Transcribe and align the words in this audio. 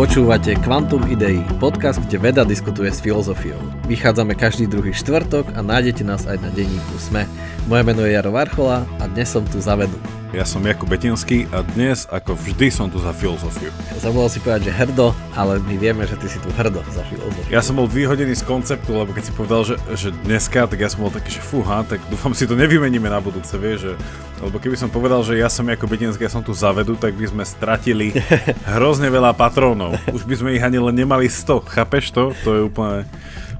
Počúvate 0.00 0.56
Quantum 0.64 1.04
Idei, 1.12 1.44
podcast, 1.60 2.00
kde 2.00 2.16
veda 2.16 2.40
diskutuje 2.40 2.88
s 2.88 3.04
filozofiou. 3.04 3.60
Vychádzame 3.84 4.32
každý 4.32 4.64
druhý 4.64 4.96
štvrtok 4.96 5.52
a 5.52 5.60
nájdete 5.60 6.08
nás 6.08 6.24
aj 6.24 6.40
na 6.40 6.48
denníku 6.56 6.96
SME. 6.96 7.28
Moje 7.68 7.84
meno 7.84 8.08
je 8.08 8.16
Jaro 8.16 8.32
Varchola 8.32 8.88
a 8.96 9.04
dnes 9.12 9.28
som 9.28 9.44
tu 9.44 9.60
za 9.60 9.76
vedu. 9.76 10.00
Ja 10.30 10.46
som 10.46 10.62
Jakub 10.62 10.86
Betinský 10.86 11.50
a 11.50 11.66
dnes, 11.74 12.06
ako 12.06 12.38
vždy, 12.38 12.70
som 12.70 12.86
tu 12.86 13.02
za 13.02 13.10
filozofiu. 13.10 13.74
Zabudol 13.98 14.30
si 14.30 14.38
povedať, 14.38 14.70
že 14.70 14.72
hrdo, 14.78 15.10
ale 15.34 15.58
my 15.58 15.74
vieme, 15.74 16.06
že 16.06 16.14
ty 16.14 16.30
si 16.30 16.38
tu 16.38 16.46
hrdo 16.54 16.86
za 16.94 17.02
filozofiu. 17.10 17.50
Ja 17.50 17.58
som 17.58 17.74
bol 17.74 17.90
vyhodený 17.90 18.38
z 18.38 18.46
konceptu, 18.46 18.94
lebo 18.94 19.10
keď 19.10 19.26
si 19.26 19.32
povedal, 19.34 19.66
že, 19.66 19.74
že 19.98 20.14
dneska, 20.22 20.70
tak 20.70 20.78
ja 20.78 20.86
som 20.86 21.02
bol 21.02 21.10
taký, 21.10 21.34
že 21.34 21.42
fúha, 21.42 21.82
tak 21.82 21.98
dúfam 22.06 22.30
si 22.30 22.46
to 22.46 22.54
nevymeníme 22.54 23.10
na 23.10 23.18
budúce, 23.18 23.58
vieš, 23.58 23.90
že, 23.90 23.92
lebo 24.38 24.62
keby 24.62 24.78
som 24.78 24.86
povedal, 24.86 25.26
že 25.26 25.34
ja 25.34 25.50
som 25.50 25.66
Jakub 25.66 25.90
Betinský, 25.90 26.22
ja 26.22 26.30
som 26.30 26.46
tu 26.46 26.54
za 26.54 26.70
vedu, 26.70 26.94
tak 26.94 27.18
by 27.18 27.26
sme 27.26 27.42
stratili 27.42 28.14
hrozne 28.78 29.10
veľa 29.10 29.34
patrónov. 29.34 29.98
Už 30.14 30.30
by 30.30 30.34
sme 30.38 30.54
ich 30.54 30.62
ani 30.62 30.78
len 30.78 30.94
nemali 30.94 31.26
100, 31.26 31.74
chápeš 31.74 32.14
to? 32.14 32.38
To 32.46 32.48
je 32.54 32.60
úplne... 32.70 33.02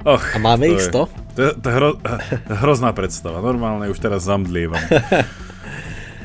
Och, 0.06 0.22
a 0.22 0.38
máme 0.38 0.70
ich 0.70 0.86
100? 0.86 0.94
Je, 0.94 1.34
to 1.34 1.40
je, 1.42 1.50
to 1.58 1.66
je 1.66 1.74
hro, 1.74 1.90
hrozná 2.62 2.94
predstava, 2.94 3.42
normálne 3.42 3.90
už 3.90 3.98
teraz 3.98 4.22
zamdlievam. 4.22 4.78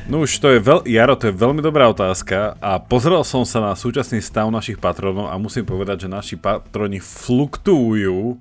No 0.06 0.22
už 0.22 0.38
to 0.38 0.54
je 0.54 0.62
veľ... 0.62 0.86
Jaro, 0.86 1.18
to 1.18 1.26
je 1.26 1.34
veľmi 1.34 1.58
dobrá 1.58 1.90
otázka 1.90 2.54
a 2.62 2.78
pozrel 2.78 3.26
som 3.26 3.42
sa 3.42 3.58
na 3.58 3.74
súčasný 3.74 4.22
stav 4.22 4.46
našich 4.54 4.78
patronov 4.78 5.26
a 5.26 5.34
musím 5.34 5.66
povedať, 5.66 6.06
že 6.06 6.08
naši 6.14 6.34
patroni 6.38 7.02
fluktujú 7.02 8.38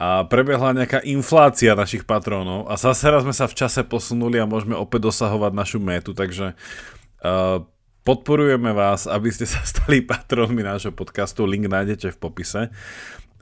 a 0.00 0.24
prebehla 0.24 0.72
nejaká 0.72 1.04
inflácia 1.04 1.76
našich 1.76 2.08
patrónov 2.08 2.64
a 2.64 2.80
zase 2.80 3.12
raz 3.12 3.28
sme 3.28 3.36
sa 3.36 3.44
v 3.44 3.60
čase 3.60 3.84
posunuli 3.84 4.40
a 4.40 4.48
môžeme 4.48 4.72
opäť 4.72 5.12
dosahovať 5.12 5.52
našu 5.52 5.76
métu, 5.84 6.16
takže 6.16 6.56
uh, 6.56 7.60
podporujeme 8.08 8.72
vás, 8.72 9.04
aby 9.04 9.28
ste 9.28 9.44
sa 9.44 9.60
stali 9.68 10.00
patrónmi 10.08 10.64
nášho 10.64 10.96
podcastu, 10.96 11.44
link 11.44 11.68
nájdete 11.68 12.16
v 12.16 12.16
popise. 12.16 12.72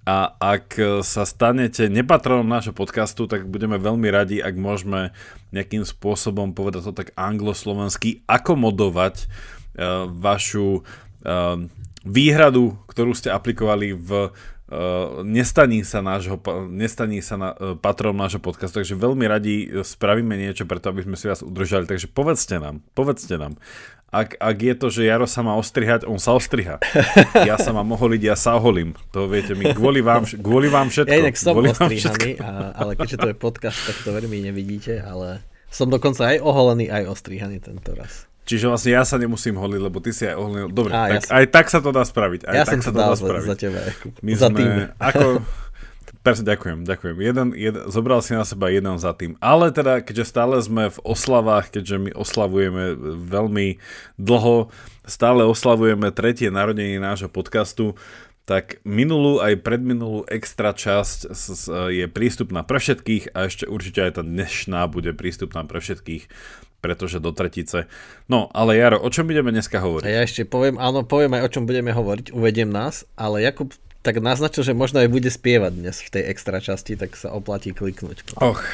A 0.08 0.32
ak 0.40 0.80
sa 1.04 1.28
stanete 1.28 1.92
nepatronom 1.92 2.48
nášho 2.48 2.72
podcastu, 2.72 3.28
tak 3.28 3.44
budeme 3.44 3.76
veľmi 3.76 4.08
radi, 4.08 4.40
ak 4.40 4.56
môžeme 4.56 5.12
nejakým 5.52 5.84
spôsobom, 5.84 6.56
povedať 6.56 6.88
to 6.88 6.96
tak 6.96 7.12
angloslovensky, 7.12 8.24
akomodovať 8.24 9.28
uh, 9.28 10.08
vašu 10.08 10.80
uh, 10.80 11.60
výhradu, 12.08 12.80
ktorú 12.88 13.12
ste 13.12 13.28
aplikovali 13.28 13.92
v 13.92 14.32
Uh, 14.68 15.24
nestaní 15.24 15.80
sa, 15.80 16.04
nášho, 16.04 16.36
nestaní 16.68 17.24
sa 17.24 17.40
na, 17.40 17.56
uh, 17.56 17.72
patron 17.72 18.12
nášho 18.12 18.36
podcastu, 18.36 18.84
takže 18.84 19.00
veľmi 19.00 19.24
radi 19.24 19.64
spravíme 19.80 20.36
niečo 20.36 20.68
preto, 20.68 20.92
aby 20.92 21.08
sme 21.08 21.16
si 21.16 21.24
vás 21.24 21.40
udržali, 21.40 21.88
takže 21.88 22.04
povedzte 22.12 22.60
nám, 22.60 22.84
povedzte 22.92 23.40
nám, 23.40 23.56
ak, 24.08 24.40
ak 24.40 24.56
je 24.56 24.74
to, 24.74 24.86
že 24.88 25.04
Jaro 25.04 25.28
sa 25.28 25.44
má 25.44 25.52
ostrihať, 25.60 26.08
on 26.08 26.16
sa 26.16 26.32
ostriha. 26.32 26.80
Ja 27.44 27.60
sa 27.60 27.76
mám 27.76 27.92
oholiť, 27.92 28.22
ja 28.24 28.36
sa 28.40 28.56
oholím. 28.56 28.96
To 29.12 29.28
viete 29.28 29.52
mi, 29.52 29.68
kvôli 29.68 30.00
vám, 30.00 30.24
kvôli 30.24 30.72
vám 30.72 30.88
všetko. 30.88 31.12
Ja 31.12 31.20
inak 31.20 31.36
som 31.36 31.52
ostrihaný, 31.60 32.40
a, 32.40 32.72
ale 32.72 32.96
keďže 32.96 33.16
to 33.20 33.28
je 33.28 33.36
podcast, 33.36 33.76
tak 33.84 33.96
to 34.00 34.10
veľmi 34.16 34.40
nevidíte, 34.48 35.04
ale 35.04 35.44
som 35.68 35.92
dokonca 35.92 36.24
aj 36.32 36.40
oholený, 36.40 36.88
aj 36.88 37.04
ostrihaný 37.04 37.60
tento 37.60 37.92
raz. 37.92 38.24
Čiže 38.48 38.72
vlastne 38.72 38.96
ja 38.96 39.04
sa 39.04 39.20
nemusím 39.20 39.60
holiť, 39.60 39.76
lebo 39.76 40.00
ty 40.00 40.08
si 40.16 40.24
aj 40.24 40.40
oholený. 40.40 40.72
Dobre, 40.72 40.96
Á, 40.96 41.04
tak, 41.04 41.12
ja 41.12 41.20
aj 41.28 41.46
tak 41.52 41.66
sa 41.68 41.78
to 41.84 41.90
dá 41.92 42.00
spraviť. 42.00 42.40
Aj 42.48 42.54
ja 42.56 42.64
tak 42.64 42.80
som 42.80 42.88
sa 42.88 42.90
to 42.96 43.00
dá 43.04 43.12
spraviť. 43.12 43.44
za 43.44 43.56
teba. 43.60 43.80
My 44.24 44.32
za 44.32 44.48
sme, 44.48 44.56
tým. 44.56 44.70
Ako, 44.96 45.24
Presne, 46.18 46.50
ďakujem, 46.50 46.82
ďakujem. 46.82 47.16
Jeden, 47.22 47.48
jeden, 47.54 47.82
zobral 47.88 48.18
si 48.20 48.34
na 48.34 48.42
seba 48.42 48.68
jeden 48.74 48.98
za 48.98 49.14
tým. 49.14 49.38
Ale 49.38 49.70
teda, 49.70 50.02
keďže 50.02 50.26
stále 50.26 50.58
sme 50.58 50.90
v 50.90 50.98
oslavách, 51.06 51.70
keďže 51.70 51.96
my 51.98 52.10
oslavujeme 52.12 52.98
veľmi 53.22 53.78
dlho, 54.18 54.68
stále 55.06 55.46
oslavujeme 55.46 56.10
tretie 56.10 56.50
narodenie 56.50 56.98
nášho 56.98 57.30
podcastu, 57.30 57.94
tak 58.48 58.80
minulú 58.82 59.44
aj 59.44 59.60
predminulú 59.60 60.24
extra 60.24 60.72
časť 60.72 61.28
je 61.92 62.06
prístupná 62.08 62.64
pre 62.64 62.80
všetkých 62.80 63.36
a 63.36 63.44
ešte 63.44 63.68
určite 63.68 64.08
aj 64.08 64.12
tá 64.18 64.22
dnešná 64.24 64.88
bude 64.88 65.12
prístupná 65.12 65.68
pre 65.68 65.78
všetkých 65.84 66.26
pretože 66.78 67.18
do 67.18 67.34
tretice. 67.34 67.90
No, 68.30 68.46
ale 68.54 68.78
Jaro, 68.78 69.02
o 69.02 69.10
čom 69.10 69.26
budeme 69.26 69.50
dneska 69.50 69.82
hovoriť? 69.82 70.06
Ja 70.06 70.22
ešte 70.22 70.46
poviem, 70.46 70.78
áno, 70.78 71.02
poviem 71.02 71.34
aj 71.34 71.50
o 71.50 71.52
čom 71.58 71.66
budeme 71.66 71.90
hovoriť, 71.90 72.30
uvediem 72.30 72.70
nás, 72.70 73.02
ale 73.18 73.42
Jakub 73.42 73.74
tak 74.08 74.24
naznačil, 74.24 74.64
že 74.64 74.72
možno 74.72 75.04
aj 75.04 75.12
bude 75.12 75.28
spievať 75.28 75.72
dnes 75.76 76.00
v 76.00 76.08
tej 76.08 76.32
extra 76.32 76.64
časti, 76.64 76.96
tak 76.96 77.12
sa 77.12 77.28
oplatí 77.28 77.76
kliknúť. 77.76 78.40
Och. 78.40 78.64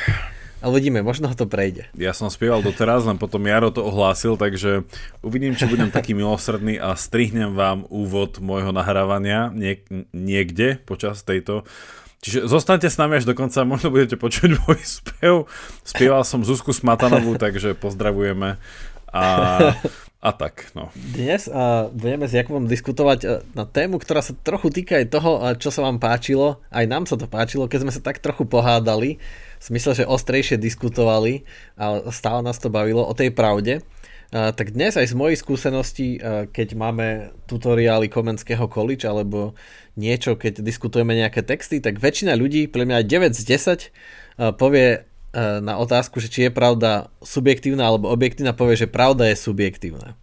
Ale 0.62 0.80
uvidíme, 0.80 1.02
možno 1.02 1.28
to 1.34 1.44
prejde. 1.44 1.90
Ja 1.98 2.14
som 2.14 2.30
spieval 2.30 2.62
doteraz, 2.62 3.02
len 3.02 3.18
potom 3.18 3.42
Jaro 3.42 3.74
to 3.74 3.82
ohlásil, 3.82 4.38
takže 4.38 4.86
uvidím, 5.26 5.58
či 5.58 5.66
budem 5.66 5.90
taký 5.90 6.14
milosrdný 6.14 6.78
a 6.78 6.94
strihnem 6.94 7.52
vám 7.52 7.82
úvod 7.90 8.38
môjho 8.38 8.70
nahrávania 8.70 9.50
niek- 9.50 9.84
niekde 10.14 10.78
počas 10.86 11.26
tejto 11.26 11.66
Čiže 12.24 12.48
zostaňte 12.48 12.88
s 12.88 12.96
nami 12.96 13.20
až 13.20 13.28
do 13.28 13.36
konca, 13.36 13.68
možno 13.68 13.92
budete 13.92 14.16
počuť 14.16 14.56
môj 14.64 14.80
spev. 14.80 15.44
Spieval 15.84 16.24
som 16.24 16.40
Zuzku 16.40 16.72
Smatanovú, 16.72 17.36
takže 17.36 17.76
pozdravujeme. 17.76 18.56
A 19.12 19.24
a 20.24 20.32
tak, 20.32 20.72
no. 20.72 20.88
Dnes 20.96 21.44
uh, 21.52 21.92
budeme 21.92 22.24
s 22.24 22.32
Jakubom 22.32 22.64
diskutovať 22.64 23.18
uh, 23.28 23.44
na 23.52 23.68
tému, 23.68 24.00
ktorá 24.00 24.24
sa 24.24 24.32
trochu 24.32 24.72
týka 24.72 24.96
aj 24.96 25.12
toho, 25.12 25.36
uh, 25.36 25.52
čo 25.52 25.68
sa 25.68 25.84
vám 25.84 26.00
páčilo. 26.00 26.64
Aj 26.72 26.88
nám 26.88 27.04
sa 27.04 27.20
to 27.20 27.28
páčilo, 27.28 27.68
keď 27.68 27.84
sme 27.84 27.92
sa 27.92 28.00
tak 28.00 28.24
trochu 28.24 28.48
pohádali. 28.48 29.20
V 29.60 29.64
smysle, 29.68 30.00
že 30.00 30.08
ostrejšie 30.08 30.56
diskutovali 30.56 31.44
a 31.76 32.08
stále 32.08 32.40
nás 32.40 32.56
to 32.56 32.72
bavilo 32.72 33.04
o 33.04 33.12
tej 33.12 33.36
pravde. 33.36 33.84
Uh, 34.32 34.48
tak 34.56 34.72
dnes 34.72 34.96
aj 34.96 35.12
z 35.12 35.14
mojej 35.14 35.36
skúsenosti, 35.36 36.16
uh, 36.16 36.48
keď 36.48 36.72
máme 36.72 37.36
tutoriály 37.44 38.08
Komenského 38.08 38.64
college 38.64 39.04
alebo 39.04 39.52
niečo, 40.00 40.40
keď 40.40 40.64
diskutujeme 40.64 41.12
nejaké 41.12 41.44
texty, 41.44 41.84
tak 41.84 42.00
väčšina 42.00 42.32
ľudí, 42.32 42.64
pre 42.72 42.88
mňa 42.88 43.04
aj 43.04 43.06
9 43.36 43.36
z 43.36 43.42
10, 43.44 43.92
uh, 44.40 44.56
povie 44.56 45.04
E, 45.04 45.13
na 45.34 45.74
otázku, 45.82 46.22
že 46.22 46.30
či 46.30 46.46
je 46.46 46.54
pravda 46.54 47.10
subjektívna 47.20 47.90
alebo 47.90 48.10
objektívna, 48.10 48.54
povie, 48.54 48.78
že 48.78 48.86
pravda 48.86 49.26
je 49.28 49.36
subjektívna. 49.36 50.14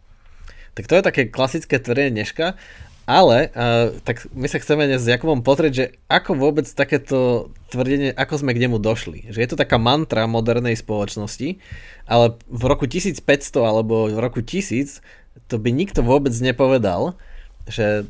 Tak 0.71 0.87
to 0.87 0.95
je 0.95 1.03
také 1.03 1.21
klasické 1.27 1.83
tvrdenie 1.83 2.15
dneška, 2.15 2.55
ale 3.03 3.51
uh, 3.51 3.91
tak 4.07 4.23
my 4.31 4.47
sa 4.47 4.61
chceme 4.61 4.87
dnes 4.87 5.03
s 5.03 5.11
Jakubom 5.11 5.43
pozrieť, 5.43 5.73
že 5.75 5.85
ako 6.07 6.31
vôbec 6.37 6.63
takéto 6.71 7.51
tvrdenie, 7.67 8.15
ako 8.15 8.39
sme 8.39 8.55
k 8.55 8.61
nemu 8.63 8.79
došli. 8.79 9.27
Že 9.27 9.39
je 9.43 9.49
to 9.51 9.59
taká 9.59 9.75
mantra 9.75 10.23
modernej 10.31 10.79
spoločnosti, 10.79 11.59
ale 12.07 12.39
v 12.47 12.63
roku 12.71 12.87
1500 12.87 13.27
alebo 13.59 14.07
v 14.07 14.19
roku 14.21 14.39
1000 14.39 15.03
to 15.51 15.55
by 15.59 15.75
nikto 15.75 15.99
vôbec 15.99 16.31
nepovedal, 16.39 17.19
že 17.67 18.07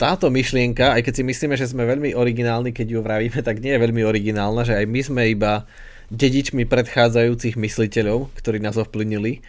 táto 0.00 0.32
myšlienka, 0.32 0.96
aj 0.96 1.04
keď 1.04 1.14
si 1.20 1.22
myslíme, 1.28 1.54
že 1.54 1.68
sme 1.68 1.84
veľmi 1.84 2.16
originálni, 2.16 2.72
keď 2.72 2.86
ju 2.88 3.00
vravíme, 3.04 3.38
tak 3.44 3.60
nie 3.60 3.76
je 3.76 3.82
veľmi 3.84 4.00
originálna, 4.00 4.64
že 4.64 4.80
aj 4.80 4.86
my 4.88 5.00
sme 5.04 5.22
iba 5.28 5.68
dedičmi 6.12 6.68
predchádzajúcich 6.68 7.56
mysliteľov, 7.56 8.28
ktorí 8.36 8.60
nás 8.60 8.76
ovplyvnili, 8.76 9.40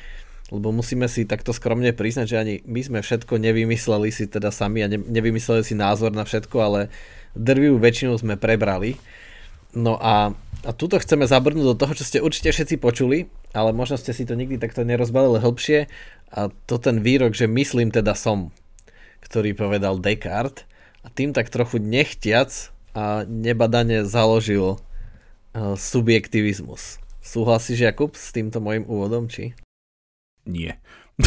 lebo 0.48 0.72
musíme 0.72 1.12
si 1.12 1.28
takto 1.28 1.52
skromne 1.52 1.92
priznať, 1.92 2.26
že 2.30 2.40
ani 2.40 2.56
my 2.64 2.82
sme 2.82 3.00
všetko 3.04 3.36
nevymysleli 3.36 4.10
si 4.16 4.32
teda 4.32 4.48
sami 4.48 4.80
a 4.80 4.88
ne, 4.88 4.96
nevymysleli 4.96 5.68
si 5.68 5.76
názor 5.76 6.16
na 6.16 6.24
všetko, 6.24 6.58
ale 6.64 6.80
drvivú 7.36 7.84
väčšinu 7.84 8.16
sme 8.16 8.40
prebrali. 8.40 8.96
No 9.76 10.00
a, 10.00 10.32
a 10.64 10.72
tuto 10.72 11.02
chceme 11.02 11.28
zabrnúť 11.28 11.66
do 11.74 11.76
toho, 11.76 11.98
čo 11.98 12.08
ste 12.08 12.24
určite 12.24 12.54
všetci 12.54 12.80
počuli, 12.80 13.28
ale 13.52 13.76
možno 13.76 14.00
ste 14.00 14.16
si 14.16 14.24
to 14.24 14.38
nikdy 14.38 14.56
takto 14.56 14.86
nerozbalili 14.88 15.44
hĺbšie 15.44 15.90
a 16.32 16.54
to 16.70 16.76
ten 16.80 17.04
výrok, 17.04 17.36
že 17.36 17.50
myslím 17.50 17.92
teda 17.92 18.16
som, 18.16 18.54
ktorý 19.26 19.58
povedal 19.58 20.00
Descartes 20.00 20.64
a 21.04 21.12
tým 21.12 21.36
tak 21.36 21.52
trochu 21.52 21.82
nechtiac 21.82 22.72
a 22.94 23.26
nebadane 23.26 24.06
založil 24.06 24.80
subjektivizmus. 25.78 26.98
Súhlasíš, 27.24 27.88
Jakub, 27.88 28.18
s 28.18 28.36
týmto 28.36 28.60
môjim 28.60 28.84
úvodom, 28.84 29.32
či? 29.32 29.56
Nie. 30.44 30.84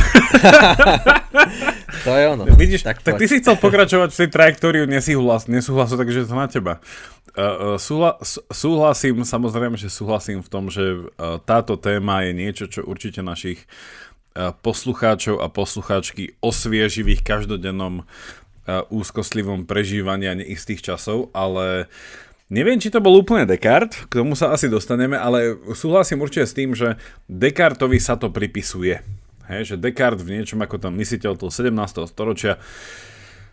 to 2.05 2.11
je 2.11 2.25
ono. 2.29 2.45
Vidíš, 2.59 2.83
tak, 2.83 3.01
tak 3.07 3.23
ty 3.23 3.31
si 3.31 3.39
chcel 3.39 3.55
pokračovať 3.57 4.11
v 4.13 4.19
tej 4.19 4.31
trajektóriu 4.35 4.85
nesúhlas, 4.85 5.47
nesúhlasu, 5.47 5.95
takže 5.95 6.27
to 6.27 6.35
na 6.35 6.51
teba. 6.51 6.83
Uh, 7.39 7.79
súhla, 7.79 8.19
súhlasím, 8.51 9.23
samozrejme, 9.23 9.79
že 9.79 9.89
súhlasím 9.89 10.43
v 10.43 10.51
tom, 10.51 10.69
že 10.69 10.85
uh, 10.85 11.39
táto 11.39 11.79
téma 11.79 12.27
je 12.27 12.33
niečo, 12.35 12.65
čo 12.67 12.83
určite 12.83 13.23
našich 13.23 13.63
uh, 14.35 14.51
poslucháčov 14.59 15.39
a 15.39 15.47
poslucháčky 15.49 16.35
osvieži 16.43 17.07
v 17.07 17.17
ich 17.17 17.23
každodennom 17.23 18.05
úzkostlivom 18.67 19.63
prežívaní 19.63 20.27
a 20.27 20.35
neistých 20.35 20.83
časov, 20.83 21.31
ale 21.31 21.87
uh, 21.87 22.26
Neviem, 22.47 22.79
či 22.79 22.95
to 22.95 23.03
bol 23.03 23.19
úplne 23.19 23.43
Descartes, 23.43 24.07
k 24.07 24.23
tomu 24.23 24.39
sa 24.39 24.55
asi 24.55 24.71
dostaneme, 24.71 25.19
ale 25.19 25.59
súhlasím 25.75 26.23
určite 26.23 26.47
s 26.47 26.55
tým, 26.55 26.79
že 26.79 26.95
Descartovi 27.27 27.99
sa 27.99 28.15
to 28.15 28.31
pripisuje. 28.31 29.03
Hej, 29.51 29.75
že 29.75 29.83
Descartes 29.83 30.23
v 30.23 30.39
niečom 30.39 30.63
ako 30.63 30.79
tam 30.79 30.95
mysliteľ 30.95 31.35
toho 31.35 31.51
17. 31.51 31.75
storočia 32.07 32.63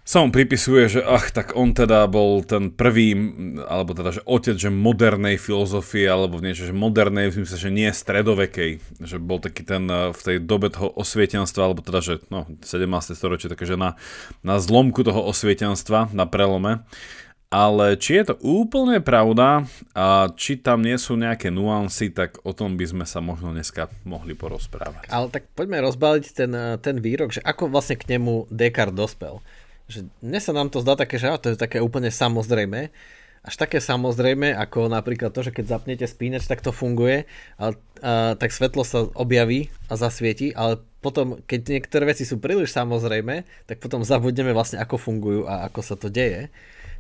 sa 0.04 0.20
mu 0.20 0.36
pripisuje, 0.36 1.00
že 1.00 1.02
ach, 1.02 1.32
tak 1.32 1.56
on 1.56 1.72
teda 1.72 2.04
bol 2.12 2.44
ten 2.44 2.76
prvý, 2.76 3.16
alebo 3.64 3.96
teda, 3.96 4.20
že 4.20 4.22
otec, 4.28 4.60
že 4.60 4.68
modernej 4.68 5.40
filozofie, 5.40 6.04
alebo 6.12 6.44
niečo, 6.44 6.68
že 6.68 6.76
modernej, 6.76 7.32
v 7.32 7.40
zmysle, 7.40 7.56
že 7.56 7.72
nie 7.72 7.88
stredovekej, 7.88 8.84
že 9.00 9.18
bol 9.18 9.40
taký 9.40 9.64
ten 9.64 9.88
eh, 9.88 10.12
v 10.12 10.22
tej 10.22 10.38
dobe 10.44 10.68
toho 10.68 10.92
osvietenstva, 10.92 11.72
alebo 11.72 11.80
teda, 11.80 12.04
že 12.04 12.14
no, 12.28 12.44
17. 12.62 13.16
storočie, 13.16 13.48
takže 13.48 13.80
na, 13.80 13.96
na 14.44 14.60
zlomku 14.60 15.08
toho 15.08 15.24
osvietenstva, 15.24 16.12
na 16.12 16.28
prelome. 16.28 16.84
Ale 17.54 18.02
či 18.02 18.18
je 18.18 18.34
to 18.34 18.36
úplne 18.42 18.98
pravda 18.98 19.70
a 19.94 20.34
či 20.34 20.58
tam 20.58 20.82
nie 20.82 20.98
sú 20.98 21.14
nejaké 21.14 21.54
nuancy, 21.54 22.10
tak 22.10 22.42
o 22.42 22.50
tom 22.50 22.74
by 22.74 22.86
sme 22.90 23.06
sa 23.06 23.22
možno 23.22 23.54
dneska 23.54 23.94
mohli 24.10 24.34
porozprávať. 24.34 25.14
Ale 25.14 25.30
tak 25.30 25.46
poďme 25.54 25.86
rozbaliť 25.86 26.26
ten, 26.34 26.50
eh, 26.50 26.82
ten 26.82 26.98
výrok, 26.98 27.38
že 27.38 27.46
ako 27.46 27.70
vlastne 27.70 27.94
k 27.94 28.18
nemu 28.18 28.50
Descartes 28.50 28.98
dospel 28.98 29.38
že 29.84 30.08
dnes 30.24 30.44
sa 30.44 30.56
nám 30.56 30.72
to 30.72 30.80
zdá 30.80 30.96
také, 30.96 31.20
že 31.20 31.28
to 31.44 31.52
je 31.54 31.60
také 31.60 31.84
úplne 31.84 32.08
samozrejme, 32.08 32.90
až 33.44 33.56
také 33.60 33.84
samozrejme, 33.84 34.56
ako 34.56 34.88
napríklad 34.88 35.36
to, 35.36 35.44
že 35.44 35.52
keď 35.52 35.76
zapnete 35.76 36.06
spínač, 36.08 36.48
tak 36.48 36.64
to 36.64 36.72
funguje, 36.72 37.28
a, 37.60 37.76
a, 38.00 38.34
tak 38.40 38.56
svetlo 38.56 38.88
sa 38.88 39.04
objaví 39.20 39.68
a 39.92 40.00
zasvieti, 40.00 40.56
ale 40.56 40.80
potom, 41.04 41.44
keď 41.44 41.76
niektoré 41.76 42.16
veci 42.16 42.24
sú 42.24 42.40
príliš 42.40 42.72
samozrejme, 42.72 43.44
tak 43.68 43.84
potom 43.84 44.08
zabudneme 44.08 44.56
vlastne, 44.56 44.80
ako 44.80 44.96
fungujú 44.96 45.44
a 45.44 45.68
ako 45.68 45.80
sa 45.84 46.00
to 46.00 46.08
deje. 46.08 46.48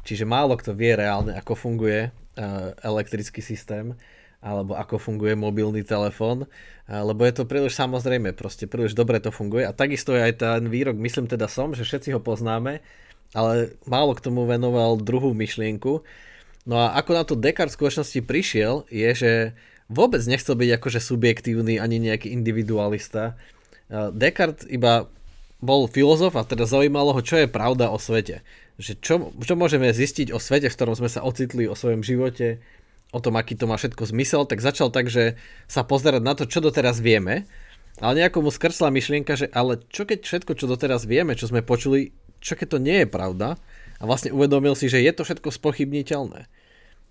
Čiže 0.04 0.28
málo 0.28 0.60
kto 0.60 0.76
vie 0.76 0.94
reálne, 0.94 1.34
ako 1.34 1.56
funguje 1.56 2.12
uh, 2.12 2.76
elektrický 2.84 3.40
systém 3.40 3.96
alebo 4.44 4.76
ako 4.76 5.00
funguje 5.00 5.40
mobilný 5.40 5.88
telefón, 5.88 6.52
lebo 6.92 7.24
je 7.24 7.32
to 7.32 7.48
príliš 7.48 7.80
samozrejme, 7.80 8.36
proste 8.36 8.68
príliš 8.68 8.92
dobre 8.92 9.24
to 9.24 9.32
funguje 9.32 9.64
a 9.64 9.72
takisto 9.72 10.12
je 10.12 10.20
aj 10.20 10.34
ten 10.36 10.68
výrok, 10.68 11.00
myslím 11.00 11.32
teda 11.32 11.48
som, 11.48 11.72
že 11.72 11.88
všetci 11.88 12.12
ho 12.12 12.20
poznáme, 12.20 12.84
ale 13.32 13.72
málo 13.88 14.12
k 14.12 14.20
tomu 14.20 14.44
venoval 14.44 15.00
druhú 15.00 15.32
myšlienku. 15.32 16.04
No 16.68 16.76
a 16.76 16.92
ako 17.00 17.12
na 17.16 17.24
to 17.24 17.40
Descartes 17.40 17.80
v 17.80 17.88
skutočnosti 17.88 18.20
prišiel, 18.28 18.84
je, 18.92 19.10
že 19.16 19.32
vôbec 19.88 20.20
nechcel 20.28 20.60
byť 20.60 20.70
akože 20.76 21.00
subjektívny 21.00 21.80
ani 21.80 22.04
nejaký 22.04 22.28
individualista. 22.36 23.40
Descartes 24.12 24.68
iba 24.68 25.08
bol 25.64 25.88
filozof 25.88 26.36
a 26.36 26.44
teda 26.44 26.68
zaujímalo 26.68 27.16
ho, 27.16 27.22
čo 27.24 27.40
je 27.40 27.48
pravda 27.48 27.88
o 27.88 27.96
svete. 27.96 28.44
Že 28.82 28.94
čo, 29.00 29.16
čo 29.44 29.54
môžeme 29.54 29.94
zistiť 29.94 30.34
o 30.34 30.42
svete, 30.42 30.70
v 30.70 30.76
ktorom 30.78 30.98
sme 30.98 31.10
sa 31.10 31.22
ocitli, 31.22 31.70
o 31.70 31.78
svojom 31.78 32.02
živote, 32.02 32.62
o 33.14 33.22
tom, 33.22 33.38
aký 33.38 33.54
to 33.54 33.70
má 33.70 33.78
všetko 33.78 34.10
zmysel, 34.10 34.50
tak 34.50 34.60
začal 34.60 34.90
tak, 34.90 35.14
že 35.14 35.38
sa 35.70 35.86
pozerať 35.86 36.22
na 36.26 36.34
to, 36.34 36.50
čo 36.50 36.66
doteraz 36.66 36.98
vieme, 36.98 37.46
ale 38.02 38.26
nejako 38.26 38.50
mu 38.50 38.50
skrsla 38.50 38.90
myšlienka, 38.90 39.38
že 39.38 39.48
ale 39.54 39.78
čo 39.94 40.10
keď 40.10 40.26
všetko, 40.26 40.58
čo 40.58 40.66
doteraz 40.66 41.06
vieme, 41.06 41.38
čo 41.38 41.46
sme 41.46 41.62
počuli, 41.62 42.10
čo 42.42 42.58
keď 42.58 42.68
to 42.74 42.80
nie 42.82 43.06
je 43.06 43.08
pravda? 43.08 43.62
A 44.02 44.04
vlastne 44.10 44.34
uvedomil 44.34 44.74
si, 44.74 44.90
že 44.90 45.00
je 45.06 45.14
to 45.14 45.22
všetko 45.22 45.54
spochybniteľné. 45.54 46.50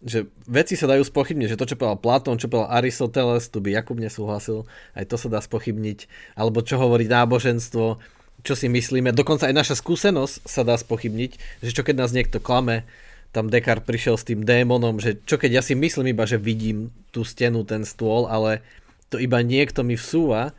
Že 0.03 0.27
veci 0.51 0.75
sa 0.75 0.91
dajú 0.91 1.07
spochybniť, 1.07 1.55
že 1.55 1.59
to, 1.63 1.71
čo 1.71 1.79
povedal 1.79 2.03
Platón, 2.03 2.43
čo 2.43 2.51
povedal 2.51 2.75
Aristoteles, 2.75 3.47
tu 3.47 3.63
by 3.63 3.71
Jakub 3.71 4.03
nesúhlasil, 4.03 4.67
aj 4.99 5.07
to 5.07 5.15
sa 5.15 5.31
dá 5.31 5.39
spochybniť, 5.39 6.11
alebo 6.35 6.67
čo 6.67 6.83
hovorí 6.83 7.07
náboženstvo, 7.07 8.03
čo 8.43 8.59
si 8.59 8.67
myslíme, 8.67 9.15
dokonca 9.15 9.47
aj 9.47 9.55
naša 9.55 9.75
skúsenosť 9.79 10.47
sa 10.47 10.63
dá 10.67 10.75
spochybniť, 10.75 11.63
že 11.63 11.71
čo 11.71 11.83
keď 11.87 12.07
nás 12.07 12.15
niekto 12.15 12.43
klame, 12.43 12.87
tam 13.33 13.49
Descartes 13.49 13.89
prišiel 13.89 14.21
s 14.21 14.29
tým 14.29 14.45
démonom, 14.45 15.01
že 15.01 15.17
čo 15.25 15.41
keď 15.41 15.59
ja 15.59 15.63
si 15.65 15.73
myslím 15.73 16.13
iba, 16.13 16.29
že 16.29 16.37
vidím 16.37 16.93
tú 17.15 17.25
stenu, 17.25 17.65
ten 17.65 17.87
stôl, 17.89 18.29
ale 18.29 18.61
to 19.09 19.17
iba 19.17 19.41
niekto 19.41 19.81
mi 19.81 19.97
vsúva 19.97 20.53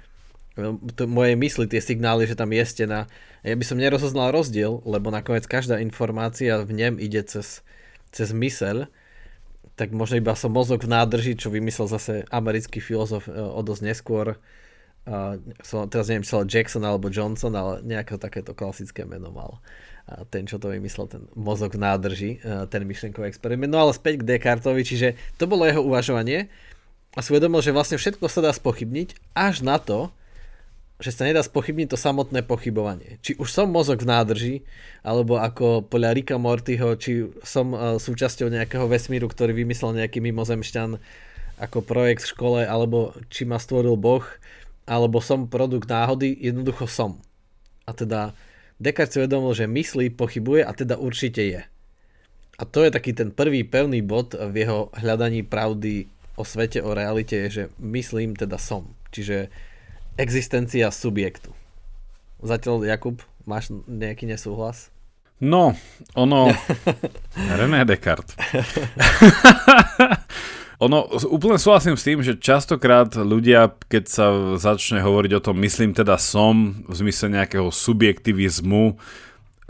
to 0.94 1.10
moje 1.10 1.34
mysli, 1.34 1.66
tie 1.66 1.82
signály, 1.82 2.30
že 2.30 2.38
tam 2.38 2.54
je 2.54 2.62
stena. 2.66 3.10
Ja 3.42 3.58
by 3.58 3.66
som 3.66 3.82
nerozoznal 3.82 4.30
rozdiel, 4.30 4.86
lebo 4.86 5.10
nakoniec 5.10 5.50
každá 5.50 5.82
informácia 5.82 6.62
v 6.62 6.72
ňom 6.78 7.02
ide 7.02 7.26
cez, 7.26 7.66
cez 8.14 8.30
myseľ, 8.30 8.86
tak 9.74 9.90
možno 9.90 10.22
iba 10.22 10.38
som 10.38 10.54
mozog 10.54 10.86
v 10.86 10.94
nádrži, 10.94 11.34
čo 11.34 11.50
vymyslel 11.50 11.90
zase 11.90 12.14
americký 12.30 12.78
filozof 12.78 13.26
e, 13.26 13.34
o 13.34 13.58
dosť 13.66 13.82
neskôr. 13.90 14.38
Uh, 15.04 15.36
som, 15.60 15.84
teraz 15.92 16.08
neviem, 16.08 16.24
či 16.24 16.32
Jackson 16.48 16.88
alebo 16.88 17.12
Johnson, 17.12 17.52
ale 17.52 17.84
nejaké 17.84 18.16
takéto 18.16 18.56
klasické 18.56 19.04
meno 19.04 19.36
mal 19.36 19.60
ten, 20.30 20.44
čo 20.44 20.60
to 20.60 20.72
vymyslel, 20.72 21.08
ten 21.08 21.24
mozog 21.32 21.80
v 21.80 21.84
nádrži, 21.84 22.32
e, 22.44 22.68
ten 22.68 22.84
myšlenkový 22.84 23.32
experiment. 23.32 23.72
No 23.72 23.88
ale 23.88 23.96
späť 23.96 24.22
k 24.22 24.36
Descartovi, 24.36 24.84
čiže 24.84 25.16
to 25.40 25.48
bolo 25.48 25.64
jeho 25.64 25.80
uvažovanie 25.80 26.52
a 27.16 27.20
svedomil, 27.24 27.64
že 27.64 27.72
vlastne 27.72 27.96
všetko 27.96 28.28
sa 28.28 28.44
dá 28.44 28.52
spochybniť 28.52 29.16
až 29.32 29.64
na 29.64 29.80
to, 29.80 30.12
že 31.00 31.16
sa 31.16 31.28
nedá 31.28 31.40
spochybniť 31.44 31.96
to 31.96 31.98
samotné 32.00 32.44
pochybovanie. 32.44 33.20
Či 33.24 33.40
už 33.40 33.50
som 33.52 33.72
mozog 33.72 34.04
v 34.04 34.12
nádrži, 34.12 34.56
alebo 35.04 35.40
ako 35.40 35.88
podľa 35.88 36.16
Rika 36.16 36.36
Mortyho, 36.36 37.00
či 37.00 37.32
som 37.44 37.72
e, 37.72 37.78
súčasťou 37.96 38.52
nejakého 38.52 38.86
vesmíru, 38.92 39.32
ktorý 39.32 39.56
vymyslel 39.56 40.04
nejaký 40.04 40.20
mimozemšťan 40.20 41.00
ako 41.64 41.80
projekt 41.80 42.28
v 42.28 42.32
škole, 42.36 42.60
alebo 42.68 43.16
či 43.32 43.48
ma 43.48 43.56
stvoril 43.56 43.96
Boh, 43.96 44.26
alebo 44.84 45.24
som 45.24 45.48
produkt 45.48 45.88
náhody, 45.88 46.36
jednoducho 46.36 46.88
som. 46.88 47.20
A 47.88 47.96
teda 47.96 48.36
Descartes 48.80 49.16
si 49.16 49.20
uvedomil, 49.22 49.54
že 49.56 49.70
myslí, 49.70 50.18
pochybuje 50.18 50.66
a 50.66 50.72
teda 50.76 51.00
určite 51.00 51.40
je. 51.40 51.62
A 52.60 52.64
to 52.68 52.86
je 52.86 52.94
taký 52.94 53.16
ten 53.16 53.34
prvý 53.34 53.66
pevný 53.66 54.06
bod 54.06 54.36
v 54.36 54.66
jeho 54.66 54.94
hľadaní 54.94 55.42
pravdy 55.42 56.06
o 56.38 56.44
svete, 56.44 56.82
o 56.82 56.94
realite, 56.94 57.38
je, 57.48 57.50
že 57.50 57.64
myslím, 57.82 58.36
teda 58.36 58.58
som. 58.58 58.94
Čiže 59.14 59.50
existencia 60.18 60.90
subjektu. 60.90 61.54
Zatiaľ, 62.44 62.86
Jakub, 62.86 63.24
máš 63.48 63.72
nejaký 63.88 64.28
nesúhlas? 64.28 64.92
No, 65.40 65.74
ono... 66.14 66.52
René 67.60 67.88
Descartes. 67.88 68.36
Ono, 70.84 71.08
úplne 71.32 71.56
súhlasím 71.56 71.96
s 71.96 72.04
tým, 72.04 72.20
že 72.20 72.36
častokrát 72.36 73.16
ľudia, 73.16 73.72
keď 73.88 74.04
sa 74.04 74.26
začne 74.60 75.00
hovoriť 75.00 75.32
o 75.40 75.44
tom, 75.44 75.56
myslím 75.64 75.96
teda 75.96 76.20
som, 76.20 76.84
v 76.84 76.94
zmysle 77.00 77.32
nejakého 77.32 77.72
subjektivizmu, 77.72 78.92
eh, 78.92 78.98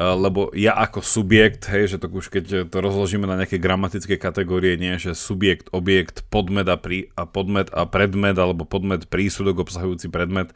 lebo 0.01 0.49
ja 0.57 0.73
ako 0.73 1.05
subjekt, 1.05 1.69
hej, 1.69 1.93
že 1.93 1.97
to 2.01 2.09
už 2.09 2.33
keď 2.33 2.65
to 2.65 2.77
rozložíme 2.81 3.29
na 3.29 3.37
nejaké 3.37 3.61
gramatické 3.61 4.17
kategórie, 4.17 4.73
nie, 4.73 4.97
že 4.97 5.13
subjekt, 5.13 5.69
objekt, 5.69 6.25
podmet 6.33 6.65
a, 6.65 6.81
prí, 6.81 7.13
a 7.13 7.29
podmet 7.29 7.69
a 7.69 7.85
predmet, 7.85 8.33
alebo 8.33 8.65
podmet, 8.65 9.05
prísudok 9.05 9.69
obsahujúci 9.69 10.09
predmet, 10.09 10.49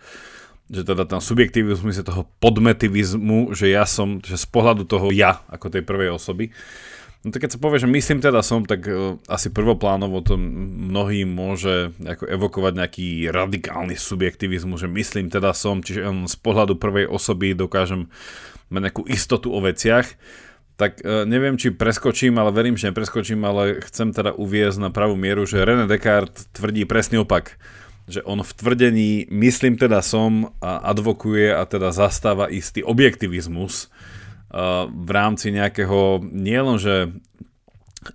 že 0.73 0.81
teda 0.81 1.05
ten 1.05 1.21
subjektivizmus 1.21 2.01
je 2.01 2.05
toho 2.07 2.25
podmetivizmu, 2.41 3.53
že 3.53 3.69
ja 3.69 3.85
som, 3.85 4.25
že 4.25 4.41
z 4.41 4.47
pohľadu 4.49 4.89
toho 4.89 5.13
ja, 5.13 5.45
ako 5.53 5.69
tej 5.69 5.85
prvej 5.85 6.17
osoby, 6.17 6.49
No 7.25 7.33
tak 7.33 7.49
keď 7.49 7.57
sa 7.57 7.63
povie, 7.63 7.81
že 7.81 7.89
myslím 7.89 8.21
teda 8.21 8.45
som, 8.45 8.61
tak 8.61 8.85
uh, 8.85 9.17
asi 9.25 9.49
prvoplánovo 9.49 10.21
to 10.21 10.37
mnohým 10.37 11.27
môže 11.27 11.91
ako 11.97 12.29
evokovať 12.29 12.73
nejaký 12.77 13.07
radikálny 13.33 13.97
subjektivizmus, 13.97 14.85
že 14.85 14.89
myslím 14.89 15.33
teda 15.33 15.51
som, 15.57 15.81
čiže 15.81 16.05
on 16.05 16.29
z 16.29 16.37
pohľadu 16.37 16.77
prvej 16.77 17.09
osoby 17.09 17.57
dokážem 17.57 18.07
mať 18.69 18.81
nejakú 18.89 19.03
istotu 19.09 19.49
o 19.49 19.59
veciach. 19.59 20.05
Tak 20.77 21.01
uh, 21.01 21.25
neviem, 21.25 21.57
či 21.57 21.73
preskočím, 21.73 22.37
ale 22.37 22.53
verím, 22.53 22.77
že 22.77 22.93
nepreskočím, 22.93 23.41
ale 23.43 23.81
chcem 23.89 24.13
teda 24.13 24.37
uviezť 24.37 24.77
na 24.77 24.89
pravú 24.93 25.17
mieru, 25.17 25.49
že 25.49 25.65
René 25.65 25.89
Descartes 25.89 26.45
tvrdí 26.53 26.85
presný 26.85 27.25
opak 27.25 27.57
že 28.07 28.23
on 28.23 28.39
v 28.39 28.51
tvrdení 28.55 29.27
myslím 29.27 29.75
teda 29.75 29.99
som 29.99 30.55
a 30.63 30.79
advokuje 30.79 31.51
a 31.51 31.67
teda 31.67 31.91
zastáva 31.91 32.47
istý 32.47 32.79
objektivizmus, 32.79 33.91
v 34.87 35.09
rámci 35.11 35.51
nejakého 35.51 36.23
nielenže 36.23 37.11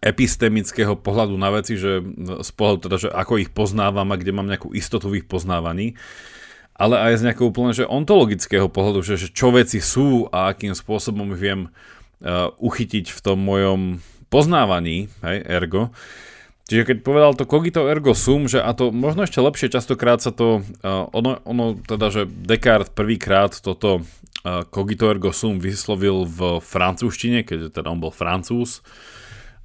epistemického 0.00 0.96
pohľadu 0.96 1.36
na 1.36 1.52
veci, 1.52 1.76
že 1.76 2.00
z 2.40 2.50
pohľadu 2.56 2.78
teda, 2.88 2.96
že 2.96 3.08
ako 3.12 3.42
ich 3.42 3.52
poznávam 3.52 4.08
a 4.08 4.16
kde 4.16 4.32
mám 4.32 4.48
nejakú 4.48 4.72
istotu 4.72 5.12
v 5.12 5.20
ich 5.20 5.26
poznávaní, 5.28 6.00
ale 6.72 6.96
aj 6.96 7.20
z 7.20 7.24
nejakého 7.28 7.52
úplne 7.52 7.76
že 7.76 7.84
ontologického 7.84 8.72
pohľadu, 8.72 9.04
že, 9.04 9.20
že 9.20 9.28
čo 9.28 9.52
veci 9.52 9.84
sú 9.84 10.32
a 10.32 10.48
akým 10.48 10.72
spôsobom 10.72 11.36
ich 11.36 11.42
viem 11.44 11.60
uh, 11.68 12.48
uchytiť 12.56 13.12
v 13.12 13.20
tom 13.20 13.44
mojom 13.44 14.00
poznávaní, 14.32 15.12
hej, 15.20 15.38
ergo. 15.44 15.92
Čiže 16.72 16.88
keď 16.88 16.96
povedal 17.04 17.32
to 17.36 17.44
cogito 17.44 17.84
ergo 17.84 18.16
sum, 18.16 18.48
že 18.48 18.64
a 18.64 18.72
to 18.72 18.88
možno 18.94 19.28
ešte 19.28 19.44
lepšie, 19.44 19.68
častokrát 19.68 20.24
sa 20.24 20.32
to, 20.32 20.64
uh, 20.64 21.04
ono, 21.12 21.44
ono 21.44 21.76
teda, 21.76 22.08
že 22.08 22.22
Descartes 22.24 22.88
prvýkrát 22.88 23.52
toto 23.60 24.08
cogito 24.44 25.06
ergo 25.06 25.30
sum 25.30 25.62
vyslovil 25.62 26.26
v 26.26 26.58
francúzštine, 26.58 27.46
keďže 27.46 27.78
teda 27.78 27.94
on 27.94 28.02
bol 28.02 28.10
francúz. 28.10 28.82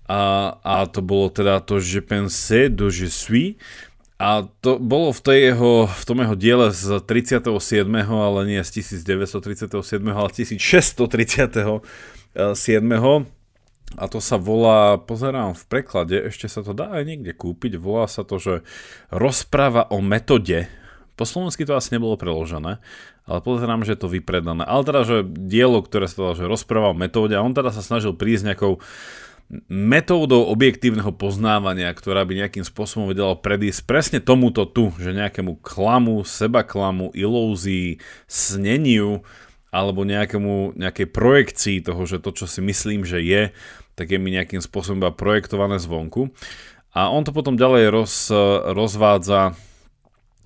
A, 0.08 0.56
a 0.64 0.88
to 0.88 1.04
bolo 1.04 1.28
teda 1.28 1.60
to, 1.60 1.84
že 1.84 2.00
pense 2.06 2.72
de 2.72 2.88
je 2.88 3.10
suis. 3.12 3.60
A 4.18 4.50
to 4.66 4.82
bolo 4.82 5.14
v, 5.14 5.22
tej 5.22 5.40
jeho, 5.54 5.86
v 5.86 6.04
tom 6.10 6.18
jeho 6.26 6.34
diele 6.34 6.74
z 6.74 7.06
37. 7.06 7.54
ale 8.10 8.50
nie 8.50 8.62
z 8.66 8.82
1937. 8.82 9.78
ale 10.10 10.30
1637. 10.34 11.86
A 13.96 14.04
to 14.12 14.20
sa 14.20 14.36
volá, 14.36 15.00
pozerám 15.00 15.56
v 15.56 15.64
preklade, 15.70 16.18
ešte 16.28 16.52
sa 16.52 16.60
to 16.60 16.76
dá 16.76 16.92
aj 16.92 17.08
niekde 17.08 17.32
kúpiť, 17.32 17.80
volá 17.80 18.04
sa 18.12 18.28
to, 18.28 18.36
že 18.36 18.68
rozpráva 19.16 19.88
o 19.88 20.04
metode 20.04 20.68
Po 21.16 21.24
slovensky 21.24 21.64
to 21.64 21.74
asi 21.74 21.96
nebolo 21.96 22.20
preložené, 22.20 22.84
ale 23.28 23.44
pozerám, 23.44 23.84
že 23.84 23.94
je 23.94 24.02
to 24.02 24.10
vypredané. 24.10 24.64
Ale 24.64 24.88
teda, 24.88 25.04
že 25.04 25.18
dielo, 25.28 25.84
ktoré 25.84 26.08
sa 26.08 26.16
teda, 26.16 26.34
že 26.40 26.46
rozprával 26.48 26.96
o 26.96 27.00
metóde 27.00 27.36
a 27.36 27.44
on 27.44 27.52
teda 27.52 27.76
sa 27.76 27.84
snažil 27.84 28.16
prísť 28.16 28.56
nejakou 28.56 28.80
metódou 29.72 30.44
objektívneho 30.52 31.16
poznávania, 31.16 31.88
ktorá 31.96 32.28
by 32.28 32.36
nejakým 32.36 32.68
spôsobom 32.68 33.08
vedela 33.08 33.32
predísť 33.32 33.88
presne 33.88 34.20
tomuto 34.20 34.68
tu, 34.68 34.92
že 35.00 35.16
nejakému 35.16 35.64
klamu, 35.64 36.24
seba 36.28 36.68
klamu, 36.68 37.16
ilúzii, 37.16 38.04
sneniu 38.28 39.24
alebo 39.72 40.04
nejakému, 40.04 40.76
nejakej 40.76 41.08
projekcii 41.12 41.78
toho, 41.84 42.04
že 42.04 42.20
to, 42.20 42.32
čo 42.36 42.48
si 42.48 42.60
myslím, 42.60 43.08
že 43.08 43.24
je, 43.24 43.56
tak 43.96 44.12
je 44.12 44.20
mi 44.20 44.36
nejakým 44.36 44.60
spôsobom 44.60 45.04
iba 45.04 45.16
projektované 45.16 45.80
zvonku. 45.80 46.32
A 46.92 47.08
on 47.08 47.24
to 47.24 47.32
potom 47.32 47.56
ďalej 47.56 47.84
roz, 47.94 48.32
rozvádza 48.74 49.56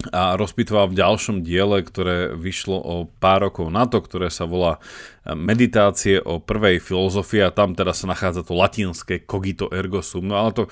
a 0.09 0.33
rozpitoval 0.33 0.89
v 0.89 0.97
ďalšom 0.97 1.45
diele, 1.45 1.85
ktoré 1.85 2.33
vyšlo 2.33 2.81
o 2.81 2.95
pár 3.05 3.45
rokov 3.45 3.69
na 3.69 3.85
to, 3.85 4.01
ktoré 4.01 4.33
sa 4.33 4.49
volá 4.49 4.81
Meditácie 5.21 6.17
o 6.17 6.41
prvej 6.41 6.81
filozofii 6.81 7.45
a 7.45 7.53
tam 7.53 7.77
teda 7.77 7.93
sa 7.93 8.09
nachádza 8.09 8.41
to 8.41 8.57
latinské 8.57 9.21
cogito 9.21 9.69
ergo 9.69 10.01
sum. 10.01 10.25
No 10.25 10.41
ale 10.41 10.49
to, 10.57 10.63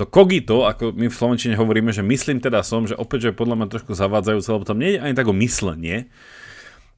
to 0.00 0.08
cogito, 0.08 0.64
ako 0.64 0.96
my 0.96 1.12
v 1.12 1.18
Slovenčine 1.18 1.60
hovoríme, 1.60 1.92
že 1.92 2.00
myslím 2.00 2.40
teda 2.40 2.64
som, 2.64 2.88
že 2.88 2.96
opäť, 2.96 3.28
že 3.28 3.36
podľa 3.36 3.60
mňa 3.60 3.68
trošku 3.68 3.92
zavádzajúce, 3.92 4.48
lebo 4.48 4.64
tam 4.64 4.80
nie 4.80 4.96
je 4.96 5.02
ani 5.04 5.12
tak 5.12 5.28
o 5.28 5.36
myslenie, 5.36 6.08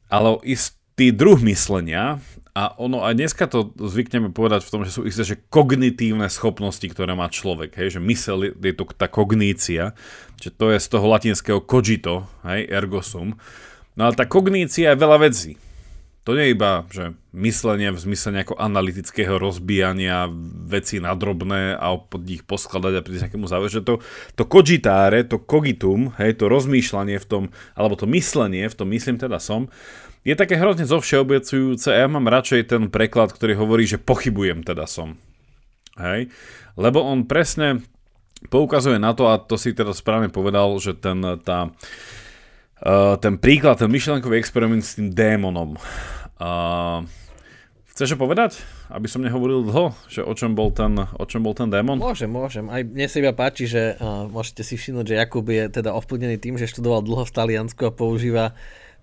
ale 0.07 0.39
o 0.39 0.43
istý 0.47 1.11
druh 1.11 1.43
myslenia 1.43 2.23
a 2.51 2.75
ono 2.83 3.07
aj 3.07 3.15
dneska 3.15 3.47
to 3.47 3.71
zvykneme 3.79 4.35
povedať 4.35 4.67
v 4.67 4.73
tom, 4.75 4.83
že 4.83 4.91
sú 4.91 5.07
isté, 5.07 5.23
že 5.23 5.39
kognitívne 5.39 6.27
schopnosti, 6.27 6.83
ktoré 6.83 7.15
má 7.15 7.31
človek, 7.31 7.79
hej, 7.79 7.99
že 7.99 8.01
mysel 8.03 8.51
je 8.59 8.75
to 8.75 8.91
tá 8.91 9.07
kognícia, 9.07 9.95
že 10.43 10.51
to 10.51 10.75
je 10.75 10.83
z 10.83 10.89
toho 10.91 11.07
latinského 11.07 11.63
cogito, 11.63 12.27
hej, 12.43 12.67
ergo 12.67 13.07
sum. 13.07 13.39
No 13.95 14.11
ale 14.11 14.19
tá 14.19 14.27
kognícia 14.27 14.91
je 14.91 14.99
veľa 14.99 15.19
vecí. 15.23 15.55
To 16.29 16.37
nie 16.37 16.53
je 16.53 16.55
iba, 16.55 16.85
že 16.93 17.17
myslenie 17.33 17.89
v 17.95 18.03
zmysle 18.03 18.37
nejako 18.37 18.61
analytického 18.61 19.41
rozbijania 19.41 20.29
vecí 20.69 21.01
na 21.01 21.17
drobné 21.17 21.79
a 21.79 21.97
pod 21.97 22.29
nich 22.29 22.45
poskladať 22.45 22.93
a 22.99 23.05
prísť 23.07 23.23
nejakému 23.31 23.49
záveru, 23.49 23.73
že 23.73 23.81
to, 23.81 24.05
to 24.37 24.45
cogitáre, 24.45 25.25
to 25.25 25.41
cogitum, 25.41 26.13
hej, 26.21 26.37
to 26.37 26.51
rozmýšľanie 26.51 27.17
v 27.17 27.27
tom, 27.27 27.43
alebo 27.73 27.97
to 27.97 28.05
myslenie, 28.11 28.69
v 28.69 28.77
tom 28.77 28.93
myslím 28.93 29.17
teda 29.17 29.41
som, 29.41 29.73
je 30.21 30.35
také 30.37 30.61
hrozne 30.61 30.85
zovšeobecujúce 30.85 31.89
a 31.89 32.05
ja 32.05 32.09
mám 32.09 32.29
radšej 32.29 32.77
ten 32.77 32.83
preklad, 32.93 33.33
ktorý 33.33 33.57
hovorí, 33.57 33.89
že 33.89 33.97
pochybujem 33.97 34.61
teda 34.65 34.85
som. 34.85 35.17
Hej? 35.97 36.29
Lebo 36.77 37.01
on 37.01 37.25
presne 37.25 37.81
poukazuje 38.49 38.97
na 39.01 39.13
to, 39.13 39.29
a 39.29 39.41
to 39.41 39.61
si 39.61 39.77
teda 39.77 39.93
správne 39.93 40.33
povedal, 40.33 40.73
že 40.81 40.97
ten, 40.97 41.21
tá, 41.45 41.73
uh, 41.73 43.17
ten 43.21 43.37
príklad, 43.37 43.81
ten 43.81 43.93
myšlenkový 43.93 44.41
experiment 44.41 44.85
s 44.85 44.97
tým 44.97 45.13
démonom. 45.13 45.77
Uh, 46.41 47.05
Chceš 48.01 48.17
povedať, 48.17 48.57
aby 48.89 49.05
som 49.13 49.21
nehovoril 49.21 49.61
dlho, 49.61 49.93
že 50.09 50.25
o 50.25 50.33
čom 50.33 50.57
bol 50.57 50.73
ten, 50.73 50.97
o 50.97 51.25
čom 51.29 51.45
bol 51.45 51.53
ten 51.53 51.69
démon? 51.69 52.01
Môžem, 52.01 52.33
môžem. 52.33 52.65
Aj 52.73 52.81
mne 52.81 53.05
sa 53.05 53.21
iba 53.21 53.37
páči, 53.37 53.69
že 53.69 53.93
uh, 54.01 54.25
môžete 54.25 54.65
si 54.65 54.81
všimnúť, 54.81 55.05
že 55.05 55.19
Jakub 55.21 55.45
je 55.45 55.69
teda 55.69 55.93
ovplyvnený 55.93 56.41
tým, 56.41 56.57
že 56.57 56.65
študoval 56.65 57.05
dlho 57.05 57.29
v 57.29 57.35
Taliansku 57.37 57.83
a 57.85 57.93
používa 57.93 58.57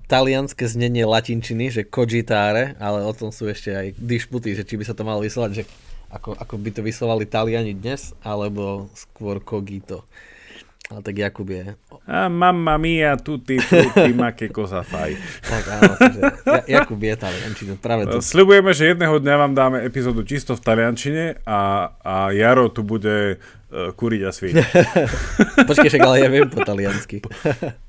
talianské 0.07 0.65
znenie 0.65 1.03
latinčiny, 1.03 1.69
že 1.69 1.83
kogitáre, 1.83 2.79
ale 2.79 3.03
o 3.03 3.11
tom 3.11 3.35
sú 3.35 3.51
ešte 3.51 3.75
aj 3.75 3.87
dišputy, 3.99 4.55
že 4.55 4.63
či 4.63 4.79
by 4.79 4.83
sa 4.87 4.95
to 4.95 5.03
malo 5.03 5.19
vyslovať, 5.19 5.51
že 5.51 5.63
ako, 6.07 6.39
ako 6.39 6.55
by 6.55 6.69
to 6.71 6.81
vyslovali 6.81 7.27
Taliani 7.27 7.75
dnes, 7.75 8.15
alebo 8.23 8.87
skôr 8.95 9.43
cogito. 9.43 10.07
Ale 10.87 11.03
tak 11.03 11.19
Jakub 11.19 11.51
je... 11.51 11.75
A 12.07 12.31
mamma 12.31 12.79
mia, 12.79 13.19
tutti 13.19 13.59
frutti, 13.59 14.15
ma 14.19 14.31
che 14.31 14.47
cosa 14.47 14.87
fai. 14.87 15.19
Tak 15.43 15.63
áno, 15.67 15.91
takže 15.99 16.21
Jakub 16.63 16.95
je 16.95 17.15
taliančina, 17.19 17.75
práve 17.75 18.07
to. 18.07 18.23
Sľubujeme, 18.23 18.71
že 18.71 18.95
jedného 18.95 19.19
dňa 19.19 19.35
vám 19.35 19.51
dáme 19.51 19.77
epizódu 19.83 20.23
čisto 20.23 20.55
v 20.55 20.63
taliančine 20.63 21.43
a, 21.43 21.91
a 21.99 22.31
Jaro 22.31 22.71
tu 22.71 22.87
bude 22.87 23.35
uh, 23.35 23.91
kuriť 23.91 24.21
a 24.23 24.31
svíť. 24.31 24.55
Počkej, 25.67 25.91
však 25.91 26.03
ale 26.07 26.23
ja 26.23 26.31
viem 26.31 26.47
po 26.47 26.63
taliansky. 26.63 27.19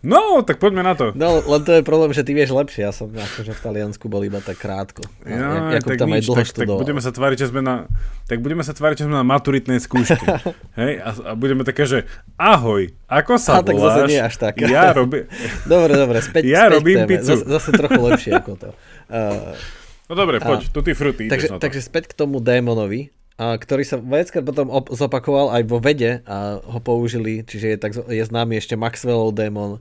No, 0.00 0.40
tak 0.40 0.56
poďme 0.56 0.80
na 0.80 0.96
to. 0.96 1.12
No, 1.12 1.44
len 1.44 1.60
to 1.60 1.76
je 1.76 1.82
problém, 1.84 2.08
že 2.16 2.24
ty 2.24 2.32
vieš 2.32 2.56
lepšie. 2.56 2.88
Ja 2.88 2.92
som 2.92 3.12
akože 3.12 3.52
v 3.52 3.60
Taliansku 3.60 4.08
bol 4.08 4.24
iba 4.24 4.40
tak 4.40 4.56
krátko. 4.56 5.04
Ja, 5.28 5.76
Jakub 5.76 5.92
tak 5.92 6.00
tam 6.00 6.08
nič, 6.08 6.24
aj 6.24 6.32
dlho 6.32 6.36
tak, 6.40 6.48
tak, 6.56 6.68
budeme 6.72 7.00
sa 7.04 7.12
tváriť, 7.12 7.36
že 7.44 7.46
sme 7.52 7.60
na, 7.60 7.84
tak 8.24 8.40
budeme 8.40 8.64
sa 8.64 8.72
tváriť, 8.72 8.96
že 8.96 9.04
sme 9.04 9.16
na 9.20 9.26
maturitnej 9.28 9.76
skúške. 9.76 10.24
Hej? 10.80 10.92
A, 11.04 11.10
a, 11.12 11.30
budeme 11.36 11.68
také, 11.68 11.84
že 11.84 12.08
ahoj, 12.40 12.88
ako 13.12 13.32
sa 13.36 13.60
a, 13.60 13.60
voláš? 13.60 13.68
tak 13.68 13.76
zase 13.76 14.00
nie 14.08 14.20
až 14.24 14.34
tak. 14.40 14.54
Ja 14.64 14.96
robím... 14.96 15.28
dobre, 15.76 15.92
dobre, 15.92 16.18
späť, 16.24 16.48
ja 16.48 16.72
späť 16.72 16.74
robím 16.80 16.98
pizzu. 17.04 17.36
Zase, 17.36 17.44
zase 17.44 17.70
trochu 17.76 18.00
lepšie 18.00 18.32
ako 18.40 18.52
to. 18.56 18.70
Uh, 19.10 19.58
no 20.06 20.14
dobre, 20.14 20.38
poď, 20.38 20.70
tu 20.70 20.86
ty 20.86 20.94
fruty. 20.94 21.26
Takže, 21.26 21.58
takže 21.58 21.82
späť 21.82 22.14
k 22.14 22.22
tomu 22.22 22.38
démonovi 22.38 23.10
ktorý 23.40 23.88
sa 23.88 23.96
veckrát 23.96 24.44
potom 24.44 24.68
op- 24.68 24.92
zopakoval 24.92 25.56
aj 25.56 25.62
vo 25.64 25.80
vede 25.80 26.20
a 26.28 26.60
ho 26.60 26.80
použili, 26.84 27.40
čiže 27.40 27.66
je, 27.72 27.76
tak, 27.80 27.92
je 27.96 28.20
známy 28.20 28.60
ešte 28.60 28.76
Maxwellov 28.76 29.32
démon, 29.32 29.80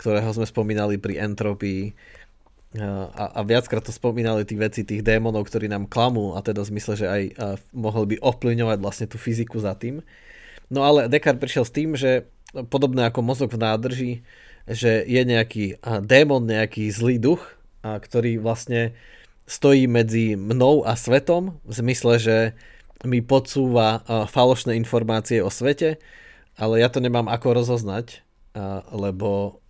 ktorého 0.00 0.32
sme 0.32 0.48
spomínali 0.48 0.96
pri 0.96 1.20
entropii 1.20 1.92
a, 2.80 3.38
a 3.38 3.40
viackrát 3.46 3.84
to 3.84 3.94
spomínali 3.94 4.42
tí 4.42 4.58
veci 4.58 4.82
tých 4.82 5.06
démonov, 5.06 5.46
ktorí 5.46 5.70
nám 5.70 5.86
klamú 5.86 6.34
a 6.34 6.42
teda 6.42 6.66
v 6.66 6.70
zmysle, 6.74 6.94
že 6.98 7.06
aj 7.06 7.22
a, 7.22 7.32
mohol 7.70 8.08
by 8.10 8.18
ovplyvňovať 8.18 8.78
vlastne 8.82 9.06
tú 9.06 9.14
fyziku 9.20 9.62
za 9.62 9.78
tým. 9.78 10.02
No 10.72 10.82
ale 10.82 11.06
Descartes 11.06 11.38
prišiel 11.38 11.64
s 11.68 11.76
tým, 11.76 11.94
že 11.94 12.26
podobné 12.72 13.06
ako 13.06 13.20
mozog 13.22 13.54
v 13.54 13.62
nádrži, 13.62 14.12
že 14.66 15.06
je 15.06 15.22
nejaký 15.22 15.78
a, 15.84 16.02
démon, 16.02 16.42
nejaký 16.42 16.90
zlý 16.90 17.22
duch, 17.22 17.46
a, 17.86 18.00
ktorý 18.02 18.42
vlastne 18.42 18.96
stojí 19.46 19.86
medzi 19.86 20.34
mnou 20.34 20.82
a 20.82 20.98
svetom 20.98 21.60
v 21.62 21.72
zmysle, 21.78 22.16
že 22.18 22.36
mi 23.04 23.20
podsúva 23.20 24.02
falošné 24.28 24.76
informácie 24.76 25.44
o 25.44 25.52
svete, 25.52 26.00
ale 26.56 26.80
ja 26.80 26.88
to 26.88 26.98
nemám 26.98 27.28
ako 27.28 27.62
rozoznať, 27.62 28.24
lebo, 28.92 29.60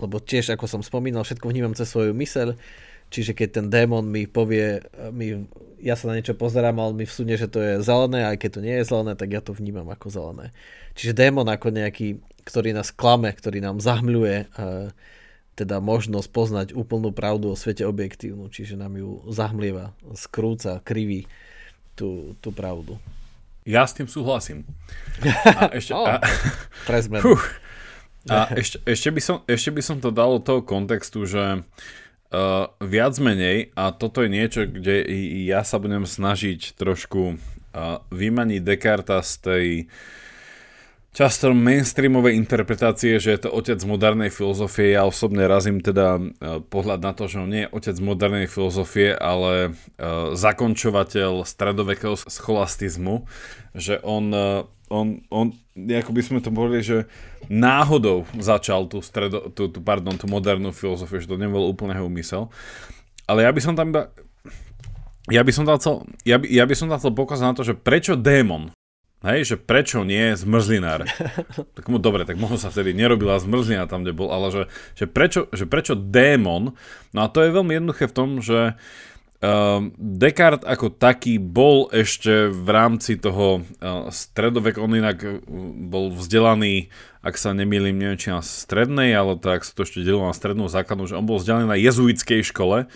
lebo 0.00 0.16
tiež, 0.18 0.52
ako 0.56 0.66
som 0.66 0.82
spomínal, 0.82 1.22
všetko 1.22 1.50
vnímam 1.50 1.76
cez 1.76 1.88
svoju 1.88 2.16
myseľ, 2.16 2.58
čiže 3.10 3.34
keď 3.34 3.48
ten 3.60 3.66
démon 3.68 4.06
mi 4.06 4.24
povie, 4.24 4.80
mi, 5.10 5.46
ja 5.82 5.98
sa 5.98 6.08
na 6.08 6.16
niečo 6.16 6.38
pozerám 6.38 6.78
a 6.80 6.88
on 6.88 6.96
mi 6.96 7.04
vsunie, 7.04 7.36
že 7.36 7.50
to 7.50 7.60
je 7.60 7.72
zelené, 7.84 8.24
aj 8.24 8.36
keď 8.40 8.50
to 8.56 8.60
nie 8.64 8.74
je 8.80 8.88
zelené, 8.88 9.12
tak 9.18 9.28
ja 9.34 9.42
to 9.42 9.52
vnímam 9.52 9.88
ako 9.90 10.08
zelené. 10.08 10.54
Čiže 10.94 11.18
démon 11.18 11.48
ako 11.50 11.74
nejaký, 11.74 12.22
ktorý 12.48 12.72
nás 12.72 12.94
klame, 12.94 13.28
ktorý 13.34 13.60
nám 13.60 13.82
zahmľuje 13.82 14.48
teda 15.58 15.76
možnosť 15.76 16.28
poznať 16.32 16.68
úplnú 16.72 17.12
pravdu 17.12 17.52
o 17.52 17.58
svete 17.58 17.84
objektívnu, 17.84 18.48
čiže 18.48 18.80
nám 18.80 18.96
ju 18.96 19.20
zahmlieva, 19.28 19.92
skrúca, 20.16 20.80
kriví 20.80 21.28
tú, 21.94 22.34
tú 22.38 22.50
pravdu. 22.50 22.98
Ja 23.68 23.84
s 23.84 23.94
tým 23.94 24.08
súhlasím. 24.08 24.64
A 25.44 25.70
ešte, 25.78 25.92
oh, 25.92 26.06
a, 26.06 26.18
a 28.28 28.36
ešte, 28.60 28.80
ešte, 28.84 29.08
by 29.12 29.20
som, 29.20 29.36
ešte 29.44 29.70
by 29.70 29.82
som 29.84 29.96
to 30.00 30.10
dal 30.10 30.38
do 30.38 30.44
toho 30.44 30.60
kontextu, 30.64 31.28
že 31.28 31.60
uh, 31.60 32.64
viac 32.80 33.14
menej, 33.20 33.72
a 33.76 33.92
toto 33.92 34.24
je 34.24 34.30
niečo, 34.32 34.64
kde 34.66 35.06
ja 35.44 35.62
sa 35.62 35.76
budem 35.76 36.08
snažiť 36.08 36.74
trošku 36.76 37.36
uh, 37.36 38.00
vymaniť 38.10 38.60
Descartes 38.64 39.36
z 39.36 39.36
tej 39.40 39.66
uh, 39.84 40.18
často 41.10 41.50
mainstreamové 41.50 42.38
interpretácie, 42.38 43.18
že 43.18 43.34
je 43.34 43.40
to 43.46 43.50
otec 43.50 43.82
modernej 43.82 44.30
filozofie. 44.30 44.94
Ja 44.94 45.06
osobne 45.06 45.50
razím 45.50 45.82
teda 45.82 46.18
e, 46.18 46.22
pohľad 46.62 47.02
na 47.02 47.12
to, 47.12 47.26
že 47.26 47.42
on 47.42 47.50
nie 47.50 47.66
je 47.66 47.72
otec 47.74 47.96
modernej 47.98 48.46
filozofie, 48.46 49.14
ale 49.14 49.74
uh, 49.74 50.32
zakončovateľ 50.38 51.42
stredovekého 51.42 52.14
scholastizmu, 52.14 53.26
že 53.74 53.98
on, 54.06 54.30
uh, 54.30 54.66
on, 54.86 55.26
on 55.34 55.54
ako 55.76 56.10
by 56.14 56.22
sme 56.22 56.38
to 56.38 56.50
povedali, 56.54 56.82
že 56.82 56.98
náhodou 57.50 58.26
začal 58.38 58.86
tú, 58.86 59.02
stredo, 59.02 59.50
tú, 59.50 59.66
tú, 59.70 59.78
pardon, 59.82 60.14
tú 60.14 60.30
modernú 60.30 60.70
filozofiu, 60.70 61.22
že 61.22 61.30
to 61.30 61.40
nebol 61.40 61.66
úplne 61.66 61.98
jeho 61.98 62.06
úmysel. 62.06 62.42
Ale 63.26 63.46
ja 63.46 63.50
by 63.50 63.60
som 63.62 63.74
tam 63.74 63.94
iba 63.94 64.10
ja 65.30 65.46
by 65.46 65.52
som 65.54 65.62
dal 65.62 65.78
chcel, 65.78 66.02
ja 66.26 66.42
by, 66.42 66.46
ja 66.50 66.66
by 66.66 66.74
som 66.74 66.90
dal 66.90 66.98
pokazať 66.98 67.46
na 67.46 67.54
to, 67.54 67.62
že 67.62 67.78
prečo 67.78 68.18
démon 68.18 68.74
Hej, 69.20 69.52
že 69.52 69.56
prečo 69.60 70.00
nie 70.00 70.32
zmrzlinár? 70.32 71.04
tak 71.76 71.84
mu 71.92 72.00
dobre, 72.00 72.24
tak 72.24 72.40
možno 72.40 72.56
sa 72.56 72.72
vtedy 72.72 72.96
nerobila 72.96 73.36
zmrzlina 73.36 73.84
tam, 73.84 74.00
kde 74.00 74.16
bol, 74.16 74.32
ale 74.32 74.48
že, 74.48 74.62
že, 74.96 75.04
prečo, 75.04 75.44
že 75.52 75.68
prečo 75.68 75.92
démon? 75.92 76.72
No 77.12 77.18
a 77.20 77.28
to 77.28 77.44
je 77.44 77.52
veľmi 77.52 77.76
jednoduché 77.76 78.08
v 78.08 78.16
tom, 78.16 78.40
že 78.40 78.80
uh, 79.44 79.80
Descartes 80.00 80.64
ako 80.64 80.96
taký 80.96 81.36
bol 81.36 81.92
ešte 81.92 82.48
v 82.48 82.68
rámci 82.72 83.20
toho 83.20 83.60
uh, 83.60 84.08
stredovek, 84.08 84.80
on 84.80 84.96
inak 84.96 85.20
uh, 85.20 85.44
bol 85.92 86.16
vzdelaný, 86.16 86.88
ak 87.20 87.36
sa 87.36 87.52
nemýlim, 87.52 88.00
neviem 88.00 88.16
či 88.16 88.32
na 88.32 88.40
strednej, 88.40 89.12
ale 89.12 89.36
tak 89.36 89.68
sa 89.68 89.76
to 89.76 89.84
ešte 89.84 90.00
delilo 90.00 90.24
na 90.24 90.32
strednú 90.32 90.64
základnú, 90.64 91.04
že 91.04 91.20
on 91.20 91.28
bol 91.28 91.36
vzdelaný 91.36 91.68
na 91.68 91.76
jezuitskej 91.76 92.40
škole, 92.40 92.88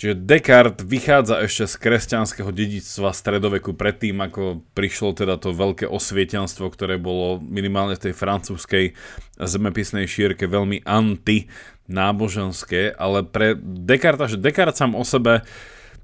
Čiže 0.00 0.16
Descartes 0.18 0.82
vychádza 0.82 1.46
ešte 1.46 1.66
z 1.68 1.76
kresťanského 1.78 2.50
dedičstva 2.50 3.14
stredoveku 3.14 3.70
predtým, 3.76 4.18
ako 4.24 4.64
prišlo 4.74 5.14
teda 5.14 5.38
to 5.38 5.54
veľké 5.54 5.86
osvietenstvo, 5.86 6.66
ktoré 6.72 6.98
bolo 6.98 7.38
minimálne 7.38 7.94
v 7.94 8.10
tej 8.10 8.14
francúzskej 8.16 8.98
zemepisnej 9.38 10.10
šírke 10.10 10.50
veľmi 10.50 10.82
anti-náboženské, 10.82 12.98
ale 12.98 13.22
pre 13.22 13.54
Descartes, 13.62 14.34
že 14.34 14.42
Descartes 14.42 14.80
sám 14.80 14.98
o 14.98 15.06
sebe, 15.06 15.46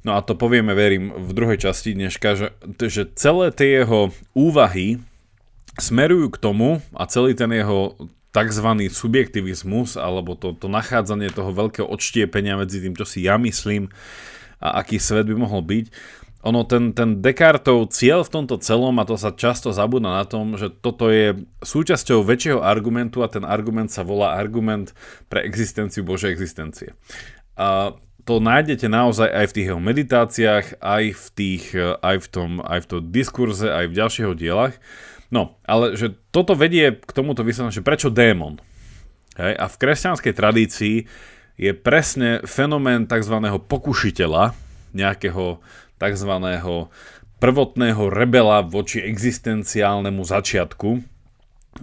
no 0.07 0.14
a 0.14 0.23
to 0.23 0.38
povieme, 0.38 0.78
verím, 0.78 1.11
v 1.18 1.35
druhej 1.35 1.59
časti 1.59 1.90
dneška, 1.97 2.28
že, 2.38 2.54
že 2.87 3.02
celé 3.18 3.50
tie 3.50 3.83
jeho 3.83 4.14
úvahy 4.37 5.00
smerujú 5.78 6.35
k 6.35 6.38
tomu 6.38 6.83
a 6.95 7.07
celý 7.11 7.35
ten 7.35 7.50
jeho 7.54 7.95
tzv. 8.38 8.68
subjektivizmus 8.87 9.99
alebo 9.99 10.38
to, 10.38 10.54
to 10.54 10.71
nachádzanie 10.71 11.35
toho 11.35 11.50
veľkého 11.50 11.87
odštiepenia 11.90 12.54
medzi 12.54 12.78
tým, 12.78 12.95
čo 12.95 13.02
si 13.02 13.26
ja 13.26 13.35
myslím 13.35 13.90
a 14.62 14.78
aký 14.83 15.02
svet 15.02 15.26
by 15.26 15.35
mohol 15.35 15.66
byť. 15.66 15.87
Ono, 16.47 16.62
ten, 16.62 16.95
ten 16.95 17.18
Descartov 17.18 17.90
cieľ 17.90 18.23
v 18.23 18.30
tomto 18.30 18.62
celom, 18.62 18.95
a 19.02 19.04
to 19.04 19.18
sa 19.18 19.35
často 19.35 19.75
zabúda 19.75 20.23
na 20.23 20.23
tom, 20.23 20.54
že 20.54 20.71
toto 20.71 21.11
je 21.11 21.35
súčasťou 21.66 22.23
väčšieho 22.23 22.62
argumentu 22.62 23.26
a 23.26 23.28
ten 23.28 23.42
argument 23.42 23.90
sa 23.90 24.07
volá 24.07 24.38
argument 24.38 24.95
pre 25.26 25.42
existenciu 25.42 26.07
Božej 26.07 26.30
existencie. 26.30 26.95
A 27.59 27.99
to 28.23 28.38
nájdete 28.38 28.87
naozaj 28.87 29.26
aj 29.26 29.47
v 29.50 29.54
tých 29.59 29.66
jeho 29.73 29.83
meditáciách, 29.83 30.66
aj 30.78 31.04
v, 31.11 31.26
tých, 31.35 31.64
aj 32.07 32.16
v 32.23 32.26
tom, 32.30 32.50
aj 32.62 32.78
v 32.85 32.87
tom 32.87 33.02
diskurze, 33.11 33.66
aj 33.66 33.90
v 33.90 33.97
ďalších 33.99 34.38
dielach. 34.38 34.78
No, 35.28 35.61
ale 35.68 35.92
že 35.92 36.16
toto 36.32 36.56
vedie 36.56 36.97
k 36.97 37.11
tomuto 37.12 37.44
vysvetleniu, 37.44 37.76
že 37.76 37.85
prečo 37.85 38.08
démon? 38.08 38.56
Hej? 39.37 39.52
A 39.61 39.64
v 39.68 39.76
kresťanskej 39.76 40.32
tradícii 40.32 40.97
je 41.58 41.73
presne 41.75 42.40
fenomén 42.49 43.04
tzv. 43.04 43.37
pokušiteľa, 43.68 44.56
nejakého 44.97 45.61
tzv. 46.00 46.32
prvotného 47.42 48.02
rebela 48.08 48.64
voči 48.64 49.04
existenciálnemu 49.04 50.23
začiatku, 50.25 51.02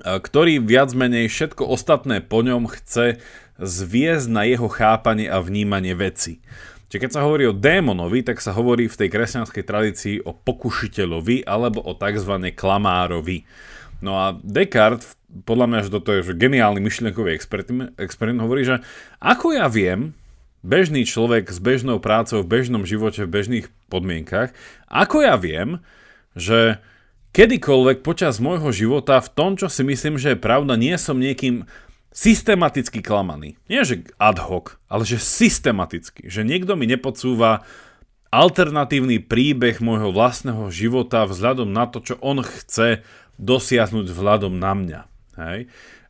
ktorý 0.04 0.60
viac 0.60 0.92
menej 0.92 1.32
všetko 1.32 1.70
ostatné 1.70 2.20
po 2.20 2.44
ňom 2.44 2.68
chce 2.68 3.22
zviezť 3.56 4.28
na 4.28 4.44
jeho 4.44 4.68
chápanie 4.68 5.32
a 5.32 5.40
vnímanie 5.40 5.96
veci. 5.96 6.44
Čiže 6.96 7.12
keď 7.12 7.20
sa 7.20 7.28
hovorí 7.28 7.44
o 7.44 7.52
démonovi, 7.52 8.24
tak 8.24 8.40
sa 8.40 8.56
hovorí 8.56 8.88
v 8.88 8.96
tej 8.96 9.12
kresťanskej 9.12 9.64
tradícii 9.68 10.16
o 10.24 10.32
pokušiteľovi 10.32 11.44
alebo 11.44 11.84
o 11.84 11.92
tzv. 11.92 12.56
klamárovi. 12.56 13.44
No 14.00 14.16
a 14.16 14.32
Descartes, 14.40 15.20
podľa 15.44 15.68
mňa, 15.68 15.80
že 15.84 15.92
toto 15.92 16.16
je 16.16 16.24
že 16.24 16.40
geniálny 16.40 16.80
myšlienkový 16.80 17.36
experiment, 17.36 17.92
experiment, 18.00 18.48
hovorí, 18.48 18.64
že 18.64 18.80
ako 19.20 19.60
ja 19.60 19.68
viem, 19.68 20.16
bežný 20.64 21.04
človek 21.04 21.52
s 21.52 21.60
bežnou 21.60 22.00
prácou 22.00 22.40
v 22.40 22.64
bežnom 22.64 22.88
živote, 22.88 23.28
v 23.28 23.34
bežných 23.44 23.68
podmienkach, 23.92 24.56
ako 24.88 25.20
ja 25.20 25.36
viem, 25.36 25.84
že 26.32 26.80
kedykoľvek 27.36 28.08
počas 28.08 28.40
môjho 28.40 28.72
života 28.72 29.20
v 29.20 29.36
tom, 29.36 29.60
čo 29.60 29.68
si 29.68 29.84
myslím, 29.84 30.16
že 30.16 30.32
je 30.32 30.40
pravda, 30.40 30.80
nie 30.80 30.96
som 30.96 31.20
niekým 31.20 31.68
systematicky 32.16 33.04
klamaný. 33.04 33.60
Nie, 33.68 33.84
že 33.84 34.08
ad 34.16 34.40
hoc, 34.40 34.80
ale 34.88 35.04
že 35.04 35.20
systematicky. 35.20 36.32
Že 36.32 36.48
niekto 36.48 36.80
mi 36.80 36.88
nepodsúva 36.88 37.68
alternatívny 38.32 39.20
príbeh 39.20 39.84
môjho 39.84 40.16
vlastného 40.16 40.72
života 40.72 41.28
vzhľadom 41.28 41.68
na 41.68 41.92
to, 41.92 42.00
čo 42.00 42.16
on 42.24 42.40
chce 42.40 43.04
dosiahnuť 43.36 44.16
vzhľadom 44.16 44.56
na 44.56 44.72
mňa. 44.72 45.02
Hej? 45.36 45.60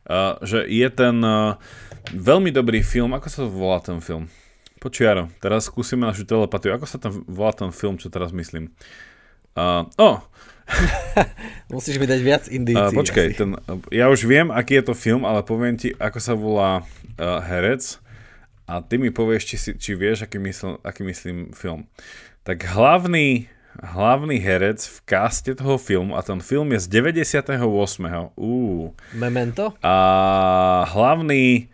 Uh, 0.06 0.38
že 0.46 0.62
je 0.70 0.86
ten 0.94 1.18
uh, 1.18 1.58
veľmi 2.14 2.54
dobrý 2.54 2.86
film, 2.86 3.10
ako 3.18 3.26
sa 3.26 3.42
volá 3.42 3.82
ten 3.82 3.98
film? 3.98 4.30
Počiaro, 4.78 5.26
teraz 5.42 5.66
skúsime 5.66 6.06
našu 6.06 6.22
telepatiu. 6.22 6.70
Ako 6.78 6.86
sa 6.86 7.02
tam 7.02 7.26
volá 7.26 7.50
ten 7.50 7.74
film, 7.74 7.98
čo 7.98 8.06
teraz 8.06 8.30
myslím? 8.30 8.70
Uh, 8.70 9.15
oh, 9.98 10.20
Musíš 11.72 11.98
mi 11.98 12.06
dať 12.06 12.20
viac 12.22 12.44
indícií. 12.50 12.94
Uh, 12.94 12.98
počkaj, 12.98 13.26
ten, 13.38 13.50
ja 13.94 14.10
už 14.10 14.26
viem, 14.26 14.50
aký 14.50 14.82
je 14.82 14.92
to 14.92 14.94
film, 14.98 15.22
ale 15.22 15.46
poviem 15.46 15.78
ti, 15.78 15.94
ako 15.96 16.18
sa 16.18 16.34
volá 16.34 16.82
uh, 16.82 17.38
herec 17.46 18.02
a 18.66 18.82
ty 18.82 18.98
mi 18.98 19.14
povieš, 19.14 19.42
či, 19.46 19.56
si, 19.56 19.70
či 19.78 19.94
vieš, 19.94 20.26
aký, 20.26 20.42
mysl, 20.42 20.82
aký 20.82 21.06
myslím 21.06 21.54
film. 21.54 21.86
Tak 22.42 22.66
hlavný, 22.66 23.46
hlavný 23.78 24.42
herec 24.42 24.82
v 24.82 24.96
caste 25.06 25.54
toho 25.54 25.78
filmu, 25.78 26.18
a 26.18 26.22
ten 26.26 26.42
film 26.42 26.74
je 26.74 26.82
z 26.82 26.86
98. 27.14 27.62
Uh. 28.34 28.90
Memento? 29.14 29.70
A 29.86 29.94
hlavný, 30.90 31.70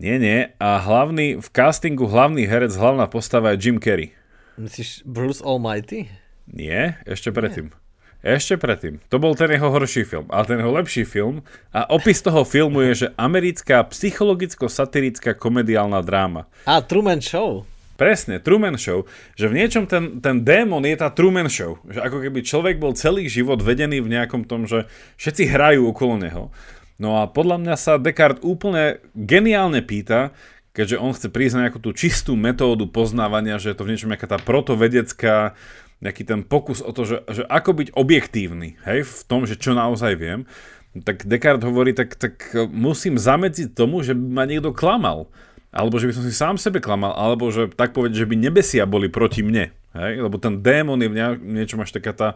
nie, 0.00 0.16
nie, 0.16 0.48
a 0.56 0.80
hlavný, 0.80 1.36
v 1.36 1.48
castingu 1.52 2.08
hlavný 2.08 2.48
herec, 2.48 2.72
hlavná 2.72 3.04
postava 3.12 3.52
je 3.52 3.68
Jim 3.68 3.76
Carrey. 3.76 4.16
Myslíš 4.56 5.04
Bruce 5.04 5.40
Almighty? 5.44 6.21
Nie, 6.50 6.98
ešte 7.06 7.30
predtým. 7.30 7.70
Nie. 7.70 7.80
Ešte 8.22 8.54
predtým. 8.54 9.02
To 9.10 9.18
bol 9.18 9.34
ten 9.34 9.50
jeho 9.50 9.66
horší 9.66 10.06
film. 10.06 10.30
Ale 10.30 10.46
ten 10.46 10.62
jeho 10.62 10.70
lepší 10.70 11.02
film 11.02 11.42
a 11.74 11.90
opis 11.90 12.22
toho 12.22 12.46
filmu 12.46 12.86
je, 12.86 13.06
že 13.06 13.08
americká 13.18 13.82
psychologicko-satirická 13.82 15.34
komediálna 15.34 15.98
dráma. 16.06 16.46
A 16.70 16.78
Truman 16.86 17.18
Show. 17.18 17.66
Presne, 17.98 18.38
Truman 18.38 18.78
Show. 18.78 19.10
Že 19.34 19.46
v 19.50 19.56
niečom 19.58 19.84
ten, 19.90 20.22
ten 20.22 20.46
démon 20.46 20.86
je 20.86 20.94
tá 20.94 21.10
Truman 21.10 21.50
Show. 21.50 21.82
Že 21.90 21.98
ako 21.98 22.18
keby 22.22 22.38
človek 22.46 22.76
bol 22.78 22.94
celý 22.94 23.26
život 23.26 23.58
vedený 23.58 23.98
v 23.98 24.14
nejakom 24.14 24.46
tom, 24.46 24.70
že 24.70 24.86
všetci 25.18 25.50
hrajú 25.50 25.90
okolo 25.90 26.14
neho. 26.22 26.54
No 27.02 27.18
a 27.18 27.26
podľa 27.26 27.58
mňa 27.58 27.74
sa 27.74 27.98
Descartes 27.98 28.46
úplne 28.46 29.02
geniálne 29.18 29.82
pýta, 29.82 30.30
keďže 30.70 31.02
on 31.02 31.10
chce 31.10 31.26
prísť 31.26 31.54
na 31.58 31.62
nejakú 31.66 31.82
tú 31.82 31.90
čistú 31.90 32.38
metódu 32.38 32.86
poznávania, 32.86 33.58
že 33.58 33.74
je 33.74 33.76
to 33.82 33.82
v 33.82 33.90
niečom 33.90 34.14
nejaká 34.14 34.30
tá 34.30 34.38
protovedecká 34.38 35.58
nejaký 36.02 36.26
ten 36.26 36.42
pokus 36.42 36.82
o 36.82 36.90
to, 36.90 37.06
že, 37.06 37.22
že 37.30 37.42
ako 37.46 37.78
byť 37.78 37.88
objektívny, 37.94 38.74
hej, 38.82 39.06
v 39.06 39.22
tom, 39.30 39.46
že 39.46 39.54
čo 39.54 39.72
naozaj 39.72 40.18
viem, 40.18 40.44
tak 41.00 41.24
Descartes 41.24 41.64
hovorí, 41.64 41.96
tak, 41.96 42.20
tak 42.20 42.52
musím 42.68 43.16
zamedziť 43.16 43.72
tomu, 43.72 44.04
že 44.04 44.12
by 44.12 44.26
ma 44.28 44.44
niekto 44.44 44.76
klamal. 44.76 45.32
Alebo 45.72 45.96
že 45.96 46.04
by 46.04 46.12
som 46.12 46.24
si 46.28 46.36
sám 46.36 46.60
sebe 46.60 46.84
klamal, 46.84 47.16
alebo 47.16 47.48
že 47.48 47.72
tak 47.72 47.96
povedať, 47.96 48.20
že 48.20 48.28
by 48.28 48.36
nebesia 48.36 48.84
boli 48.84 49.08
proti 49.08 49.40
mne. 49.40 49.72
Hej? 49.96 50.20
Lebo 50.20 50.36
ten 50.36 50.60
démon 50.60 51.00
je 51.00 51.08
v 51.08 51.16
niečom 51.40 51.80
až 51.80 51.96
taká 51.96 52.12
tá, 52.12 52.28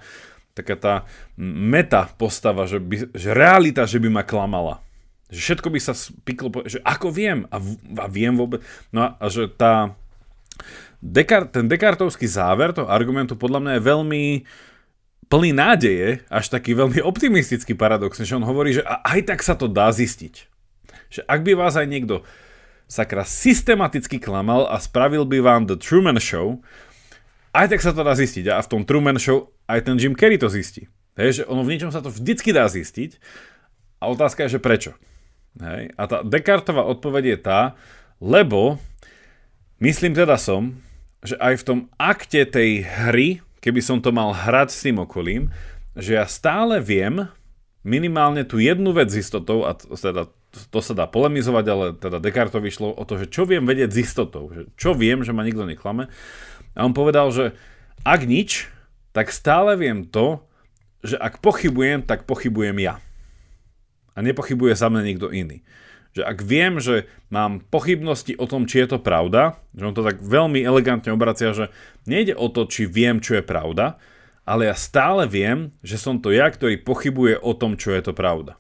taká 0.57 0.73
tá 0.81 0.95
meta 1.37 2.09
postava, 2.17 2.65
že, 2.65 2.81
by, 2.81 3.13
že 3.13 3.37
realita, 3.37 3.85
že 3.85 4.01
by 4.01 4.09
ma 4.09 4.25
klamala. 4.25 4.81
Že 5.29 5.41
všetko 5.53 5.69
by 5.69 5.81
sa 5.85 5.93
spiklo, 5.93 6.49
že 6.65 6.81
ako 6.81 7.13
viem 7.13 7.45
a, 7.53 7.61
a 8.01 8.07
viem 8.09 8.33
vôbec. 8.33 8.65
No 8.89 9.05
a, 9.05 9.09
a 9.21 9.29
že 9.29 9.53
tá, 9.53 9.93
Descartes, 11.01 11.53
ten 11.53 11.69
Descartovský 11.69 12.27
záver 12.27 12.73
toho 12.73 12.89
argumentu 12.89 13.37
podľa 13.37 13.61
mňa 13.63 13.73
je 13.77 13.83
veľmi 13.87 14.23
plný 15.27 15.51
nádeje, 15.53 16.23
až 16.31 16.47
taký 16.51 16.73
veľmi 16.79 17.03
optimistický 17.03 17.75
paradox, 17.75 18.23
že 18.23 18.39
on 18.39 18.47
hovorí, 18.47 18.79
že 18.79 18.83
aj 18.87 19.27
tak 19.27 19.41
sa 19.43 19.59
to 19.59 19.67
dá 19.67 19.91
zistiť. 19.91 20.35
Že 21.11 21.21
ak 21.27 21.41
by 21.43 21.53
vás 21.59 21.75
aj 21.75 21.87
niekto 21.87 22.23
sakra 22.87 23.27
systematicky 23.27 24.23
klamal 24.23 24.71
a 24.71 24.79
spravil 24.79 25.27
by 25.27 25.43
vám 25.43 25.63
The 25.67 25.79
Truman 25.79 26.23
Show, 26.23 26.63
aj 27.51 27.75
tak 27.75 27.81
sa 27.83 27.91
to 27.91 28.07
dá 28.07 28.15
zistiť. 28.15 28.53
A 28.55 28.63
v 28.63 28.71
tom 28.71 28.83
Truman 28.87 29.19
Show 29.19 29.51
aj 29.67 29.91
ten 29.91 29.99
Jim 29.99 30.15
Carrey 30.15 30.39
to 30.39 30.47
zistí. 30.47 30.87
Hej, 31.19 31.43
že 31.43 31.49
ono 31.49 31.65
v 31.65 31.75
niečom 31.75 31.91
sa 31.91 32.05
to 32.05 32.13
vždycky 32.13 32.53
dá 32.53 32.69
zistiť 32.69 33.19
a 33.99 34.13
otázka 34.13 34.47
je, 34.47 34.61
že 34.61 34.61
prečo. 34.61 34.93
Hej? 35.59 35.97
A 35.97 36.03
tá 36.05 36.21
Descartová 36.21 36.85
odpoveď 36.85 37.25
je 37.35 37.39
tá, 37.41 37.61
lebo 38.21 38.77
myslím 39.81 40.13
teda 40.17 40.41
som, 40.41 40.79
že 41.25 41.37
aj 41.41 41.55
v 41.61 41.67
tom 41.67 41.81
akte 41.99 42.47
tej 42.47 42.87
hry, 42.87 43.29
keby 43.61 43.81
som 43.83 43.99
to 43.99 44.15
mal 44.15 44.33
hrať 44.33 44.69
s 44.71 44.83
tým 44.87 45.03
okolím, 45.03 45.51
že 45.97 46.17
ja 46.17 46.25
stále 46.29 46.79
viem 46.79 47.27
minimálne 47.87 48.43
tú 48.43 48.59
jednu 48.59 48.93
vec 48.93 49.11
s 49.11 49.23
istotou, 49.23 49.65
a 49.65 49.75
teda, 49.79 50.29
to 50.71 50.81
sa 50.83 50.93
dá 50.93 51.07
polemizovať, 51.07 51.65
ale 51.71 51.85
teda 51.95 52.19
Descartes 52.19 52.59
vyšlo 52.59 52.93
o 52.93 53.03
to, 53.07 53.17
že 53.17 53.31
čo 53.31 53.47
viem 53.47 53.63
vedieť 53.63 53.91
s 53.95 54.03
istotou, 54.11 54.51
že 54.51 54.69
čo 54.75 54.93
viem, 54.93 55.23
že 55.23 55.31
ma 55.31 55.47
nikto 55.47 55.65
neklame. 55.65 56.11
A 56.77 56.85
on 56.85 56.93
povedal, 56.93 57.31
že 57.33 57.57
ak 58.03 58.27
nič, 58.27 58.69
tak 59.17 59.33
stále 59.33 59.79
viem 59.79 60.05
to, 60.05 60.43
že 61.01 61.17
ak 61.17 61.39
pochybujem, 61.41 62.05
tak 62.05 62.27
pochybujem 62.27 62.77
ja. 62.83 62.99
A 64.17 64.19
nepochybuje 64.21 64.75
za 64.75 64.91
mňa 64.91 65.03
nikto 65.07 65.29
iný 65.31 65.63
že 66.17 66.25
ak 66.25 66.41
viem, 66.41 66.81
že 66.81 67.05
mám 67.29 67.61
pochybnosti 67.61 68.33
o 68.41 68.49
tom, 68.49 68.65
či 68.65 68.81
je 68.81 68.97
to 68.97 68.99
pravda, 69.05 69.61
že 69.77 69.85
on 69.85 69.93
to 69.93 70.01
tak 70.01 70.17
veľmi 70.25 70.65
elegantne 70.65 71.13
obracia, 71.13 71.53
že 71.53 71.69
nejde 72.09 72.33
o 72.33 72.49
to, 72.49 72.65
či 72.65 72.89
viem, 72.89 73.21
čo 73.21 73.37
je 73.37 73.45
pravda, 73.45 74.01
ale 74.49 74.73
ja 74.73 74.77
stále 74.79 75.29
viem, 75.29 75.77
že 75.85 76.01
som 76.01 76.17
to 76.17 76.33
ja, 76.33 76.49
ktorý 76.49 76.81
pochybuje 76.81 77.37
o 77.37 77.53
tom, 77.53 77.77
čo 77.77 77.93
je 77.93 78.01
to 78.01 78.17
pravda. 78.17 78.57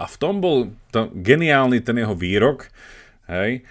A 0.00 0.08
v 0.08 0.16
tom 0.16 0.40
bol 0.40 0.72
to 0.88 1.12
geniálny 1.12 1.84
ten 1.84 2.00
jeho 2.00 2.16
výrok, 2.16 2.72
hej, 3.28 3.66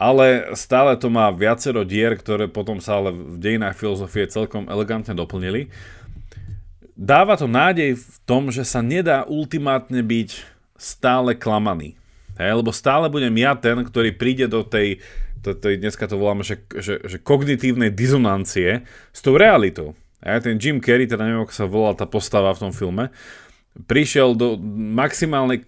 ale 0.00 0.50
stále 0.58 0.98
to 0.98 1.06
má 1.06 1.30
viacero 1.30 1.86
dier, 1.86 2.18
ktoré 2.18 2.50
potom 2.50 2.82
sa 2.82 2.98
ale 2.98 3.14
v 3.14 3.36
dejinách 3.38 3.78
filozofie 3.78 4.26
celkom 4.26 4.66
elegantne 4.66 5.14
doplnili. 5.14 5.70
Dáva 6.96 7.36
to 7.36 7.44
nádej 7.44 7.96
v 8.00 8.16
tom, 8.24 8.48
že 8.48 8.64
sa 8.64 8.80
nedá 8.80 9.28
ultimátne 9.28 10.00
byť 10.00 10.30
stále 10.80 11.36
klamaný. 11.36 11.96
Hej, 12.36 12.60
lebo 12.60 12.70
stále 12.72 13.08
budem 13.08 13.32
ja 13.40 13.56
ten, 13.56 13.80
ktorý 13.80 14.12
príde 14.12 14.44
do 14.44 14.60
tej, 14.60 15.00
to, 15.40 15.56
to, 15.56 15.72
dneska 15.76 16.04
to 16.04 16.20
voláme, 16.20 16.44
že, 16.44 16.60
že, 16.76 17.00
že 17.00 17.16
kognitívnej 17.16 17.88
dizonancie 17.88 18.84
s 19.12 19.20
tou 19.24 19.40
realitou. 19.40 19.96
A 20.20 20.40
ten 20.40 20.60
Jim 20.60 20.80
Carrey, 20.80 21.08
teda 21.08 21.24
neviem, 21.24 21.44
ako 21.44 21.54
sa 21.54 21.64
volala 21.68 21.96
tá 21.96 22.04
postava 22.04 22.52
v 22.52 22.68
tom 22.68 22.72
filme, 22.72 23.14
prišiel 23.88 24.36
do 24.36 24.56
maximálnej 24.96 25.64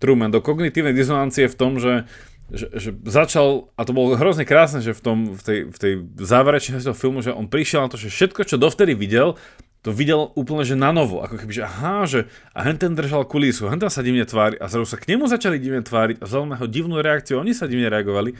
Truman, 0.00 0.32
do 0.32 0.40
kognitívnej 0.40 0.96
dizonancie 0.96 1.44
v 1.46 1.58
tom, 1.58 1.76
že, 1.76 2.08
že, 2.48 2.66
že 2.72 2.90
začal, 3.04 3.68
a 3.76 3.84
to 3.84 3.92
bolo 3.92 4.16
hrozne 4.16 4.48
krásne, 4.48 4.80
že 4.80 4.96
v, 4.96 5.02
tom, 5.02 5.18
v 5.36 5.42
tej, 5.42 5.58
v 5.68 5.78
tej 5.78 5.92
záverečnej 6.16 6.80
filmu, 6.96 7.20
že 7.20 7.36
on 7.36 7.46
prišiel 7.50 7.84
na 7.84 7.90
to, 7.92 8.00
že 8.00 8.08
všetko, 8.08 8.48
čo 8.48 8.56
dovtedy 8.56 8.96
videl, 8.96 9.36
to 9.80 9.96
videl 9.96 10.28
úplne, 10.36 10.60
že 10.60 10.76
na 10.76 10.92
novo, 10.92 11.24
ako 11.24 11.40
keby, 11.40 11.52
že 11.56 11.64
aha, 11.64 12.04
že 12.04 12.20
a 12.52 12.68
hen 12.68 12.76
ten 12.76 12.92
držal 12.92 13.24
kulisu, 13.24 13.72
hen 13.72 13.80
sa 13.80 14.04
divne 14.04 14.28
tvári 14.28 14.60
a 14.60 14.68
zrazu 14.68 14.92
sa 14.92 15.00
k 15.00 15.08
nemu 15.08 15.24
začali 15.24 15.56
divne 15.56 15.80
tváriť 15.80 16.20
a 16.20 16.24
vzal 16.28 16.44
na 16.44 16.60
ho 16.60 16.68
divnú 16.68 17.00
reakciu, 17.00 17.40
oni 17.40 17.56
sa 17.56 17.64
divne 17.64 17.88
reagovali. 17.88 18.36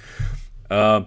Uh, 0.71 1.03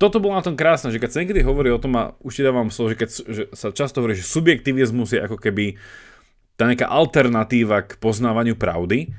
toto 0.00 0.22
bolo 0.22 0.38
na 0.38 0.46
tom 0.46 0.56
krásne, 0.56 0.88
že 0.88 1.02
keď 1.02 1.10
sa 1.10 1.20
niekedy 1.20 1.44
hovorí 1.44 1.68
o 1.68 1.82
tom, 1.82 1.92
a 1.98 2.14
už 2.22 2.32
ti 2.32 2.42
dávam 2.46 2.70
slovo, 2.72 2.94
že 2.94 2.96
keď 2.96 3.10
že 3.10 3.42
sa 3.52 3.68
často 3.74 4.00
hovorí, 4.00 4.16
že 4.16 4.24
subjektivizmus 4.24 5.18
je 5.18 5.20
ako 5.20 5.36
keby 5.36 5.76
tá 6.56 6.64
nejaká 6.64 6.86
alternatíva 6.88 7.84
k 7.84 7.98
poznávaniu 7.98 8.54
pravdy, 8.54 9.12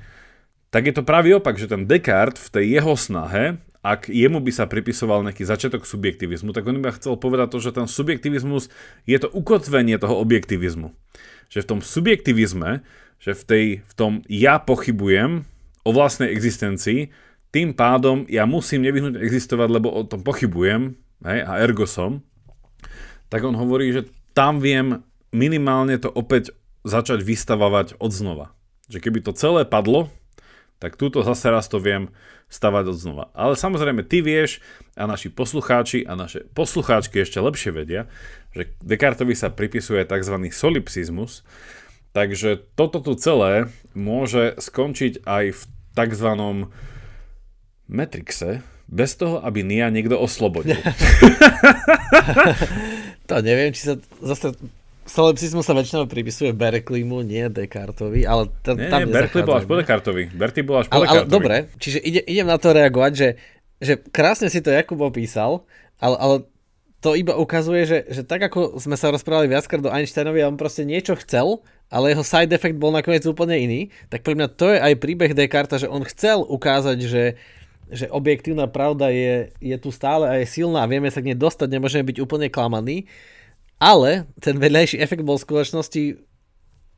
tak 0.73 0.89
je 0.89 0.95
to 0.95 1.06
pravý 1.06 1.38
opak, 1.38 1.60
že 1.60 1.69
ten 1.69 1.86
Descartes 1.86 2.49
v 2.49 2.49
tej 2.49 2.65
jeho 2.82 2.97
snahe 2.97 3.62
ak 3.84 4.08
jemu 4.08 4.39
by 4.39 4.52
sa 4.56 4.63
pripisoval 4.63 5.28
nejaký 5.28 5.43
začiatok 5.43 5.84
subjektivizmu, 5.84 6.56
tak 6.56 6.63
on 6.63 6.80
by 6.80 6.96
chcel 6.96 7.19
povedať 7.19 7.52
to, 7.52 7.60
že 7.60 7.76
ten 7.76 7.84
subjektivizmus 7.84 8.72
je 9.04 9.19
to 9.19 9.28
ukotvenie 9.28 10.00
toho 10.00 10.15
objektivizmu. 10.24 10.96
Že 11.52 11.60
v 11.67 11.69
tom 11.69 11.80
subjektivizme, 11.84 12.80
že 13.19 13.32
v, 13.36 13.43
tej, 13.43 13.65
v 13.84 13.93
tom 13.93 14.12
ja 14.32 14.56
pochybujem 14.63 15.43
o 15.84 15.89
vlastnej 15.91 16.32
existencii, 16.32 17.12
tým 17.52 17.76
pádom 17.76 18.24
ja 18.32 18.48
musím 18.48 18.88
nevyhnúť 18.88 19.19
existovať, 19.19 19.67
lebo 19.69 19.91
o 19.91 20.02
tom 20.08 20.24
pochybujem, 20.24 20.96
hej, 21.28 21.39
a 21.43 21.60
ergo 21.60 21.84
som, 21.84 22.24
tak 23.28 23.43
on 23.43 23.54
hovorí, 23.60 23.91
že 23.91 24.08
tam 24.32 24.63
viem 24.63 25.04
minimálne 25.36 26.00
to 26.00 26.08
opäť 26.08 26.56
začať 26.88 27.19
vystavovať 27.19 28.00
od 28.00 28.12
znova. 28.15 28.56
Že 28.88 29.04
keby 29.04 29.19
to 29.28 29.36
celé 29.36 29.67
padlo, 29.67 30.08
tak 30.77 30.99
túto 30.99 31.25
zase 31.25 31.49
raz 31.49 31.71
to 31.71 31.79
viem 31.79 32.12
stavať 32.53 32.83
od 32.93 32.97
znova. 32.97 33.25
Ale 33.33 33.57
samozrejme, 33.57 34.05
ty 34.05 34.21
vieš 34.21 34.62
a 34.93 35.09
naši 35.09 35.33
poslucháči 35.33 36.05
a 36.05 36.13
naše 36.13 36.45
poslucháčky 36.53 37.25
ešte 37.25 37.41
lepšie 37.41 37.73
vedia, 37.73 38.05
že 38.53 38.69
Descartovi 38.83 39.33
sa 39.33 39.49
pripisuje 39.49 40.05
tzv. 40.05 40.38
solipsizmus, 40.53 41.41
takže 42.13 42.62
toto 42.77 43.01
tu 43.01 43.17
celé 43.17 43.73
môže 43.97 44.53
skončiť 44.62 45.25
aj 45.25 45.45
v 45.57 45.62
tzv. 45.97 46.29
Matrixe, 47.83 48.63
bez 48.88 49.17
toho, 49.17 49.41
aby 49.41 49.65
Nia 49.65 49.89
niekto 49.89 50.21
oslobodil. 50.21 50.77
to 53.29 53.36
neviem, 53.41 53.73
či 53.73 53.91
sa 53.91 53.93
zase 54.21 54.53
Solipsizmus 55.03 55.67
sa 55.67 55.75
väčšinou 55.75 56.07
pripisuje 56.07 56.55
Berkeleymu, 56.55 57.21
nie 57.27 57.45
Descartovi, 57.51 58.23
ale 58.23 58.47
t- 58.63 58.75
nie, 58.75 58.87
tam 58.87 59.03
nie, 59.03 59.11
Berkeley 59.11 59.43
bol 59.43 59.59
až 59.59 59.67
po 59.67 59.75
Descartovi. 59.75 60.31
Berkeley 60.31 60.63
bol 60.63 60.79
až 60.79 60.87
po 60.87 60.95
ale, 60.95 61.05
ale, 61.11 61.21
dobre, 61.27 61.67
čiže 61.77 61.99
ide, 61.99 62.21
idem 62.23 62.47
na 62.47 62.55
to 62.55 62.71
reagovať, 62.71 63.11
že, 63.11 63.29
že 63.83 63.93
krásne 63.99 64.47
si 64.47 64.63
to 64.63 64.71
Jakub 64.71 64.99
opísal, 65.03 65.67
ale, 65.99 66.15
ale 66.15 66.35
to 67.03 67.19
iba 67.19 67.35
ukazuje, 67.35 67.83
že, 67.83 67.99
že 68.07 68.21
tak 68.23 68.47
ako 68.47 68.79
sme 68.79 68.95
sa 68.95 69.11
rozprávali 69.11 69.51
viackrát 69.51 69.83
do 69.83 69.91
Einsteinovi 69.91 70.39
a 70.39 70.47
on 70.47 70.55
proste 70.55 70.87
niečo 70.87 71.19
chcel, 71.19 71.59
ale 71.91 72.15
jeho 72.15 72.23
side 72.23 72.55
effect 72.55 72.79
bol 72.79 72.95
nakoniec 72.95 73.27
úplne 73.27 73.59
iný, 73.59 73.81
tak 74.07 74.23
pre 74.23 74.39
mňa 74.39 74.47
to 74.55 74.71
je 74.71 74.79
aj 74.79 74.93
príbeh 75.03 75.35
Descartes, 75.35 75.83
že 75.83 75.91
on 75.91 76.07
chcel 76.07 76.41
ukázať, 76.47 76.99
že 77.03 77.23
že 77.93 78.09
objektívna 78.09 78.65
pravda 78.65 79.13
je, 79.13 79.53
je 79.61 79.77
tu 79.77 79.93
stále 79.93 80.25
a 80.25 80.41
je 80.41 80.49
silná 80.49 80.81
a 80.81 80.89
vieme 80.89 81.13
sa 81.13 81.21
k 81.21 81.29
nej 81.29 81.37
dostať, 81.37 81.67
nemôžeme 81.69 82.01
byť 82.01 82.17
úplne 82.25 82.49
klamaní, 82.49 83.05
ale 83.84 84.32
ten 84.39 84.56
vedľajší 84.56 85.04
efekt 85.04 85.28
bol 85.28 85.36
v 85.36 85.43
skutočnosti 85.43 86.04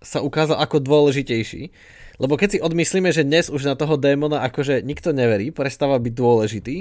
sa 0.06 0.22
ukázal 0.22 0.62
ako 0.62 0.86
dôležitejší. 0.86 1.74
Lebo 2.22 2.38
keď 2.38 2.50
si 2.56 2.60
odmyslíme, 2.62 3.10
že 3.10 3.26
dnes 3.26 3.50
už 3.50 3.66
na 3.66 3.74
toho 3.74 3.98
démona 3.98 4.46
akože 4.46 4.86
nikto 4.86 5.10
neverí, 5.10 5.50
prestáva 5.50 5.98
byť 5.98 6.14
dôležitý, 6.14 6.78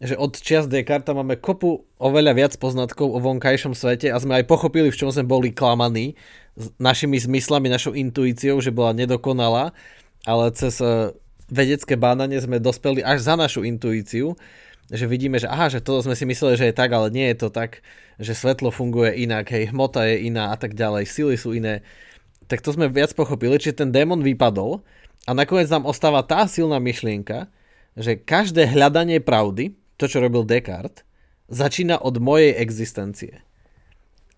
že 0.00 0.14
od 0.16 0.36
čias 0.36 0.68
Descartes 0.68 1.12
máme 1.12 1.40
kopu 1.40 1.88
oveľa 1.96 2.32
viac 2.36 2.52
poznatkov 2.60 3.10
o 3.10 3.18
vonkajšom 3.20 3.72
svete 3.72 4.12
a 4.12 4.20
sme 4.20 4.40
aj 4.40 4.48
pochopili, 4.48 4.92
v 4.92 4.96
čom 4.96 5.08
sme 5.08 5.24
boli 5.24 5.52
klamaní 5.52 6.16
s 6.56 6.72
našimi 6.76 7.16
zmyslami, 7.16 7.72
našou 7.72 7.96
intuíciou, 7.96 8.60
že 8.60 8.72
bola 8.72 8.96
nedokonalá, 8.96 9.72
ale 10.24 10.44
cez 10.56 10.80
eh, 10.80 11.12
vedecké 11.52 11.96
bádanie 11.96 12.40
sme 12.40 12.62
dospeli 12.62 13.04
až 13.04 13.24
za 13.24 13.34
našu 13.40 13.64
intuíciu 13.64 14.36
že 14.90 15.06
vidíme, 15.06 15.38
že 15.38 15.46
aha, 15.46 15.70
že 15.70 15.78
to 15.78 16.02
sme 16.02 16.18
si 16.18 16.26
mysleli, 16.26 16.58
že 16.58 16.68
je 16.70 16.74
tak, 16.74 16.90
ale 16.90 17.14
nie 17.14 17.30
je 17.30 17.46
to 17.46 17.48
tak, 17.48 17.86
že 18.20 18.36
svetlo 18.36 18.68
funguje 18.68 19.24
inak, 19.24 19.48
hej, 19.48 19.72
hmota 19.72 20.04
je 20.04 20.28
iná 20.28 20.52
a 20.52 20.56
tak 20.60 20.76
ďalej, 20.76 21.08
sily 21.08 21.34
sú 21.40 21.56
iné. 21.56 21.80
Tak 22.46 22.60
to 22.60 22.76
sme 22.76 22.92
viac 22.92 23.16
pochopili, 23.16 23.56
či 23.56 23.72
ten 23.72 23.88
démon 23.88 24.20
vypadol 24.20 24.84
a 25.24 25.30
nakoniec 25.32 25.72
nám 25.72 25.88
ostáva 25.88 26.20
tá 26.20 26.44
silná 26.44 26.76
myšlienka, 26.76 27.48
že 27.96 28.20
každé 28.20 28.68
hľadanie 28.68 29.24
pravdy, 29.24 29.72
to 29.96 30.04
čo 30.04 30.20
robil 30.20 30.44
Descartes, 30.44 31.02
začína 31.48 31.98
od 31.98 32.20
mojej 32.20 32.54
existencie. 32.60 33.42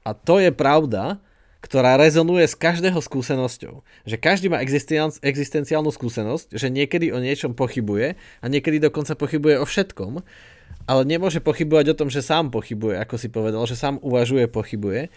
A 0.02 0.14
to 0.14 0.38
je 0.38 0.50
pravda, 0.54 1.22
ktorá 1.62 1.94
rezonuje 1.94 2.42
s 2.42 2.58
každého 2.58 2.98
skúsenosťou. 2.98 3.86
Že 4.02 4.16
každý 4.18 4.46
má 4.50 4.58
existenciálnu 5.22 5.94
skúsenosť, 5.94 6.58
že 6.58 6.74
niekedy 6.74 7.14
o 7.14 7.22
niečom 7.22 7.54
pochybuje 7.54 8.18
a 8.18 8.44
niekedy 8.50 8.82
dokonca 8.82 9.14
pochybuje 9.14 9.62
o 9.62 9.64
všetkom, 9.64 10.26
ale 10.86 11.02
nemôže 11.06 11.38
pochybovať 11.38 11.94
o 11.94 11.98
tom, 11.98 12.08
že 12.10 12.24
sám 12.24 12.50
pochybuje, 12.50 12.98
ako 12.98 13.14
si 13.18 13.28
povedal, 13.30 13.62
že 13.66 13.78
sám 13.78 14.02
uvažuje, 14.02 14.50
pochybuje. 14.50 15.08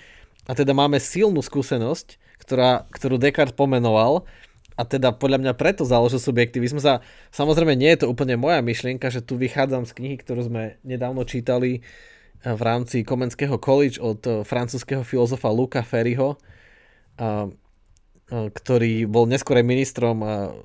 A 0.45 0.51
teda 0.53 0.77
máme 0.77 1.01
silnú 1.01 1.41
skúsenosť, 1.41 2.21
ktorá, 2.37 2.85
ktorú 2.93 3.17
Descartes 3.17 3.57
pomenoval 3.57 4.29
a 4.75 4.83
teda 4.83 5.15
podľa 5.15 5.41
mňa 5.41 5.53
preto 5.57 5.87
založil 5.87 6.19
subjektivizmus 6.19 6.85
a 6.85 7.01
samozrejme 7.31 7.73
nie 7.73 7.89
je 7.95 8.05
to 8.05 8.11
úplne 8.11 8.35
moja 8.35 8.59
myšlienka, 8.59 9.07
že 9.09 9.23
tu 9.23 9.39
vychádzam 9.39 9.87
z 9.87 9.95
knihy, 9.95 10.15
ktorú 10.19 10.51
sme 10.51 10.77
nedávno 10.83 11.23
čítali 11.25 11.81
v 12.45 12.61
rámci 12.61 13.01
Komenského 13.01 13.57
college 13.57 13.97
od 13.97 14.21
eh, 14.27 14.31
francúzského 14.45 15.01
filozofa 15.01 15.49
Luca 15.49 15.81
Ferryho, 15.81 16.37
ktorý 18.25 19.05
bol 19.05 19.29
neskôr 19.29 19.61
aj 19.61 19.65
ministrom 19.69 20.17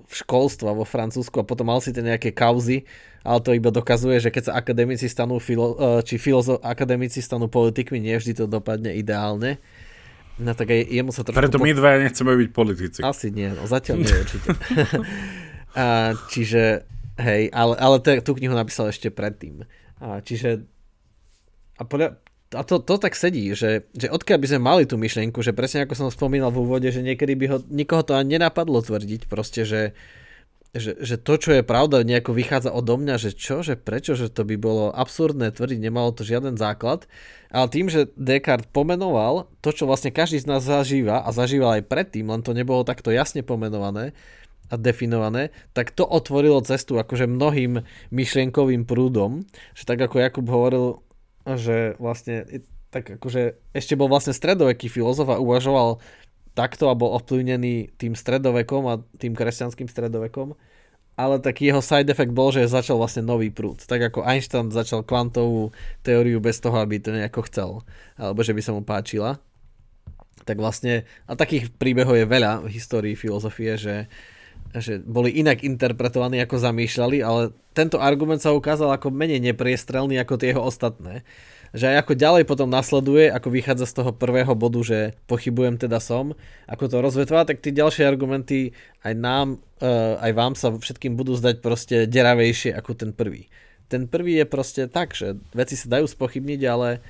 školstva 0.08 0.72
vo 0.72 0.88
Francúzsku 0.88 1.44
a 1.44 1.44
potom 1.44 1.68
mal 1.68 1.84
si 1.84 1.92
tie 1.92 2.00
nejaké 2.00 2.32
kauzy, 2.32 2.88
ale 3.20 3.38
to 3.44 3.52
iba 3.52 3.68
dokazuje, 3.68 4.16
že 4.16 4.32
keď 4.32 4.48
sa 4.48 4.56
akademici 4.56 5.04
stanú, 5.04 5.36
filo, 5.36 5.76
eh, 5.76 6.00
či 6.00 6.16
filozof, 6.16 6.64
akademici 6.64 7.20
stanú 7.20 7.52
politikmi, 7.52 8.00
nie 8.00 8.16
vždy 8.16 8.32
to 8.32 8.44
dopadne 8.48 8.96
ideálne. 8.96 9.60
No 10.40 10.56
tak 10.56 10.72
aj 10.72 10.88
jemu 10.88 11.12
sa 11.12 11.20
trošku... 11.20 11.36
Preto 11.36 11.60
my 11.60 11.76
dvaja 11.76 12.00
nechceme 12.00 12.32
byť 12.32 12.48
politici. 12.48 13.00
Asi 13.04 13.28
nie, 13.28 13.52
no 13.52 13.68
zatiaľ 13.68 14.08
nie 14.08 14.14
určite. 14.24 14.48
a, 15.76 16.16
čiže, 16.32 16.88
hej, 17.20 17.52
ale, 17.52 17.76
ale 17.76 18.00
tú 18.24 18.32
knihu 18.40 18.56
napísal 18.56 18.88
ešte 18.88 19.12
predtým. 19.12 19.68
A, 20.00 20.24
čiže 20.24 20.64
a, 21.76 21.84
podľa, 21.84 22.16
a 22.50 22.66
to, 22.66 22.82
to 22.82 22.98
tak 22.98 23.14
sedí, 23.14 23.54
že, 23.54 23.86
že 23.94 24.10
odkiaľ 24.10 24.38
by 24.42 24.46
sme 24.50 24.60
mali 24.60 24.82
tú 24.82 24.98
myšlienku, 24.98 25.38
že 25.38 25.54
presne 25.54 25.86
ako 25.86 25.94
som 25.94 26.08
spomínal 26.10 26.50
v 26.50 26.66
úvode, 26.66 26.90
že 26.90 26.98
niekedy 26.98 27.38
by 27.38 27.46
ho, 27.46 27.58
nikoho 27.70 28.02
to 28.02 28.18
ani 28.18 28.38
nenapadlo 28.38 28.82
tvrdiť, 28.82 29.30
proste, 29.30 29.62
že, 29.62 29.94
že, 30.74 30.98
že 30.98 31.14
to, 31.14 31.38
čo 31.38 31.50
je 31.54 31.62
pravda, 31.62 32.02
nejako 32.02 32.34
vychádza 32.34 32.74
odo 32.74 32.98
mňa, 32.98 33.22
že 33.22 33.30
čo, 33.38 33.62
že 33.62 33.78
prečo, 33.78 34.18
že 34.18 34.30
to 34.34 34.42
by 34.42 34.58
bolo 34.58 34.90
absurdné 34.90 35.54
tvrdiť, 35.54 35.78
nemalo 35.78 36.10
to 36.10 36.26
žiaden 36.26 36.58
základ. 36.58 37.06
Ale 37.54 37.70
tým, 37.70 37.86
že 37.86 38.10
Descartes 38.18 38.66
pomenoval 38.74 39.46
to, 39.62 39.70
čo 39.70 39.86
vlastne 39.86 40.10
každý 40.10 40.42
z 40.42 40.50
nás 40.50 40.66
zažíva 40.66 41.22
a 41.22 41.30
zažíval 41.30 41.78
aj 41.78 41.86
predtým, 41.86 42.26
len 42.30 42.42
to 42.42 42.50
nebolo 42.50 42.82
takto 42.82 43.14
jasne 43.14 43.46
pomenované 43.46 44.10
a 44.70 44.78
definované, 44.78 45.50
tak 45.74 45.90
to 45.90 46.06
otvorilo 46.06 46.62
cestu 46.62 46.98
akože 46.98 47.26
mnohým 47.26 47.82
myšlienkovým 48.14 48.86
prúdom, 48.86 49.42
že 49.74 49.82
tak 49.82 49.98
ako 49.98 50.22
Jakub 50.22 50.46
hovoril, 50.46 51.02
že 51.56 51.94
vlastne 52.02 52.44
tak 52.90 53.06
akože 53.18 53.54
ešte 53.70 53.94
bol 53.94 54.10
vlastne 54.10 54.34
stredoveký 54.34 54.90
filozof 54.90 55.30
a 55.30 55.38
uvažoval 55.38 56.02
takto 56.58 56.90
a 56.90 56.98
bol 56.98 57.14
ovplyvnený 57.14 57.94
tým 57.94 58.18
stredovekom 58.18 58.82
a 58.90 59.00
tým 59.16 59.38
kresťanským 59.38 59.86
stredovekom. 59.86 60.58
Ale 61.14 61.36
taký 61.38 61.70
jeho 61.70 61.84
side 61.84 62.08
effect 62.10 62.32
bol, 62.32 62.50
že 62.50 62.66
začal 62.66 62.96
vlastne 62.96 63.20
nový 63.22 63.52
prúd. 63.52 63.84
Tak 63.84 64.10
ako 64.10 64.24
Einstein 64.24 64.72
začal 64.72 65.04
kvantovú 65.04 65.70
teóriu 66.00 66.40
bez 66.40 66.58
toho, 66.58 66.80
aby 66.80 66.96
to 66.96 67.12
nejako 67.12 67.44
chcel. 67.46 67.70
Alebo 68.16 68.40
že 68.40 68.56
by 68.56 68.62
sa 68.64 68.72
mu 68.72 68.82
páčila. 68.82 69.36
Tak 70.48 70.56
vlastne, 70.56 71.04
a 71.28 71.36
takých 71.36 71.76
príbehov 71.76 72.16
je 72.16 72.24
veľa 72.24 72.64
v 72.64 72.72
histórii 72.72 73.12
filozofie, 73.12 73.76
že, 73.76 74.08
že 74.76 75.02
boli 75.02 75.34
inak 75.34 75.66
interpretovaní, 75.66 76.38
ako 76.38 76.62
zamýšľali, 76.62 77.18
ale 77.26 77.50
tento 77.74 77.98
argument 77.98 78.38
sa 78.38 78.54
ukázal 78.54 78.94
ako 78.94 79.10
menej 79.10 79.42
nepriestrelný 79.42 80.18
ako 80.22 80.38
tie 80.38 80.54
jeho 80.54 80.62
ostatné. 80.62 81.26
Že 81.70 81.94
aj 81.94 81.96
ako 82.02 82.12
ďalej 82.18 82.44
potom 82.50 82.66
nasleduje, 82.66 83.30
ako 83.30 83.48
vychádza 83.50 83.86
z 83.86 83.96
toho 84.02 84.10
prvého 84.10 84.50
bodu, 84.58 84.82
že 84.82 84.98
pochybujem 85.30 85.78
teda 85.78 86.02
som, 86.02 86.34
ako 86.66 86.84
to 86.90 86.96
rozvetvá, 86.98 87.46
tak 87.46 87.62
tie 87.62 87.70
ďalšie 87.70 88.02
argumenty 88.06 88.74
aj 89.06 89.14
nám, 89.14 89.62
uh, 89.78 90.18
aj 90.18 90.32
vám 90.34 90.52
sa 90.58 90.74
všetkým 90.74 91.14
budú 91.14 91.38
zdať 91.38 91.62
proste 91.62 91.96
deravejšie 92.10 92.74
ako 92.74 92.90
ten 92.98 93.10
prvý. 93.14 93.46
ten 93.90 94.06
prvý 94.06 94.38
je 94.42 94.46
proste 94.46 94.82
tak, 94.86 95.14
že 95.18 95.38
veci 95.50 95.74
sa 95.74 95.98
dajú 95.98 96.06
spochybniť, 96.10 96.60
ale 96.66 97.02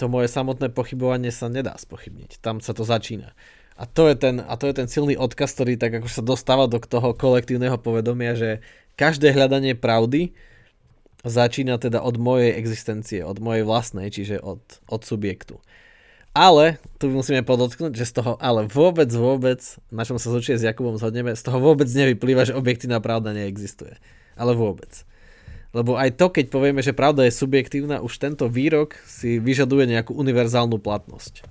to 0.00 0.08
moje 0.08 0.32
samotné 0.32 0.72
pochybovanie 0.72 1.28
sa 1.28 1.52
nedá 1.52 1.76
spochybniť. 1.76 2.40
Tam 2.40 2.64
sa 2.64 2.72
to 2.72 2.88
začína. 2.88 3.36
A 3.76 3.84
to 3.84 4.08
je 4.08 4.16
ten, 4.16 4.40
a 4.40 4.56
to 4.56 4.64
je 4.64 4.74
ten 4.80 4.88
silný 4.88 5.20
odkaz, 5.20 5.52
ktorý 5.52 5.76
tak 5.76 6.00
ako 6.00 6.08
sa 6.08 6.24
dostáva 6.24 6.64
do 6.64 6.80
toho 6.80 7.12
kolektívneho 7.12 7.76
povedomia, 7.76 8.32
že 8.32 8.64
každé 8.96 9.36
hľadanie 9.36 9.76
pravdy 9.76 10.32
začína 11.24 11.76
teda 11.76 12.00
od 12.00 12.16
mojej 12.16 12.56
existencie, 12.56 13.20
od 13.20 13.40
mojej 13.44 13.64
vlastnej, 13.64 14.08
čiže 14.08 14.40
od, 14.40 14.60
od 14.88 15.00
subjektu. 15.04 15.60
Ale, 16.30 16.78
tu 17.02 17.10
musíme 17.10 17.42
podotknúť, 17.42 17.92
že 17.92 18.06
z 18.06 18.22
toho, 18.22 18.32
ale 18.38 18.64
vôbec, 18.64 19.10
vôbec, 19.10 19.60
na 19.90 20.06
čom 20.06 20.16
sa 20.16 20.30
zúčie 20.30 20.54
s 20.56 20.62
Jakubom 20.62 20.94
zhodneme, 20.94 21.34
z 21.34 21.42
toho 21.42 21.58
vôbec 21.58 21.90
nevyplýva, 21.90 22.46
že 22.46 22.56
objektívna 22.56 23.02
pravda 23.02 23.34
neexistuje. 23.34 23.98
Ale 24.38 24.54
vôbec. 24.54 25.04
Lebo 25.70 25.94
aj 25.94 26.18
to, 26.18 26.34
keď 26.34 26.50
povieme, 26.50 26.82
že 26.82 26.96
pravda 26.96 27.26
je 27.26 27.34
subjektívna, 27.34 28.02
už 28.02 28.18
tento 28.18 28.50
výrok 28.50 28.98
si 29.06 29.38
vyžaduje 29.38 29.86
nejakú 29.86 30.10
univerzálnu 30.14 30.82
platnosť. 30.82 31.46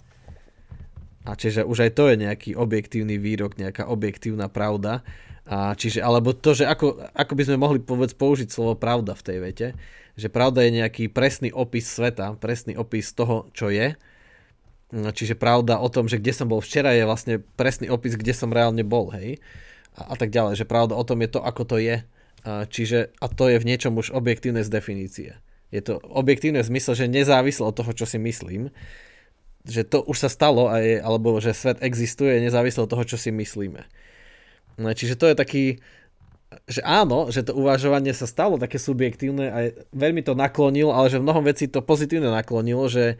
A 1.23 1.39
čiže 1.39 1.63
už 1.63 1.87
aj 1.87 1.91
to 1.95 2.03
je 2.11 2.15
nejaký 2.19 2.51
objektívny 2.57 3.15
výrok, 3.15 3.55
nejaká 3.55 3.87
objektívna 3.87 4.51
pravda. 4.51 5.07
A 5.47 5.71
čiže, 5.73 6.03
alebo 6.03 6.35
to, 6.35 6.51
že 6.51 6.67
ako, 6.67 6.99
ako 7.15 7.33
by 7.33 7.43
sme 7.47 7.57
mohli 7.57 7.79
povedz, 7.79 8.11
použiť 8.13 8.51
slovo 8.51 8.75
pravda 8.75 9.15
v 9.15 9.25
tej 9.25 9.37
vete, 9.39 9.67
že 10.19 10.27
pravda 10.27 10.67
je 10.67 10.83
nejaký 10.83 11.07
presný 11.07 11.55
opis 11.55 11.87
sveta, 11.87 12.35
presný 12.37 12.75
opis 12.75 13.15
toho, 13.15 13.47
čo 13.55 13.71
je, 13.71 13.95
No, 14.89 15.13
čiže 15.13 15.37
pravda 15.37 15.77
o 15.77 15.85
tom, 15.85 16.09
že 16.09 16.17
kde 16.17 16.33
som 16.33 16.49
bol 16.49 16.65
včera 16.65 16.97
je 16.97 17.05
vlastne 17.05 17.45
presný 17.53 17.93
opis, 17.93 18.17
kde 18.17 18.33
som 18.33 18.49
reálne 18.49 18.81
bol, 18.81 19.13
hej. 19.13 19.37
A, 19.93 20.13
a 20.13 20.15
tak 20.17 20.33
ďalej, 20.33 20.57
že 20.57 20.65
pravda 20.65 20.97
o 20.97 21.05
tom 21.05 21.21
je 21.21 21.29
to, 21.29 21.45
ako 21.45 21.61
to 21.61 21.77
je. 21.77 22.01
Čiže, 22.45 23.11
a 23.19 23.25
to 23.27 23.51
je 23.51 23.59
v 23.59 23.67
niečom 23.67 23.95
už 23.99 24.15
objektívne 24.15 24.63
z 24.63 24.69
definície. 24.71 25.31
Je 25.69 25.81
to 25.83 26.01
objektívne 26.01 26.63
v 26.63 26.69
zmysle, 26.71 26.97
že 26.97 27.11
nezávislo 27.11 27.69
od 27.69 27.77
toho, 27.77 27.91
čo 27.93 28.09
si 28.09 28.17
myslím, 28.17 28.73
že 29.67 29.85
to 29.85 30.01
už 30.01 30.17
sa 30.17 30.29
stalo, 30.31 30.71
a 30.71 30.81
je, 30.81 30.97
alebo 30.97 31.37
že 31.37 31.53
svet 31.53 31.83
existuje 31.83 32.41
nezávislo 32.41 32.87
od 32.87 32.91
toho, 32.95 33.03
čo 33.05 33.19
si 33.19 33.29
myslíme. 33.29 33.85
No, 34.79 34.87
čiže 34.95 35.19
to 35.19 35.27
je 35.27 35.35
taký, 35.35 35.65
že 36.65 36.81
áno, 36.81 37.29
že 37.29 37.43
to 37.43 37.53
uvažovanie 37.53 38.15
sa 38.15 38.25
stalo 38.25 38.55
také 38.57 38.79
subjektívne 38.79 39.45
a 39.51 39.57
veľmi 39.93 40.23
to 40.23 40.33
naklonilo, 40.33 40.95
ale 40.95 41.11
že 41.11 41.19
v 41.19 41.27
mnohom 41.27 41.45
veci 41.45 41.67
to 41.67 41.83
pozitívne 41.83 42.31
naklonilo, 42.31 42.87
že 42.87 43.19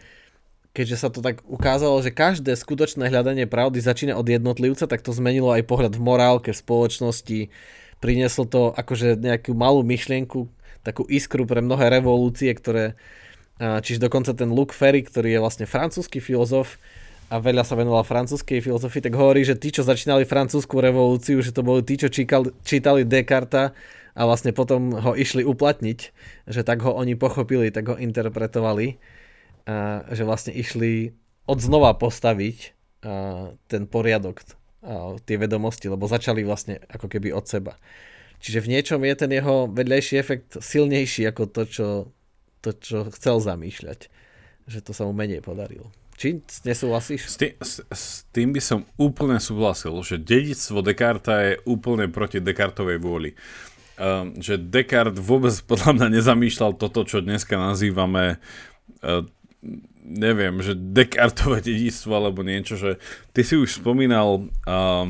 keďže 0.74 0.98
sa 0.98 1.10
to 1.12 1.20
tak 1.20 1.44
ukázalo, 1.46 2.00
že 2.00 2.16
každé 2.16 2.56
skutočné 2.56 3.12
hľadanie 3.12 3.46
pravdy 3.46 3.84
začína 3.84 4.16
od 4.16 4.26
jednotlivca, 4.26 4.88
tak 4.88 5.04
to 5.04 5.12
zmenilo 5.14 5.52
aj 5.52 5.68
pohľad 5.68 5.94
v 5.94 6.02
morálke, 6.02 6.50
v 6.56 6.62
spoločnosti. 6.62 7.40
Prinieslo 8.00 8.48
to 8.48 8.72
akože 8.76 9.20
nejakú 9.20 9.52
malú 9.52 9.84
myšlienku, 9.84 10.48
takú 10.84 11.04
iskru 11.12 11.44
pre 11.44 11.60
mnohé 11.60 11.92
revolúcie, 11.92 12.52
ktoré, 12.56 12.96
čiže 13.60 14.00
dokonca 14.00 14.32
ten 14.32 14.50
Luc 14.52 14.72
Ferry, 14.72 15.04
ktorý 15.04 15.36
je 15.36 15.44
vlastne 15.44 15.66
francúzsky 15.68 16.24
filozof 16.24 16.80
a 17.30 17.38
veľa 17.38 17.62
sa 17.68 17.78
venoval 17.78 18.08
francúzskej 18.08 18.64
filozofii, 18.64 19.06
tak 19.06 19.14
hovorí, 19.14 19.46
že 19.46 19.60
tí, 19.60 19.70
čo 19.70 19.86
začínali 19.86 20.26
francúzskú 20.26 20.82
revolúciu, 20.82 21.44
že 21.44 21.52
to 21.54 21.62
boli 21.62 21.86
tí, 21.86 22.00
čo 22.00 22.10
číkali, 22.10 22.56
čítali 22.66 23.06
Descartes 23.06 23.76
a 24.16 24.22
vlastne 24.26 24.56
potom 24.56 24.96
ho 24.96 25.14
išli 25.14 25.46
uplatniť, 25.46 26.00
že 26.50 26.62
tak 26.66 26.82
ho 26.82 26.96
oni 26.96 27.14
pochopili, 27.14 27.70
tak 27.70 27.92
ho 27.92 27.96
interpretovali 28.00 28.98
že 30.10 30.24
vlastne 30.26 30.54
išli 30.56 31.14
od 31.46 31.60
znova 31.62 31.94
postaviť 31.98 32.74
ten 33.70 33.84
poriadok, 33.86 34.42
tie 35.28 35.36
vedomosti, 35.36 35.92
lebo 35.92 36.08
začali 36.08 36.48
vlastne 36.48 36.80
ako 36.88 37.12
keby 37.12 37.36
od 37.36 37.46
seba. 37.46 37.76
Čiže 38.39 38.63
v 38.63 38.72
niečom 38.72 39.04
je 39.04 39.15
ten 39.20 39.32
jeho 39.36 39.68
vedľajší 39.68 40.15
efekt 40.15 40.50
silnejší 40.63 41.28
ako 41.28 41.44
to, 41.52 41.63
čo, 41.68 41.88
to, 42.63 42.72
čo 42.80 42.98
chcel 43.12 43.44
zamýšľať. 43.44 44.08
Že 44.70 44.80
to 44.80 44.92
sa 44.96 45.04
mu 45.04 45.12
menej 45.12 45.44
podarilo. 45.44 45.92
Či 46.20 46.44
nesúhlasíš? 46.68 47.32
S 47.32 47.36
tým, 47.39 47.54
s, 47.60 47.74
s 47.92 48.04
tým 48.32 48.52
by 48.56 48.62
som 48.63 48.84
úplne 49.00 49.39
súhlasil, 49.39 49.96
že 50.04 50.20
dedictvo 50.20 50.84
Descarta 50.84 51.36
je 51.44 51.54
úplne 51.63 52.12
proti 52.12 52.39
Descartovej 52.39 53.00
vôli. 53.00 53.36
Um, 54.00 54.36
že 54.39 54.56
Descartes 54.56 55.20
vôbec 55.20 55.56
podľa 55.68 55.96
mňa 56.00 56.08
nezamýšľal 56.20 56.80
toto, 56.80 57.04
čo 57.04 57.20
dneska 57.20 57.60
nazývame 57.60 58.39
uh, 59.04 59.28
neviem, 60.04 60.60
že 60.64 60.76
Descartové 60.76 61.60
dedictvo 61.62 62.16
alebo 62.16 62.42
niečo, 62.42 62.80
že 62.80 62.98
ty 63.36 63.44
si 63.44 63.60
už 63.60 63.80
spomínal 63.84 64.48
uh, 64.48 65.06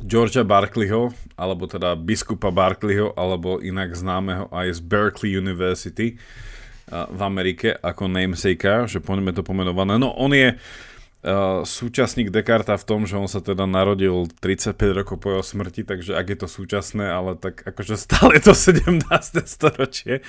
Georgia 0.00 0.44
Barkleyho, 0.44 1.12
alebo 1.40 1.64
teda 1.64 1.96
biskupa 1.96 2.52
Barkleyho, 2.52 3.16
alebo 3.16 3.58
inak 3.64 3.96
známeho 3.96 4.52
aj 4.52 4.76
z 4.76 4.80
Berkeley 4.84 5.32
University 5.32 6.16
uh, 6.16 7.08
v 7.08 7.20
Amerike 7.24 7.74
ako 7.80 8.08
namesake, 8.08 8.88
že 8.88 9.00
poďme 9.00 9.32
to 9.32 9.40
pomenované. 9.40 9.96
No 9.96 10.12
on 10.12 10.36
je 10.36 10.52
uh, 10.52 11.64
súčasník 11.64 12.28
Descarta 12.28 12.76
v 12.76 12.84
tom, 12.84 13.08
že 13.08 13.16
on 13.16 13.26
sa 13.26 13.40
teda 13.40 13.64
narodil 13.64 14.28
35 14.40 14.76
rokov 15.02 15.16
po 15.18 15.32
jeho 15.32 15.44
smrti, 15.44 15.82
takže 15.88 16.12
ak 16.12 16.26
je 16.28 16.38
to 16.44 16.48
súčasné, 16.48 17.08
ale 17.08 17.34
tak 17.40 17.64
akože 17.64 17.96
stále 17.96 18.36
je 18.36 18.52
to 18.52 18.54
17. 18.54 19.00
storočie. 19.48 20.20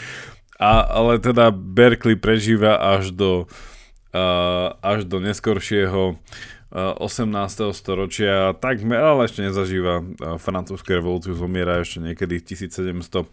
A, 0.57 0.81
ale 0.89 1.21
teda 1.21 1.53
Berkeley 1.53 2.17
prežíva 2.17 2.81
až 2.81 3.13
do, 3.13 3.45
uh, 4.13 4.73
až 4.81 5.05
do 5.05 5.21
neskoršieho 5.21 6.17
uh, 6.17 6.97
18. 6.97 7.29
storočia, 7.77 8.57
tak 8.57 8.81
ale 8.81 9.29
ešte 9.29 9.45
nezažíva 9.45 10.01
uh, 10.01 10.41
francúzsku 10.41 10.89
revolúciu, 10.97 11.37
zomiera 11.37 11.77
ešte 11.85 12.01
niekedy 12.01 12.41
1753. 12.41 13.29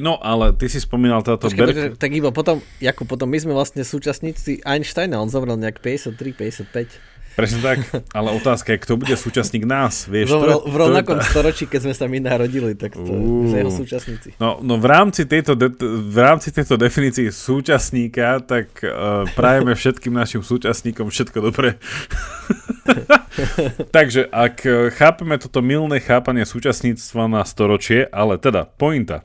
No 0.00 0.16
ale 0.16 0.56
ty 0.56 0.72
si 0.72 0.80
spomínal 0.80 1.20
táto 1.20 1.52
Počkej, 1.52 1.60
Berkeley... 1.60 2.00
Tak 2.00 2.12
iba 2.16 2.32
potom, 2.32 2.64
ako 2.80 3.04
potom 3.04 3.28
my 3.28 3.36
sme 3.36 3.52
vlastne 3.52 3.84
súčasníci 3.84 4.64
Einsteina, 4.64 5.20
on 5.20 5.28
zomrel 5.28 5.60
nejak 5.60 5.84
53-55. 5.84 7.17
Presne 7.38 7.62
tak, 7.62 7.78
ale 8.18 8.34
otázka 8.34 8.74
je, 8.74 8.82
kto 8.82 8.98
bude 8.98 9.14
súčasník 9.14 9.62
nás, 9.62 10.10
vieš? 10.10 10.34
V, 10.34 10.42
to, 10.42 10.66
v 10.66 10.74
rovnakom 10.74 11.22
to 11.22 11.30
storočí, 11.30 11.70
keď 11.70 11.86
sme 11.86 11.94
sa 11.94 12.10
my 12.10 12.18
narodili, 12.18 12.74
tak 12.74 12.98
to 12.98 13.14
uh, 13.14 13.54
jeho 13.54 13.70
súčasníci. 13.70 14.34
No, 14.42 14.58
no 14.58 14.74
v, 14.74 14.86
rámci 14.90 15.22
tejto 15.22 15.54
de, 15.54 15.70
v 15.86 16.18
rámci 16.18 16.50
tejto 16.50 16.74
definícii 16.74 17.30
súčasníka, 17.30 18.42
tak 18.42 18.82
uh, 18.82 19.22
prajeme 19.38 19.78
všetkým 19.78 20.18
našim 20.18 20.42
súčasníkom 20.42 21.14
všetko 21.14 21.38
dobré. 21.38 21.78
Takže 23.94 24.26
ak 24.34 24.56
e, 24.66 24.90
chápeme 24.98 25.38
toto 25.38 25.62
milné 25.62 26.02
chápanie 26.02 26.42
súčasníctva 26.42 27.30
na 27.30 27.46
storočie, 27.46 28.10
ale 28.10 28.34
teda 28.42 28.66
pointa, 28.66 29.22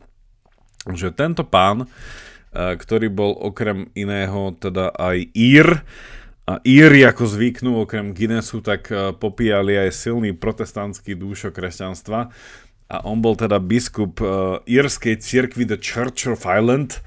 že 0.86 1.10
tento 1.10 1.41
pán, 1.41 1.89
uh, 1.89 2.78
ktorý 2.78 3.10
bol 3.10 3.34
okrem 3.41 3.89
iného 3.97 4.54
teda 4.62 4.93
aj 4.93 5.17
Ír, 5.34 5.82
Íri, 6.43 7.08
ako 7.08 7.23
zvyknú, 7.23 7.88
okrem 7.88 8.12
Guinnessu, 8.12 8.60
tak 8.60 8.91
e, 8.91 9.15
popíjali 9.15 9.79
aj 9.79 9.95
silný 9.95 10.36
protestantský 10.36 11.15
dúšok 11.15 11.56
kresťanstva. 11.56 12.36
A 12.91 12.99
on 13.08 13.23
bol 13.23 13.34
teda 13.34 13.58
biskup 13.58 14.21
uh, 14.21 14.62
írskej 14.69 15.17
cirkvi 15.17 15.65
The 15.65 15.82
Church 15.82 16.29
of 16.29 16.45
Ireland. 16.45 17.01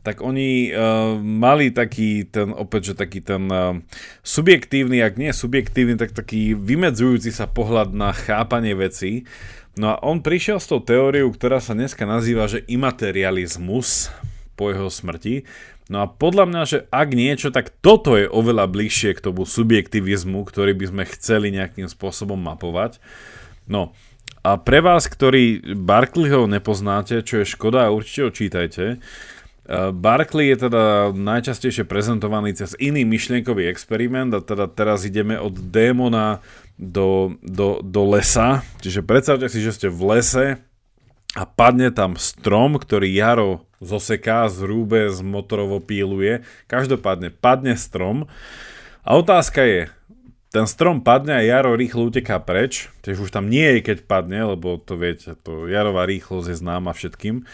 Tak 0.00 0.24
oni 0.24 0.72
uh, 0.72 1.18
mali 1.20 1.68
taký 1.74 2.24
ten, 2.24 2.56
opäť, 2.56 2.94
že 2.94 3.04
taký 3.04 3.20
ten 3.20 3.44
uh, 3.52 3.76
subjektívny, 4.24 5.04
ak 5.04 5.20
nie 5.20 5.36
subjektívny, 5.36 6.00
tak 6.00 6.16
taký 6.16 6.56
vymedzujúci 6.56 7.36
sa 7.36 7.44
pohľad 7.44 7.92
na 7.92 8.16
chápanie 8.16 8.72
veci. 8.72 9.28
No 9.76 9.92
a 9.92 10.00
on 10.00 10.24
prišiel 10.24 10.56
s 10.56 10.72
tou 10.72 10.80
teóriou, 10.80 11.28
ktorá 11.28 11.60
sa 11.60 11.76
dneska 11.76 12.08
nazýva, 12.08 12.48
že 12.48 12.64
imaterializmus 12.64 14.08
po 14.56 14.72
jeho 14.72 14.88
smrti. 14.88 15.44
No 15.86 16.02
a 16.02 16.10
podľa 16.10 16.44
mňa, 16.50 16.62
že 16.66 16.78
ak 16.90 17.08
niečo, 17.14 17.54
tak 17.54 17.70
toto 17.78 18.18
je 18.18 18.26
oveľa 18.26 18.66
bližšie 18.66 19.14
k 19.14 19.22
tomu 19.30 19.46
subjektivizmu, 19.46 20.42
ktorý 20.42 20.74
by 20.74 20.86
sme 20.90 21.04
chceli 21.14 21.54
nejakým 21.54 21.86
spôsobom 21.86 22.38
mapovať. 22.38 22.98
No 23.70 23.94
a 24.42 24.58
pre 24.58 24.82
vás, 24.82 25.06
ktorí 25.06 25.74
Barclayho 25.78 26.50
nepoznáte, 26.50 27.22
čo 27.22 27.42
je 27.42 27.46
škoda, 27.46 27.94
určite 27.94 28.20
ho 28.26 28.30
čítajte. 28.34 28.84
Eh, 29.66 29.90
Barclay 29.90 30.54
je 30.54 30.70
teda 30.70 31.10
najčastejšie 31.10 31.82
prezentovaný 31.90 32.54
cez 32.54 32.78
iný 32.78 33.02
myšlienkový 33.02 33.66
experiment 33.66 34.30
a 34.30 34.38
teda 34.38 34.70
teraz 34.70 35.02
ideme 35.02 35.34
od 35.34 35.58
démona 35.58 36.38
do, 36.78 37.34
do, 37.42 37.82
do 37.82 38.02
lesa. 38.06 38.62
Čiže 38.78 39.02
predstavte 39.02 39.50
si, 39.50 39.58
že 39.58 39.74
ste 39.74 39.88
v 39.90 40.02
lese 40.14 40.46
a 41.36 41.44
padne 41.44 41.92
tam 41.92 42.16
strom, 42.16 42.80
ktorý 42.80 43.12
Jaro 43.12 43.68
zoseká, 43.84 44.48
zrúbe, 44.48 45.12
motorovo 45.20 45.84
píluje. 45.84 46.48
Každopádne 46.64 47.28
padne 47.28 47.76
strom 47.76 48.24
a 49.04 49.10
otázka 49.20 49.60
je, 49.62 49.92
ten 50.48 50.64
strom 50.64 51.04
padne 51.04 51.36
a 51.36 51.44
Jaro 51.44 51.76
rýchlo 51.76 52.08
uteká 52.08 52.40
preč, 52.40 52.88
tiež 53.04 53.28
už 53.28 53.30
tam 53.30 53.52
nie 53.52 53.76
je, 53.76 53.92
keď 53.92 54.08
padne, 54.08 54.56
lebo 54.56 54.80
to 54.80 54.96
viete, 54.96 55.36
to 55.44 55.68
Jarová 55.68 56.08
rýchlosť 56.08 56.48
je 56.48 56.56
známa 56.56 56.96
všetkým. 56.96 57.44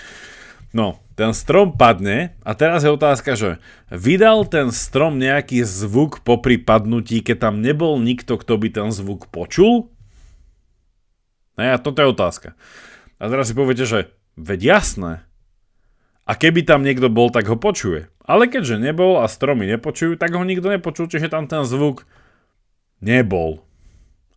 No, 0.73 1.03
ten 1.19 1.35
strom 1.37 1.75
padne 1.75 2.39
a 2.47 2.55
teraz 2.55 2.87
je 2.87 2.95
otázka, 2.95 3.35
že 3.35 3.61
vydal 3.93 4.47
ten 4.47 4.71
strom 4.71 5.19
nejaký 5.19 5.67
zvuk 5.67 6.23
po 6.23 6.39
pripadnutí, 6.41 7.21
keď 7.21 7.51
tam 7.51 7.61
nebol 7.61 7.99
nikto, 7.99 8.39
kto 8.39 8.57
by 8.57 8.69
ten 8.71 8.89
zvuk 8.95 9.29
počul? 9.29 9.93
No 11.59 11.61
ja, 11.61 11.77
toto 11.77 12.01
je 12.01 12.09
otázka. 12.09 12.57
A 13.23 13.31
teraz 13.31 13.49
si 13.49 13.55
poviete, 13.55 13.87
že 13.87 14.11
veď 14.35 14.83
jasné, 14.83 15.23
A 16.27 16.39
keby 16.39 16.67
tam 16.67 16.83
niekto 16.83 17.11
bol, 17.11 17.31
tak 17.31 17.47
ho 17.51 17.59
počuje. 17.59 18.11
Ale 18.23 18.47
keďže 18.47 18.79
nebol 18.79 19.23
a 19.23 19.27
stromy 19.27 19.67
nepočujú, 19.67 20.15
tak 20.15 20.35
ho 20.35 20.43
nikto 20.47 20.71
nepočul, 20.71 21.11
čiže 21.11 21.31
tam 21.31 21.51
ten 21.51 21.67
zvuk 21.67 22.07
nebol. 23.03 23.63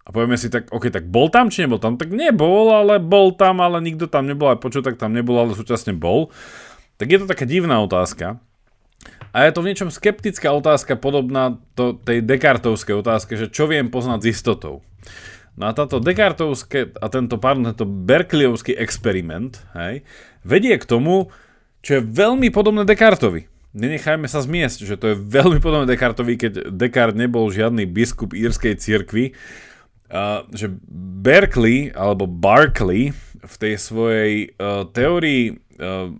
A 0.06 0.14
povieme 0.14 0.38
si 0.38 0.50
tak, 0.54 0.70
ok, 0.70 0.90
tak 0.94 1.10
bol 1.10 1.30
tam 1.34 1.50
či 1.50 1.66
nebol 1.66 1.82
tam? 1.82 1.98
Tak 1.98 2.14
nebol, 2.14 2.74
ale 2.74 3.02
bol 3.02 3.34
tam, 3.34 3.62
ale 3.62 3.82
nikto 3.82 4.06
tam 4.06 4.30
nebol 4.30 4.54
a 4.54 4.58
počul, 4.58 4.86
tak 4.86 5.02
tam 5.02 5.14
nebol, 5.14 5.38
ale 5.38 5.58
súčasne 5.58 5.94
bol. 5.98 6.34
Tak 7.02 7.10
je 7.10 7.20
to 7.22 7.30
taká 7.30 7.46
divná 7.46 7.82
otázka. 7.82 8.38
A 9.34 9.46
je 9.46 9.52
to 9.54 9.62
v 9.62 9.70
niečom 9.74 9.90
skeptická 9.94 10.54
otázka, 10.54 10.98
podobná 10.98 11.62
to, 11.78 11.98
tej 11.98 12.26
Descartovskej 12.26 12.98
otázke, 12.98 13.38
že 13.38 13.50
čo 13.50 13.70
viem 13.70 13.90
poznať 13.94 14.20
s 14.26 14.30
istotou. 14.34 14.82
No 15.56 15.72
a 15.72 15.72
táto 15.72 16.04
Descartovské 16.04 16.92
a 17.00 17.08
tento, 17.08 17.40
pardon, 17.40 17.72
tento 17.72 17.88
Berkeleyovský 17.88 18.76
experiment 18.76 19.64
hej, 19.72 20.04
vedie 20.44 20.76
k 20.76 20.84
tomu, 20.84 21.32
čo 21.80 22.00
je 22.00 22.02
veľmi 22.04 22.52
podobné 22.52 22.84
Descartovi. 22.84 23.48
Nenechajme 23.76 24.28
sa 24.28 24.44
zmiesť, 24.44 24.88
že 24.88 24.96
to 25.00 25.12
je 25.12 25.20
veľmi 25.20 25.64
podobné 25.64 25.88
Descartovi, 25.88 26.36
keď 26.36 26.72
Descartes 26.76 27.20
nebol 27.20 27.48
žiadny 27.52 27.88
biskup 27.88 28.36
írskej 28.36 28.76
cirkvi, 28.80 29.32
uh, 30.12 30.44
že 30.52 30.72
Berkeley 31.24 31.92
alebo 31.96 32.28
Barkley 32.28 33.16
v 33.40 33.56
tej 33.56 33.80
svojej 33.80 34.34
uh, 34.60 34.88
teórii 34.92 35.56
uh, 35.56 36.12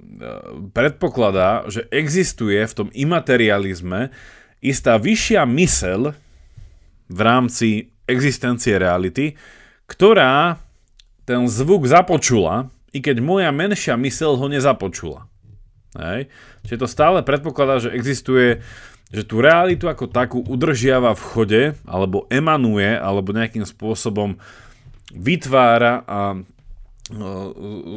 predpokladá, 0.72 1.68
že 1.68 1.88
existuje 1.92 2.60
v 2.64 2.76
tom 2.76 2.88
imaterializme 2.96 4.16
istá 4.64 4.96
vyššia 4.96 5.44
mysel 5.60 6.16
v 7.06 7.20
rámci 7.22 7.95
existencie 8.06 8.78
reality, 8.78 9.38
ktorá 9.86 10.62
ten 11.26 11.50
zvuk 11.50 11.90
započula, 11.90 12.70
i 12.96 13.04
keď 13.04 13.20
moja 13.20 13.50
menšia 13.52 14.00
mysel 14.00 14.40
ho 14.40 14.46
nezapočula. 14.48 15.28
Hej. 16.00 16.32
Čiže 16.64 16.82
to 16.82 16.88
stále 16.88 17.20
predpokladá, 17.26 17.82
že 17.82 17.92
existuje, 17.92 18.64
že 19.12 19.24
tú 19.28 19.44
realitu 19.44 19.88
ako 19.92 20.08
takú 20.12 20.40
udržiava 20.44 21.12
v 21.16 21.24
chode, 21.24 21.64
alebo 21.84 22.30
emanuje, 22.32 22.96
alebo 22.96 23.36
nejakým 23.36 23.68
spôsobom 23.68 24.40
vytvára 25.12 26.04
a 26.08 26.20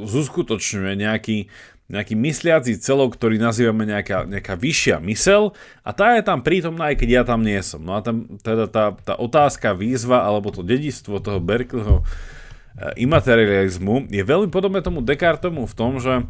zuskutočňuje 0.04 0.92
nejaký, 1.00 1.48
nejaký 1.88 2.12
mysliaci 2.20 2.76
celok, 2.76 3.16
ktorý 3.16 3.40
nazývame 3.40 3.88
nejaká, 3.88 4.28
nejaká 4.28 4.60
vyššia 4.60 5.00
mysel 5.08 5.56
a 5.80 5.96
tá 5.96 6.20
je 6.20 6.22
tam 6.22 6.44
prítomná, 6.44 6.92
aj 6.92 7.00
keď 7.00 7.08
ja 7.08 7.22
tam 7.24 7.40
nie 7.40 7.56
som. 7.64 7.80
No 7.80 7.96
a 7.96 8.04
tam, 8.04 8.36
teda 8.44 8.68
tá, 8.68 8.92
tá 8.92 9.16
otázka, 9.16 9.72
výzva 9.72 10.20
alebo 10.20 10.52
to 10.52 10.60
dedistvo 10.60 11.16
toho 11.16 11.40
Berkeleyho 11.40 12.04
eh, 12.04 12.92
imaterializmu 13.00 14.12
je 14.12 14.20
veľmi 14.20 14.52
podobné 14.52 14.84
tomu 14.84 15.00
Descartomu 15.00 15.64
v 15.64 15.74
tom, 15.74 15.96
že 15.96 16.28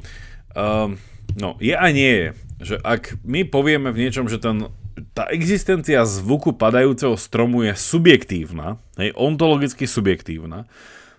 uh, 0.54 0.94
no, 1.34 1.58
je 1.58 1.74
a 1.74 1.86
nie 1.90 2.12
je. 2.14 2.28
Že 2.58 2.76
ak 2.86 3.02
my 3.26 3.42
povieme 3.50 3.90
v 3.90 4.06
niečom, 4.06 4.30
že 4.30 4.38
ten, 4.38 4.70
tá 5.10 5.26
existencia 5.30 6.06
zvuku 6.06 6.54
padajúceho 6.54 7.18
stromu 7.18 7.66
je 7.66 7.74
subjektívna, 7.74 8.78
hej, 8.94 9.10
ontologicky 9.18 9.90
subjektívna, 9.90 10.70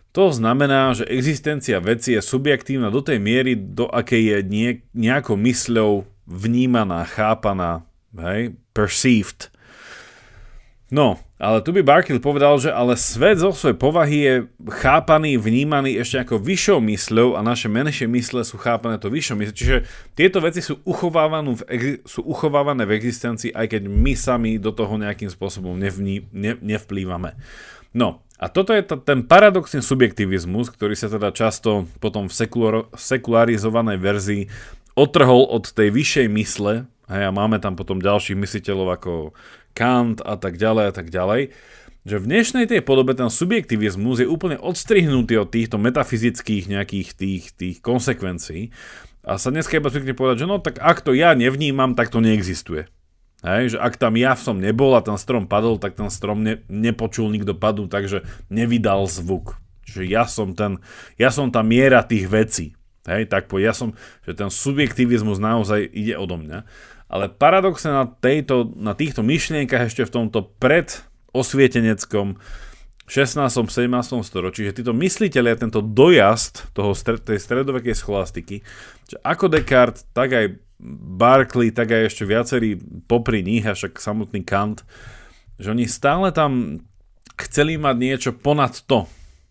to 0.10 0.34
znamená, 0.34 0.98
že 0.98 1.06
existencia 1.06 1.78
veci 1.78 2.18
je 2.18 2.22
subjektívna 2.22 2.90
do 2.90 3.02
tej 3.06 3.22
miery, 3.22 3.54
do 3.54 3.86
akej 3.86 4.24
je 4.26 4.40
nejakou 4.98 5.38
mysľou 5.38 6.10
vnímaná, 6.26 7.06
chápaná, 7.06 7.86
hej, 8.18 8.58
perceived. 8.74 9.54
No, 10.90 11.22
ale 11.38 11.62
tu 11.62 11.70
by 11.70 11.86
Barkill 11.86 12.18
povedal, 12.18 12.58
že 12.58 12.74
ale 12.74 12.98
svet 12.98 13.38
zo 13.38 13.54
svojej 13.54 13.78
povahy 13.78 14.18
je 14.26 14.36
chápaný, 14.82 15.38
vnímaný 15.38 16.02
ešte 16.02 16.26
ako 16.26 16.42
vyššou 16.42 16.82
mysľou 16.82 17.38
a 17.38 17.46
naše 17.46 17.70
menšie 17.70 18.10
mysle 18.10 18.42
sú 18.42 18.58
chápané 18.58 18.98
to 18.98 19.14
vyššou 19.14 19.38
mysľou. 19.38 19.56
Čiže 19.56 19.78
tieto 20.18 20.42
veci 20.42 20.66
sú 20.66 20.82
uchovávané, 20.90 21.54
v, 21.54 21.62
sú 22.10 22.26
uchovávané 22.26 22.90
v 22.90 22.98
existencii, 22.98 23.54
aj 23.54 23.78
keď 23.78 23.82
my 23.86 24.18
sami 24.18 24.58
do 24.58 24.74
toho 24.74 24.98
nejakým 24.98 25.30
spôsobom 25.30 25.78
nevní, 25.78 26.26
ne, 26.34 26.58
nevplývame. 26.58 27.38
No, 27.94 28.26
a 28.40 28.46
toto 28.48 28.72
je 28.72 28.82
t- 28.82 29.04
ten 29.04 29.20
paradoxný 29.28 29.84
subjektivizmus, 29.84 30.72
ktorý 30.72 30.96
sa 30.96 31.12
teda 31.12 31.36
často 31.36 31.92
potom 32.00 32.32
v 32.32 32.34
sekular- 32.34 32.88
sekularizovanej 32.96 33.98
verzii 34.00 34.44
otrhol 34.96 35.44
od 35.52 35.68
tej 35.68 35.92
vyššej 35.92 36.28
mysle, 36.32 36.88
hej, 37.12 37.24
a 37.28 37.32
máme 37.36 37.60
tam 37.60 37.76
potom 37.76 38.00
ďalších 38.00 38.40
mysliteľov 38.40 38.88
ako 38.96 39.14
Kant 39.76 40.24
a 40.24 40.40
tak 40.40 40.56
ďalej 40.56 40.86
a 40.88 40.94
tak 40.96 41.08
ďalej, 41.12 41.52
že 42.08 42.16
v 42.16 42.28
dnešnej 42.32 42.66
tej 42.66 42.80
podobe 42.80 43.12
ten 43.12 43.28
subjektivizmus 43.28 44.24
je 44.24 44.28
úplne 44.28 44.56
odstrihnutý 44.56 45.36
od 45.36 45.52
týchto 45.52 45.76
metafyzických 45.76 46.72
nejakých 46.72 47.10
tých, 47.14 47.44
tých 47.54 47.78
konsekvencií 47.84 48.72
a 49.28 49.36
sa 49.36 49.52
dneska 49.52 49.78
iba 49.78 49.92
zvykne 49.92 50.16
povedať, 50.16 50.48
že 50.48 50.50
no 50.50 50.64
tak 50.64 50.80
ak 50.80 51.04
to 51.04 51.12
ja 51.12 51.36
nevnímam, 51.36 51.94
tak 51.94 52.08
to 52.08 52.24
neexistuje. 52.24 52.88
Hej, 53.40 53.76
že 53.76 53.78
ak 53.80 53.96
tam 53.96 54.20
ja 54.20 54.36
som 54.36 54.60
nebol 54.60 54.92
a 55.00 55.06
ten 55.06 55.16
strom 55.16 55.48
padol, 55.48 55.80
tak 55.80 55.96
ten 55.96 56.12
strom 56.12 56.44
ne, 56.44 56.60
nepočul 56.68 57.32
nikto 57.32 57.56
padu, 57.56 57.88
takže 57.88 58.28
nevydal 58.52 59.08
zvuk. 59.08 59.56
Čiže 59.88 60.04
ja 60.12 60.28
som, 60.28 60.52
ten, 60.52 60.84
ja 61.16 61.32
som 61.32 61.48
tá 61.48 61.64
miera 61.64 62.04
tých 62.04 62.28
vecí. 62.28 62.76
Hej, 63.08 63.32
tak 63.32 63.48
po, 63.48 63.58
ja 63.58 63.72
som, 63.72 63.96
že 64.28 64.36
ten 64.36 64.52
subjektivizmus 64.52 65.40
naozaj 65.40 65.88
ide 65.88 66.20
odo 66.20 66.36
mňa. 66.36 66.68
Ale 67.10 67.32
paradoxne 67.32 67.96
na, 67.96 68.06
tejto, 68.06 68.76
na 68.76 68.94
týchto 68.94 69.26
myšlienkach 69.26 69.88
ešte 69.88 70.06
v 70.06 70.14
tomto 70.14 70.46
pred 70.60 71.02
osvieteneckom 71.32 72.38
16. 73.10 73.50
17. 73.50 73.90
storočí, 74.22 74.70
že 74.70 74.78
títo 74.78 74.94
mysliteľia, 74.94 75.58
tento 75.58 75.82
dojazd 75.82 76.76
toho, 76.78 76.94
tej 76.94 77.42
stredovekej 77.42 77.98
scholastiky, 77.98 78.62
že 79.10 79.18
ako 79.26 79.50
Descartes, 79.50 80.06
tak 80.14 80.30
aj 80.30 80.46
Barclay, 81.20 81.76
tak 81.76 81.92
aj 81.92 82.08
ešte 82.08 82.24
viacerí 82.24 82.80
popri 83.06 83.44
nich, 83.44 83.68
a 83.68 83.76
však 83.76 84.00
samotný 84.00 84.48
Kant, 84.48 84.88
že 85.60 85.76
oni 85.76 85.86
stále 85.92 86.32
tam 86.32 86.80
chceli 87.36 87.76
mať 87.76 87.96
niečo 88.00 88.32
ponad 88.32 88.80
to, 88.88 89.08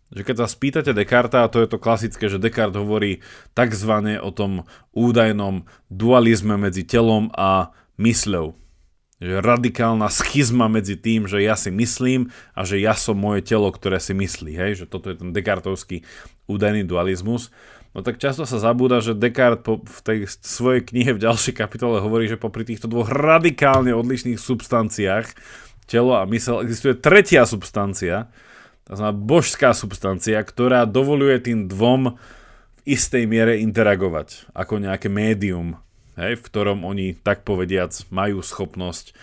že 0.08 0.24
keď 0.24 0.36
sa 0.40 0.48
spýtate 0.48 0.90
Descarta, 0.96 1.44
a 1.44 1.52
to 1.52 1.60
je 1.60 1.68
to 1.68 1.76
klasické, 1.76 2.32
že 2.32 2.40
Descartes 2.40 2.80
hovorí 2.80 3.20
takzvané 3.52 4.16
o 4.16 4.32
tom 4.32 4.64
údajnom 4.96 5.68
dualizme 5.92 6.56
medzi 6.56 6.88
telom 6.88 7.28
a 7.36 7.76
mysľou. 8.00 8.56
Že 9.18 9.42
radikálna 9.42 10.08
schizma 10.08 10.70
medzi 10.70 10.96
tým, 10.96 11.28
že 11.28 11.42
ja 11.44 11.58
si 11.58 11.68
myslím 11.74 12.30
a 12.54 12.62
že 12.64 12.80
ja 12.80 12.94
som 12.94 13.18
moje 13.18 13.44
telo, 13.44 13.68
ktoré 13.68 14.00
si 14.00 14.14
myslí. 14.14 14.54
Hej? 14.54 14.70
Že 14.80 14.86
toto 14.88 15.10
je 15.12 15.18
ten 15.18 15.34
Descartovský 15.34 16.06
údajný 16.48 16.88
dualizmus. 16.88 17.52
No 17.96 18.04
tak 18.04 18.20
často 18.20 18.44
sa 18.44 18.60
zabúda, 18.60 19.00
že 19.00 19.16
Descartes 19.16 19.64
po, 19.64 19.80
v 19.80 20.00
tej 20.04 20.18
svojej 20.44 20.84
knihe 20.84 21.16
v 21.16 21.22
ďalšej 21.24 21.54
kapitole 21.56 22.04
hovorí, 22.04 22.28
že 22.28 22.36
popri 22.36 22.68
týchto 22.68 22.86
dvoch 22.86 23.08
radikálne 23.08 23.96
odlišných 23.96 24.36
substanciách 24.36 25.26
telo 25.88 26.20
a 26.20 26.28
mysel 26.28 26.60
existuje 26.60 26.92
tretia 27.00 27.48
substancia, 27.48 28.28
tzv. 28.84 29.06
božská 29.16 29.72
substancia, 29.72 30.36
ktorá 30.44 30.84
dovoluje 30.84 31.40
tým 31.48 31.64
dvom 31.64 32.12
v 32.12 32.78
istej 32.84 33.24
miere 33.24 33.56
interagovať, 33.64 34.52
ako 34.52 34.84
nejaké 34.84 35.08
médium, 35.08 35.80
hej, 36.20 36.36
v 36.36 36.44
ktorom 36.44 36.84
oni, 36.84 37.16
tak 37.16 37.48
povediac, 37.48 37.96
majú 38.12 38.44
schopnosť 38.44 39.16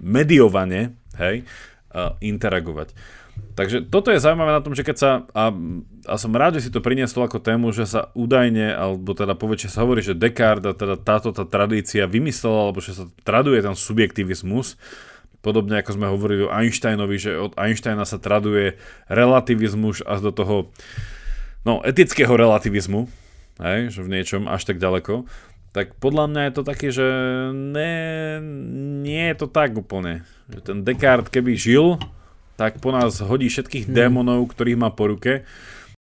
mediovane 0.00 0.94
hej, 1.16 1.48
interagovať. 2.20 2.92
Takže 3.56 3.88
toto 3.88 4.12
je 4.12 4.20
zaujímavé 4.20 4.52
na 4.52 4.60
tom, 4.60 4.76
že 4.76 4.84
keď 4.84 4.96
sa, 5.00 5.10
a, 5.32 5.48
a 6.04 6.14
som 6.20 6.28
rád, 6.36 6.60
že 6.60 6.68
si 6.68 6.70
to 6.70 6.84
prinieslo 6.84 7.24
ako 7.24 7.40
tému, 7.40 7.72
že 7.72 7.88
sa 7.88 8.12
údajne, 8.12 8.76
alebo 8.76 9.16
teda 9.16 9.32
poväčšie 9.32 9.72
sa 9.72 9.80
hovorí, 9.80 10.04
že 10.04 10.12
Descartes 10.12 10.76
teda 10.76 11.00
táto 11.00 11.32
tá 11.32 11.48
tradícia 11.48 12.04
vymyslela, 12.04 12.68
alebo 12.68 12.84
že 12.84 12.92
sa 12.92 13.08
traduje 13.24 13.64
ten 13.64 13.72
subjektivizmus, 13.72 14.76
Podobne 15.46 15.78
ako 15.78 15.94
sme 15.94 16.10
hovorili 16.10 16.42
o 16.42 16.50
Einsteinovi, 16.50 17.22
že 17.22 17.38
od 17.38 17.54
Einsteina 17.54 18.02
sa 18.02 18.18
traduje 18.18 18.82
relativizmus 19.06 20.02
až 20.02 20.26
do 20.26 20.32
toho 20.34 20.56
no, 21.62 21.86
etického 21.86 22.34
relativizmu, 22.34 23.06
hej, 23.62 23.94
že 23.94 24.02
v 24.02 24.10
niečom 24.10 24.50
až 24.50 24.66
tak 24.66 24.82
ďaleko. 24.82 25.22
Tak 25.70 26.02
podľa 26.02 26.24
mňa 26.34 26.42
je 26.42 26.52
to 26.56 26.62
také, 26.66 26.88
že 26.90 27.06
ne, 27.54 27.94
nie 29.06 29.30
je 29.30 29.36
to 29.38 29.46
tak 29.46 29.78
úplne. 29.78 30.26
Že 30.50 30.60
ten 30.66 30.78
Descartes, 30.82 31.30
keby 31.30 31.54
žil, 31.54 32.02
tak 32.56 32.80
po 32.80 32.90
nás 32.92 33.20
hodí 33.20 33.52
všetkých 33.52 33.88
hmm. 33.88 33.94
démonov, 33.94 34.52
ktorých 34.52 34.80
má 34.80 34.88
po 34.92 35.12
ruke. 35.12 35.44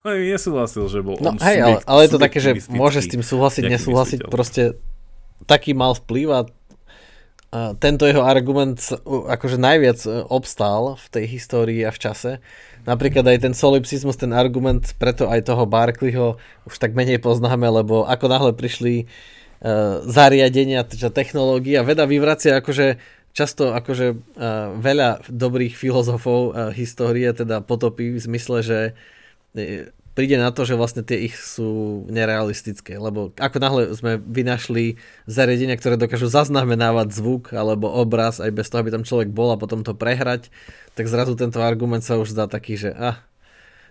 No 0.07 0.15
nesúhlasil, 0.15 0.87
že 0.87 1.03
bol 1.03 1.19
no, 1.19 1.35
on 1.35 1.43
hej, 1.43 1.59
subjekt, 1.59 1.85
ale, 1.85 1.91
ale 1.91 2.01
je 2.07 2.11
to 2.15 2.21
také, 2.23 2.39
že 2.39 2.51
môže 2.71 3.03
s 3.03 3.11
tým 3.11 3.27
súhlasiť, 3.27 3.63
nesúhlasiť, 3.67 4.21
proste 4.31 4.79
taký 5.51 5.75
mal 5.75 5.99
vplyv 5.99 6.27
a 6.31 6.41
tento 7.79 8.05
jeho 8.05 8.27
argument 8.27 8.77
akože 9.07 9.57
najviac 9.57 9.99
e, 10.05 10.11
obstál 10.29 10.99
v 10.99 11.07
tej 11.09 11.25
histórii 11.31 11.81
a 11.87 11.95
v 11.95 11.99
čase. 12.03 12.33
Napríklad 12.85 13.27
aj 13.27 13.39
ten 13.43 13.55
solipsizmus, 13.55 14.19
ten 14.19 14.31
argument, 14.31 14.83
preto 14.99 15.27
aj 15.27 15.47
toho 15.47 15.67
Barkleyho 15.67 16.39
už 16.67 16.75
tak 16.79 16.95
menej 16.95 17.19
poznáme, 17.19 17.67
lebo 17.67 18.07
ako 18.07 18.31
náhle 18.31 18.53
prišli 18.55 19.11
uh, 19.59 20.07
zariadenia, 20.07 20.87
teda 20.87 21.11
technológia, 21.11 21.83
veda 21.83 22.07
vyvracia 22.07 22.63
akože 22.63 23.03
často 23.37 23.77
akože 23.77 24.07
uh, 24.17 24.17
veľa 24.81 25.29
dobrých 25.29 25.77
filozofov 25.77 26.41
uh, 26.49 26.73
histórie 26.73 27.29
teda 27.37 27.61
potopí 27.61 28.17
v 28.17 28.21
zmysle, 28.25 28.65
že 28.65 28.79
príde 30.17 30.41
na 30.41 30.49
to, 30.49 30.65
že 30.65 30.81
vlastne 30.81 31.05
tie 31.05 31.29
ich 31.29 31.37
sú 31.37 32.03
nerealistické, 32.09 32.97
lebo 32.97 33.37
ako 33.37 33.57
náhle 33.61 33.83
sme 33.93 34.17
vynašli 34.17 34.97
zariadenia, 35.29 35.77
ktoré 35.77 36.01
dokážu 36.01 36.33
zaznamenávať 36.33 37.13
zvuk 37.13 37.53
alebo 37.53 37.93
obraz 37.93 38.41
aj 38.41 38.49
bez 38.57 38.73
toho, 38.73 38.81
aby 38.81 38.97
tam 38.97 39.05
človek 39.05 39.29
bol 39.29 39.53
a 39.53 39.61
potom 39.61 39.85
to 39.85 39.93
prehrať, 39.93 40.49
tak 40.97 41.13
zrazu 41.13 41.37
tento 41.37 41.61
argument 41.61 42.01
sa 42.01 42.17
už 42.17 42.33
zdá 42.33 42.49
taký, 42.49 42.81
že 42.81 42.97
ah, 42.97 43.21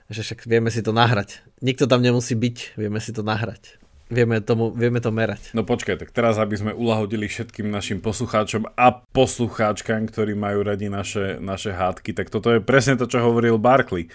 že 0.09 0.25
však 0.25 0.49
vieme 0.49 0.73
si 0.73 0.81
to 0.81 0.89
nahrať. 0.89 1.45
Nikto 1.61 1.85
tam 1.85 2.01
nemusí 2.01 2.33
byť, 2.33 2.77
vieme 2.77 2.97
si 2.97 3.13
to 3.13 3.21
nahrať. 3.21 3.77
Vieme, 4.05 4.37
tomu, 4.37 4.69
vieme 4.69 5.01
to 5.01 5.09
merať. 5.09 5.49
No 5.57 5.65
počkaj, 5.65 5.97
tak 5.97 6.13
teraz, 6.13 6.37
aby 6.37 6.53
sme 6.53 6.71
ulahodili 6.77 7.25
všetkým 7.25 7.73
našim 7.73 7.97
poslucháčom 8.05 8.69
a 8.77 9.01
poslucháčkam, 9.01 10.05
ktorí 10.05 10.37
majú 10.37 10.61
radi 10.61 10.93
naše, 10.93 11.41
naše 11.41 11.73
hádky, 11.73 12.13
tak 12.13 12.29
toto 12.29 12.53
je 12.53 12.61
presne 12.61 13.01
to, 13.01 13.09
čo 13.09 13.25
hovoril 13.25 13.57
Barkley 13.57 14.13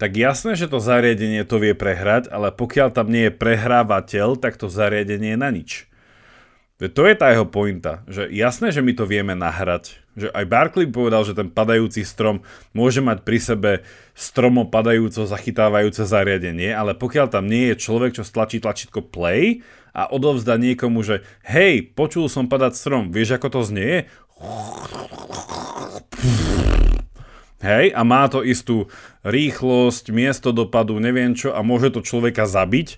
tak 0.00 0.16
jasné, 0.16 0.56
že 0.56 0.64
to 0.64 0.80
zariadenie 0.80 1.44
to 1.44 1.60
vie 1.60 1.76
prehrať, 1.76 2.32
ale 2.32 2.48
pokiaľ 2.48 2.88
tam 2.88 3.12
nie 3.12 3.28
je 3.28 3.36
prehrávateľ, 3.36 4.40
tak 4.40 4.56
to 4.56 4.72
zariadenie 4.72 5.36
je 5.36 5.38
na 5.38 5.52
nič. 5.52 5.84
To 6.80 7.04
je 7.04 7.12
tá 7.12 7.28
jeho 7.28 7.44
pointa, 7.44 8.00
že 8.08 8.32
jasné, 8.32 8.72
že 8.72 8.80
my 8.80 8.96
to 8.96 9.04
vieme 9.04 9.36
nahrať. 9.36 10.00
Že 10.20 10.28
aj 10.36 10.44
Barkley 10.44 10.86
povedal, 10.86 11.24
že 11.24 11.32
ten 11.32 11.48
padajúci 11.48 12.04
strom 12.04 12.44
môže 12.76 13.00
mať 13.00 13.24
pri 13.24 13.38
sebe 13.40 13.72
stromo 14.12 14.68
padajúco 14.68 15.24
zachytávajúce 15.24 16.04
zariadenie, 16.04 16.76
ale 16.76 16.92
pokiaľ 16.92 17.32
tam 17.32 17.48
nie 17.48 17.72
je 17.72 17.80
človek, 17.80 18.20
čo 18.20 18.28
stlačí 18.28 18.60
tlačítko 18.60 19.00
play 19.00 19.64
a 19.96 20.06
odovzdá 20.12 20.60
niekomu, 20.60 21.00
že 21.00 21.24
hej, 21.48 21.88
počul 21.96 22.28
som 22.28 22.46
padať 22.46 22.72
strom, 22.76 23.04
vieš 23.10 23.40
ako 23.40 23.48
to 23.48 23.60
znie? 23.64 23.92
Hej, 27.60 27.92
a 27.92 28.00
má 28.08 28.24
to 28.32 28.40
istú 28.40 28.88
rýchlosť, 29.20 30.12
miesto 30.16 30.48
dopadu, 30.48 30.96
neviem 30.96 31.36
čo 31.36 31.52
a 31.52 31.60
môže 31.60 31.92
to 31.92 32.00
človeka 32.00 32.48
zabiť, 32.48 32.96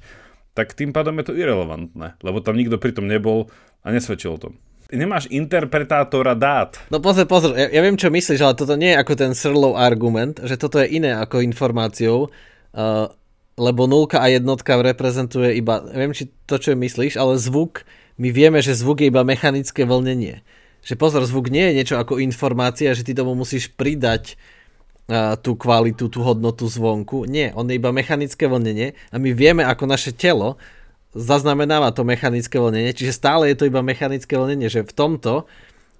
tak 0.55 0.77
tým 0.77 0.95
pádom 0.95 1.19
je 1.19 1.33
to 1.33 1.39
irrelevantné, 1.39 2.15
lebo 2.23 2.39
tam 2.45 2.55
nikto 2.55 2.79
pritom 2.79 3.09
nebol 3.09 3.51
a 3.83 3.91
nesvedčil 3.91 4.39
o 4.39 4.43
tom. 4.43 4.55
Nemáš 4.93 5.25
interpretátora 5.33 6.37
dát. 6.37 6.77
No 6.93 7.01
pozor, 7.01 7.25
pozor, 7.25 7.57
ja, 7.57 7.73
ja 7.73 7.81
viem, 7.81 7.97
čo 7.97 8.13
myslíš, 8.13 8.41
ale 8.45 8.55
toto 8.55 8.77
nie 8.77 8.93
je 8.93 9.01
ako 9.01 9.13
ten 9.17 9.33
Srlov 9.33 9.81
argument, 9.81 10.37
že 10.45 10.61
toto 10.61 10.77
je 10.85 10.93
iné 10.93 11.17
ako 11.17 11.41
informáciou, 11.41 12.29
uh, 12.29 13.09
lebo 13.57 13.89
nulka 13.89 14.21
a 14.21 14.29
jednotka 14.29 14.77
reprezentuje 14.77 15.57
iba, 15.57 15.81
neviem, 15.81 16.13
či 16.13 16.29
to, 16.45 16.61
čo 16.61 16.77
myslíš, 16.77 17.17
ale 17.17 17.41
zvuk, 17.41 17.89
my 18.21 18.29
vieme, 18.29 18.61
že 18.61 18.77
zvuk 18.77 19.01
je 19.01 19.09
iba 19.09 19.25
mechanické 19.25 19.89
vlnenie 19.89 20.45
že 20.83 20.99
pozor, 20.99 21.23
zvuk 21.23 21.49
nie 21.49 21.71
je 21.71 21.77
niečo 21.79 21.97
ako 21.97 22.19
informácia, 22.19 22.91
že 22.93 23.07
ty 23.07 23.15
tomu 23.15 23.39
musíš 23.39 23.71
pridať 23.71 24.35
uh, 25.07 25.39
tú 25.39 25.55
kvalitu, 25.55 26.11
tú 26.11 26.27
hodnotu 26.27 26.67
zvonku. 26.67 27.25
Nie, 27.31 27.55
on 27.55 27.71
je 27.71 27.79
iba 27.79 27.95
mechanické 27.95 28.51
vlnenie 28.51 28.99
a 29.15 29.17
my 29.17 29.31
vieme, 29.31 29.63
ako 29.63 29.87
naše 29.87 30.11
telo 30.11 30.59
zaznamenáva 31.13 31.93
to 31.93 32.03
mechanické 32.05 32.57
vlnenie, 32.57 32.97
čiže 32.97 33.17
stále 33.17 33.53
je 33.53 33.57
to 33.61 33.69
iba 33.69 33.85
mechanické 33.85 34.35
vlnenie, 34.37 34.69
že 34.73 34.85
v 34.85 34.93
tomto 34.93 35.45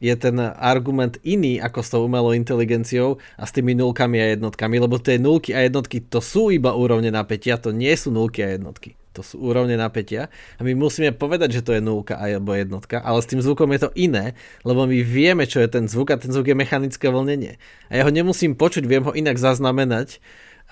je 0.03 0.11
ten 0.19 0.35
argument 0.59 1.15
iný 1.23 1.63
ako 1.63 1.79
s 1.79 1.89
tou 1.95 2.03
umelou 2.03 2.35
inteligenciou 2.35 3.23
a 3.39 3.47
s 3.47 3.55
tými 3.55 3.79
nulkami 3.79 4.19
a 4.19 4.35
jednotkami, 4.35 4.83
lebo 4.83 4.99
tie 4.99 5.23
nulky 5.23 5.55
a 5.55 5.63
jednotky 5.63 6.03
to 6.03 6.19
sú 6.19 6.51
iba 6.51 6.75
úrovne 6.75 7.15
napätia, 7.15 7.55
to 7.55 7.71
nie 7.71 7.95
sú 7.95 8.11
nulky 8.11 8.43
a 8.43 8.59
jednotky 8.59 8.99
to 9.13 9.21
sú 9.21 9.45
úrovne 9.45 9.77
napätia 9.77 10.33
a 10.57 10.65
my 10.65 10.73
musíme 10.73 11.13
povedať, 11.13 11.61
že 11.61 11.65
to 11.65 11.77
je 11.77 11.85
nulka 11.85 12.17
alebo 12.17 12.57
jednotka, 12.57 12.99
ale 12.99 13.21
s 13.21 13.29
tým 13.29 13.45
zvukom 13.45 13.69
je 13.77 13.81
to 13.87 13.91
iné, 13.95 14.33
lebo 14.65 14.89
my 14.89 14.99
vieme, 15.05 15.45
čo 15.45 15.61
je 15.61 15.69
ten 15.69 15.85
zvuk 15.87 16.11
a 16.11 16.19
ten 16.19 16.33
zvuk 16.33 16.49
je 16.49 16.57
mechanické 16.57 17.13
vlnenie. 17.13 17.61
A 17.93 18.01
ja 18.01 18.03
ho 18.09 18.11
nemusím 18.11 18.57
počuť, 18.57 18.89
viem 18.89 19.05
ho 19.05 19.13
inak 19.13 19.37
zaznamenať 19.37 20.19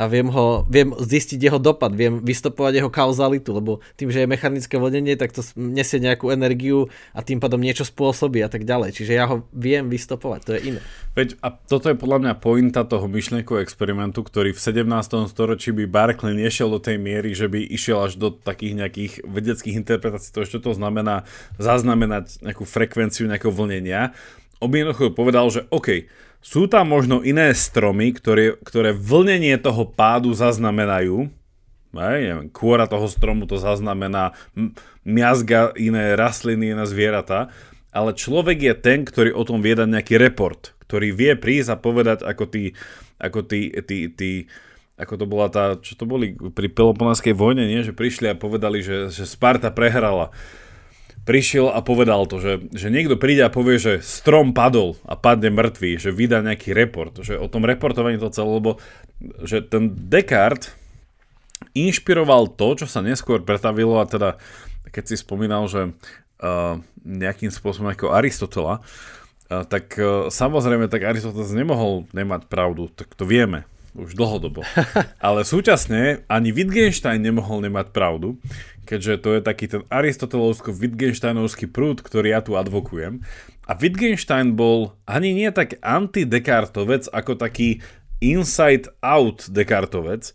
a 0.01 0.09
viem, 0.09 0.33
ho, 0.33 0.65
viem 0.65 0.97
zistiť 0.97 1.37
jeho 1.37 1.61
dopad, 1.61 1.93
viem 1.93 2.25
vystopovať 2.25 2.81
jeho 2.81 2.89
kauzalitu, 2.89 3.53
lebo 3.53 3.85
tým, 4.01 4.09
že 4.09 4.25
je 4.25 4.33
mechanické 4.33 4.81
vodenie, 4.81 5.13
tak 5.13 5.37
to 5.37 5.45
nesie 5.61 6.01
nejakú 6.01 6.33
energiu 6.33 6.89
a 7.13 7.21
tým 7.21 7.37
pádom 7.37 7.61
niečo 7.61 7.85
spôsobí 7.85 8.41
a 8.41 8.49
tak 8.49 8.65
ďalej. 8.65 8.97
Čiže 8.97 9.13
ja 9.13 9.29
ho 9.29 9.45
viem 9.53 9.93
vystopovať, 9.93 10.41
to 10.41 10.51
je 10.57 10.61
iné. 10.73 10.81
Veď 11.13 11.37
a 11.45 11.53
toto 11.53 11.93
je 11.93 12.01
podľa 12.01 12.19
mňa 12.25 12.33
pointa 12.41 12.89
toho 12.89 13.05
myšlienkového 13.13 13.61
experimentu, 13.61 14.25
ktorý 14.25 14.57
v 14.57 14.61
17. 14.65 14.89
storočí 15.29 15.77
by 15.77 15.85
Barclay 15.85 16.33
nešiel 16.33 16.73
do 16.73 16.81
tej 16.81 16.97
miery, 16.97 17.37
že 17.37 17.53
by 17.53 17.61
išiel 17.61 18.01
až 18.01 18.17
do 18.17 18.33
takých 18.33 18.81
nejakých 18.81 19.13
vedeckých 19.29 19.85
interpretácií 19.85 20.33
toho, 20.33 20.49
čo 20.49 20.65
to 20.65 20.73
znamená 20.73 21.29
zaznamenať 21.61 22.41
nejakú 22.41 22.65
frekvenciu 22.65 23.29
nejakého 23.29 23.53
vlnenia. 23.53 24.17
On 24.65 24.73
povedal, 25.13 25.49
že 25.53 25.69
OK, 25.73 26.09
sú 26.41 26.65
tam 26.67 26.89
možno 26.89 27.21
iné 27.21 27.53
stromy, 27.53 28.17
ktoré, 28.17 28.57
ktoré 28.65 28.97
vlnenie 28.97 29.61
toho 29.61 29.85
pádu 29.85 30.33
zaznamenajú. 30.33 31.29
Aj, 31.93 32.17
neviem, 32.17 32.49
kôra 32.49 32.89
toho 32.89 33.05
stromu 33.11 33.45
to 33.45 33.61
zaznamená, 33.61 34.33
miazga 35.05 35.75
iné 35.77 36.17
rastliny, 36.17 36.73
iné 36.73 36.85
zvieratá. 36.89 37.53
Ale 37.91 38.15
človek 38.15 38.59
je 38.63 38.75
ten, 38.79 39.03
ktorý 39.03 39.35
o 39.35 39.43
tom 39.43 39.59
vie 39.61 39.75
dať 39.75 39.89
nejaký 39.91 40.15
report, 40.17 40.79
ktorý 40.87 41.11
vie 41.11 41.35
prísť 41.35 41.75
a 41.75 41.83
povedať, 41.83 42.23
ako 42.23 42.45
tí, 42.47 42.73
ako 43.19 43.41
tí, 43.43 43.75
tí, 43.83 44.07
tí 44.15 44.31
ako 45.01 45.15
to 45.17 45.27
bola 45.27 45.49
tá, 45.51 45.81
čo 45.81 45.97
to 45.97 46.05
boli 46.07 46.37
pri 46.37 46.69
Peloponánskej 46.71 47.33
vojne, 47.33 47.67
nie? 47.67 47.83
že 47.83 47.97
prišli 47.97 48.31
a 48.31 48.39
povedali, 48.39 48.85
že, 48.85 49.09
že 49.11 49.25
Sparta 49.27 49.73
prehrala 49.73 50.31
prišiel 51.25 51.69
a 51.71 51.85
povedal 51.85 52.25
to, 52.25 52.41
že, 52.41 52.53
že 52.73 52.89
niekto 52.89 53.21
príde 53.21 53.45
a 53.45 53.53
povie, 53.53 53.77
že 53.77 53.93
strom 54.01 54.57
padol 54.57 54.97
a 55.05 55.15
padne 55.15 55.53
mŕtvý, 55.53 56.01
že 56.01 56.11
vydá 56.11 56.41
nejaký 56.41 56.73
report, 56.73 57.21
že 57.21 57.37
o 57.37 57.47
tom 57.47 57.69
reportovaní 57.69 58.17
to 58.17 58.33
celé, 58.33 58.51
lebo 58.51 58.81
že 59.45 59.61
ten 59.61 59.93
Descartes 59.93 60.73
inšpiroval 61.77 62.57
to, 62.57 62.83
čo 62.83 62.87
sa 62.89 63.05
neskôr 63.05 63.45
pretavilo 63.45 64.01
a 64.01 64.09
teda 64.09 64.41
keď 64.91 65.05
si 65.13 65.17
spomínal, 65.21 65.69
že 65.69 65.93
uh, 65.93 66.81
nejakým 67.05 67.53
spôsobom 67.53 67.93
ako 67.93 68.11
Aristotela, 68.17 68.81
uh, 68.81 69.63
tak 69.69 69.95
uh, 70.01 70.33
samozrejme 70.33 70.89
tak 70.89 71.05
Aristoteles 71.05 71.53
nemohol 71.53 72.09
nemať 72.17 72.49
pravdu, 72.49 72.89
tak 72.91 73.13
to 73.15 73.29
vieme 73.29 73.69
už 73.95 74.15
dlhodobo. 74.15 74.63
Ale 75.27 75.43
súčasne 75.43 76.23
ani 76.31 76.55
Wittgenstein 76.55 77.23
nemohol 77.23 77.63
nemať 77.63 77.91
pravdu, 77.91 78.39
keďže 78.91 79.23
to 79.23 79.29
je 79.39 79.41
taký 79.47 79.71
ten 79.71 79.87
aristotelovsko-Wittgensteinovský 79.87 81.71
prúd, 81.71 82.03
ktorý 82.03 82.35
ja 82.35 82.43
tu 82.43 82.59
advokujem. 82.59 83.23
A 83.71 83.73
Wittgenstein 83.79 84.59
bol 84.59 84.99
ani 85.07 85.31
nie 85.31 85.47
tak 85.55 85.79
anti-Descartovec, 85.79 87.07
ako 87.15 87.39
taký 87.39 87.79
inside-out 88.19 89.47
Descartovec, 89.47 90.35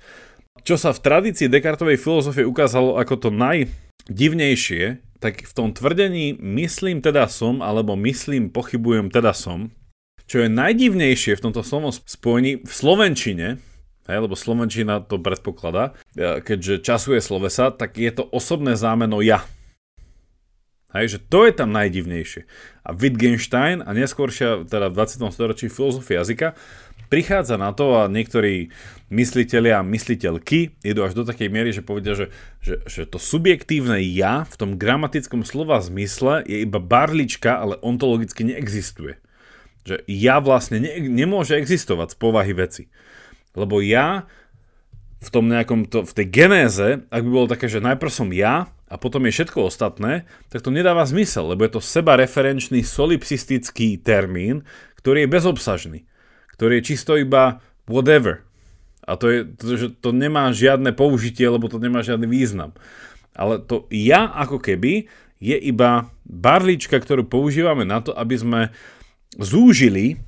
čo 0.63 0.79
sa 0.79 0.95
v 0.95 1.03
tradícii 1.03 1.51
Descartovej 1.51 1.99
filozofie 1.99 2.47
ukázalo 2.47 2.95
ako 2.97 3.27
to 3.27 3.29
najdivnejšie, 3.29 5.03
tak 5.19 5.43
v 5.45 5.53
tom 5.53 5.75
tvrdení 5.75 6.39
myslím 6.39 7.03
teda 7.03 7.27
som, 7.27 7.59
alebo 7.59 7.93
myslím 7.99 8.49
pochybujem 8.49 9.11
teda 9.11 9.35
som, 9.35 9.75
čo 10.25 10.41
je 10.41 10.49
najdivnejšie 10.49 11.37
v 11.37 11.43
tomto 11.43 11.61
slovom 11.61 11.93
spojení 11.93 12.65
v 12.65 12.71
Slovenčine, 12.71 13.61
hej, 14.07 14.17
lebo 14.21 14.37
Slovenčina 14.37 15.01
to 15.01 15.17
predpokladá, 15.21 15.97
keďže 16.15 16.85
časuje 16.85 17.19
slovesa, 17.21 17.73
tak 17.73 17.97
je 17.97 18.11
to 18.13 18.25
osobné 18.29 18.77
zámeno 18.77 19.21
ja. 19.21 19.43
Hej, 20.95 21.19
že 21.19 21.19
to 21.27 21.43
je 21.43 21.51
tam 21.51 21.75
najdivnejšie. 21.75 22.47
A 22.87 22.95
Wittgenstein 22.95 23.83
a 23.83 23.91
neskôršia, 23.91 24.63
teda 24.63 24.87
v 24.87 25.03
20. 25.03 25.27
storočí 25.27 25.67
filozofia 25.67 26.23
jazyka, 26.23 26.55
prichádza 27.11 27.59
na 27.59 27.75
to 27.75 27.99
a 27.99 28.07
niektorí 28.07 28.71
mysliteľia 29.11 29.83
a 29.83 29.87
mysliteľky 29.87 30.81
idú 30.87 31.03
až 31.03 31.13
do 31.19 31.27
takej 31.27 31.51
miery, 31.51 31.75
že 31.75 31.85
povedia, 31.85 32.15
že, 32.15 32.31
že, 32.63 32.79
že 32.87 33.03
to 33.05 33.19
subjektívne 33.19 33.99
ja 34.01 34.47
v 34.47 34.55
tom 34.55 34.71
gramatickom 34.79 35.43
slova 35.43 35.83
zmysle 35.83 36.47
je 36.47 36.63
iba 36.63 36.79
barlička, 36.79 37.59
ale 37.59 37.75
ontologicky 37.83 38.47
neexistuje. 38.47 39.19
Že 39.85 40.01
ja 40.09 40.41
vlastne 40.41 40.81
ne, 40.81 40.95
nemôže 40.97 41.59
existovať 41.59 42.15
z 42.15 42.17
povahy 42.17 42.53
veci. 42.55 42.83
Lebo 43.55 43.79
ja 43.79 44.27
v 45.25 45.29
tom 45.33 45.49
nejakom, 45.49 45.89
to, 45.89 46.05
v 46.05 46.13
tej 46.13 46.27
genéze, 46.29 46.87
ak 47.09 47.21
by 47.25 47.29
bolo 47.31 47.47
také, 47.49 47.65
že 47.65 47.81
najprv 47.81 48.11
som 48.13 48.29
ja 48.29 48.69
a 48.85 48.95
potom 49.01 49.25
je 49.25 49.33
všetko 49.33 49.65
ostatné, 49.65 50.29
tak 50.53 50.61
to 50.61 50.69
nedáva 50.69 51.01
zmysel, 51.07 51.49
lebo 51.49 51.65
je 51.65 51.73
to 51.73 51.81
sebareferenčný 51.81 52.85
solipsistický 52.85 53.97
termín, 53.97 54.61
ktorý 55.01 55.25
je 55.25 55.33
bezobsažný, 55.33 55.99
ktorý 56.53 56.79
je 56.79 56.87
čisto 56.93 57.17
iba 57.17 57.63
whatever. 57.89 58.45
A 59.05 59.17
to, 59.17 59.25
je, 59.29 59.39
to, 59.45 59.73
že 59.77 59.87
to 60.01 60.13
nemá 60.13 60.49
žiadne 60.53 60.93
použitie, 60.93 61.45
lebo 61.45 61.69
to 61.69 61.77
nemá 61.77 62.01
žiadny 62.05 62.25
význam. 62.25 62.73
Ale 63.33 63.61
to 63.61 63.85
ja 63.93 64.29
ako 64.29 64.61
keby 64.61 65.09
je 65.37 65.57
iba 65.57 66.09
barlička, 66.25 66.97
ktorú 66.97 67.27
používame 67.27 67.85
na 67.85 68.01
to, 68.01 68.15
aby 68.17 68.35
sme 68.37 68.61
zúžili 69.37 70.21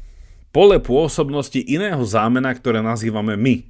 pole 0.57 0.81
pôsobnosti 0.81 1.61
iného 1.61 2.01
zámena, 2.01 2.49
ktoré 2.49 2.81
nazývame 2.81 3.37
my. 3.37 3.61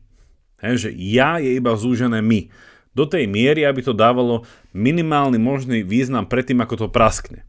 He, 0.63 0.71
že 0.79 0.89
ja 0.95 1.35
je 1.35 1.59
iba 1.59 1.75
zúžené 1.75 2.23
my. 2.23 2.47
Do 2.95 3.03
tej 3.03 3.27
miery, 3.27 3.67
aby 3.67 3.83
to 3.83 3.91
dávalo 3.91 4.47
minimálny 4.71 5.35
možný 5.35 5.83
význam 5.83 6.23
predtým, 6.23 6.63
ako 6.63 6.75
to 6.79 6.87
praskne. 6.87 7.43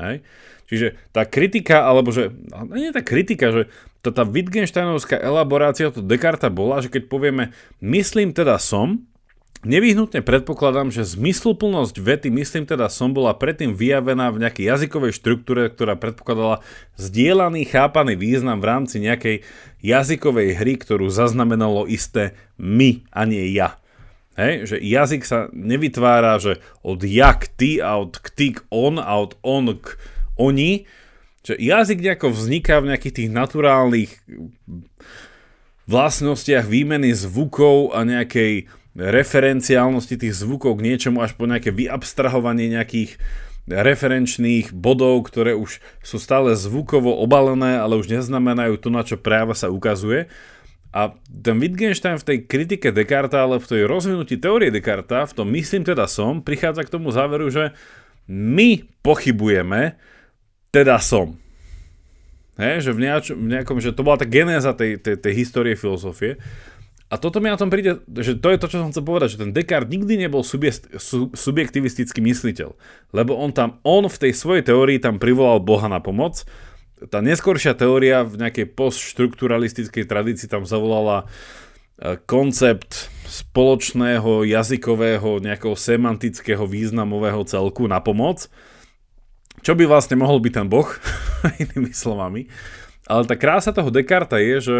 Hej. 0.00 0.24
Čiže 0.72 0.96
tá 1.12 1.28
kritika, 1.28 1.84
alebo 1.84 2.16
že, 2.16 2.32
nie 2.72 2.96
tá 2.96 3.04
kritika, 3.04 3.52
že 3.52 3.68
to 4.00 4.08
tá 4.08 4.24
Wittgensteinovská 4.24 5.20
elaborácia 5.20 5.92
to 5.92 6.00
Descartes 6.00 6.48
bola, 6.48 6.80
že 6.80 6.88
keď 6.88 7.12
povieme 7.12 7.52
myslím 7.84 8.32
teda 8.32 8.56
som, 8.56 9.04
Nevyhnutne 9.62 10.26
predpokladám, 10.26 10.90
že 10.90 11.06
zmysluplnosť 11.06 11.94
vety, 12.02 12.34
myslím 12.34 12.66
teda 12.66 12.90
som, 12.90 13.14
bola 13.14 13.30
predtým 13.30 13.78
vyjavená 13.78 14.34
v 14.34 14.42
nejakej 14.42 14.74
jazykovej 14.74 15.14
štruktúre, 15.14 15.70
ktorá 15.70 15.94
predpokladala 15.94 16.66
zdieľaný, 16.98 17.70
chápaný 17.70 18.18
význam 18.18 18.58
v 18.58 18.66
rámci 18.66 18.98
nejakej 18.98 19.46
jazykovej 19.78 20.58
hry, 20.58 20.74
ktorú 20.82 21.06
zaznamenalo 21.06 21.86
isté 21.86 22.34
my 22.58 23.06
a 23.14 23.22
nie 23.22 23.54
ja. 23.54 23.78
Hej, 24.34 24.74
že 24.74 24.76
jazyk 24.82 25.22
sa 25.22 25.46
nevytvára, 25.54 26.42
že 26.42 26.58
od 26.82 27.06
ja 27.06 27.30
k 27.30 27.46
ty 27.46 27.70
a 27.78 28.02
od 28.02 28.18
k 28.18 28.26
ty 28.34 28.46
k 28.58 28.66
on 28.66 28.98
a 28.98 29.14
od 29.14 29.38
on 29.46 29.78
k 29.78 29.94
oni. 30.42 30.90
Že 31.46 31.54
jazyk 31.62 32.02
nejako 32.02 32.34
vzniká 32.34 32.82
v 32.82 32.90
nejakých 32.90 33.14
tých 33.14 33.30
naturálnych 33.30 34.10
vlastnostiach 35.86 36.66
výmeny 36.66 37.14
zvukov 37.14 37.94
a 37.94 38.02
nejakej 38.02 38.66
referenciálnosti 38.92 40.20
tých 40.20 40.36
zvukov 40.36 40.78
k 40.78 40.84
niečomu 40.92 41.24
až 41.24 41.32
po 41.36 41.48
nejaké 41.48 41.72
vyabstrahovanie 41.72 42.68
nejakých 42.68 43.16
referenčných 43.70 44.74
bodov, 44.74 45.22
ktoré 45.30 45.54
už 45.54 45.78
sú 46.02 46.16
stále 46.18 46.58
zvukovo 46.58 47.14
obalené, 47.22 47.78
ale 47.78 47.94
už 47.94 48.10
neznamenajú 48.10 48.74
to, 48.82 48.88
na 48.90 49.06
čo 49.06 49.16
práva 49.16 49.54
sa 49.54 49.70
ukazuje. 49.70 50.26
A 50.92 51.16
ten 51.24 51.56
Wittgenstein 51.56 52.20
v 52.20 52.26
tej 52.26 52.38
kritike 52.44 52.92
Descartes, 52.92 53.38
ale 53.38 53.56
v 53.56 53.70
tej 53.70 53.82
rozvinutí 53.88 54.36
teórie 54.36 54.68
Descartes, 54.68 55.32
v 55.32 55.36
tom 55.40 55.48
myslím 55.56 55.88
teda 55.88 56.04
som, 56.04 56.44
prichádza 56.44 56.84
k 56.84 56.92
tomu 56.92 57.08
záveru, 57.14 57.48
že 57.48 57.72
my 58.28 58.84
pochybujeme, 59.00 59.96
teda 60.68 61.00
som. 61.00 61.40
He, 62.60 62.84
že 62.84 62.92
v 62.92 63.08
nejakom, 63.32 63.80
že 63.80 63.96
to 63.96 64.04
bola 64.04 64.20
tá 64.20 64.28
genéza 64.28 64.76
tej, 64.76 65.00
tej, 65.00 65.16
tej 65.16 65.32
histórie 65.32 65.72
filozofie. 65.72 66.36
A 67.12 67.20
toto 67.20 67.44
mi 67.44 67.52
na 67.52 67.60
tom 67.60 67.68
príde, 67.68 68.00
že 68.08 68.40
to 68.40 68.48
je 68.48 68.56
to, 68.56 68.72
čo 68.72 68.80
som 68.80 68.88
chcel 68.88 69.04
povedať, 69.04 69.36
že 69.36 69.44
ten 69.44 69.52
Descartes 69.52 69.92
nikdy 69.92 70.16
nebol 70.16 70.40
subjekt, 70.40 70.88
su, 70.96 71.28
subjektivistický 71.36 72.24
mysliteľ, 72.24 72.72
lebo 73.12 73.36
on 73.36 73.52
tam, 73.52 73.76
on 73.84 74.08
v 74.08 74.16
tej 74.16 74.32
svojej 74.32 74.64
teórii 74.64 74.96
tam 74.96 75.20
privolal 75.20 75.60
Boha 75.60 75.92
na 75.92 76.00
pomoc. 76.00 76.48
Tá 77.12 77.20
neskoršia 77.20 77.76
teória 77.76 78.24
v 78.24 78.40
nejakej 78.40 78.72
postštrukturalistickej 78.72 80.08
tradícii 80.08 80.48
tam 80.48 80.64
zavolala 80.64 81.28
e, 82.00 82.16
koncept 82.24 83.12
spoločného 83.28 84.48
jazykového 84.48 85.36
nejakého 85.44 85.76
semantického 85.76 86.64
významového 86.64 87.44
celku 87.44 87.92
na 87.92 88.00
pomoc, 88.00 88.48
čo 89.60 89.76
by 89.76 89.84
vlastne 89.84 90.16
mohol 90.16 90.40
byť 90.40 90.52
ten 90.56 90.64
boh, 90.64 90.88
inými 91.60 91.92
slovami. 91.92 92.48
Ale 93.04 93.28
tá 93.28 93.36
krása 93.36 93.76
toho 93.76 93.92
Descarta 93.92 94.40
je, 94.40 94.56
že 94.64 94.76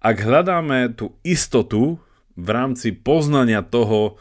ak 0.00 0.16
hľadáme 0.16 0.96
tú 0.96 1.12
istotu 1.20 2.00
v 2.36 2.48
rámci 2.48 2.96
poznania 2.96 3.60
toho, 3.60 4.16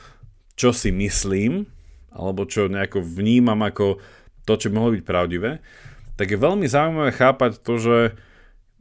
čo 0.60 0.76
si 0.76 0.92
myslím, 0.92 1.64
alebo 2.12 2.44
čo 2.44 2.68
nejako 2.68 3.00
vnímam 3.00 3.64
ako 3.64 4.04
to, 4.44 4.54
čo 4.60 4.76
mohlo 4.76 4.92
byť 4.92 5.04
pravdivé, 5.08 5.64
tak 6.20 6.36
je 6.36 6.38
veľmi 6.42 6.68
zaujímavé 6.68 7.16
chápať 7.16 7.64
to, 7.64 7.80
že 7.80 7.98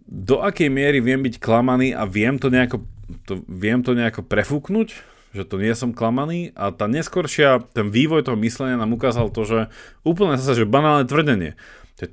do 0.08 0.42
akej 0.42 0.72
miery 0.72 0.98
viem 0.98 1.22
byť 1.22 1.38
klamaný 1.38 1.94
a 1.94 2.02
viem 2.08 2.34
to 2.40 2.50
nejako, 2.50 2.82
to, 3.28 3.46
viem 3.46 3.84
to 3.86 3.94
nejako 3.94 4.26
prefúknuť, 4.26 4.88
že 5.36 5.44
to 5.46 5.60
nie 5.60 5.70
som 5.76 5.94
klamaný 5.94 6.50
a 6.58 6.74
tá 6.74 6.90
neskoršia, 6.90 7.62
ten 7.76 7.92
vývoj 7.92 8.26
toho 8.26 8.40
myslenia 8.42 8.80
nám 8.80 8.96
ukázal 8.96 9.30
to, 9.30 9.46
že 9.46 9.60
úplne 10.02 10.34
zase, 10.40 10.64
že 10.64 10.66
banálne 10.66 11.06
tvrdenie. 11.06 11.54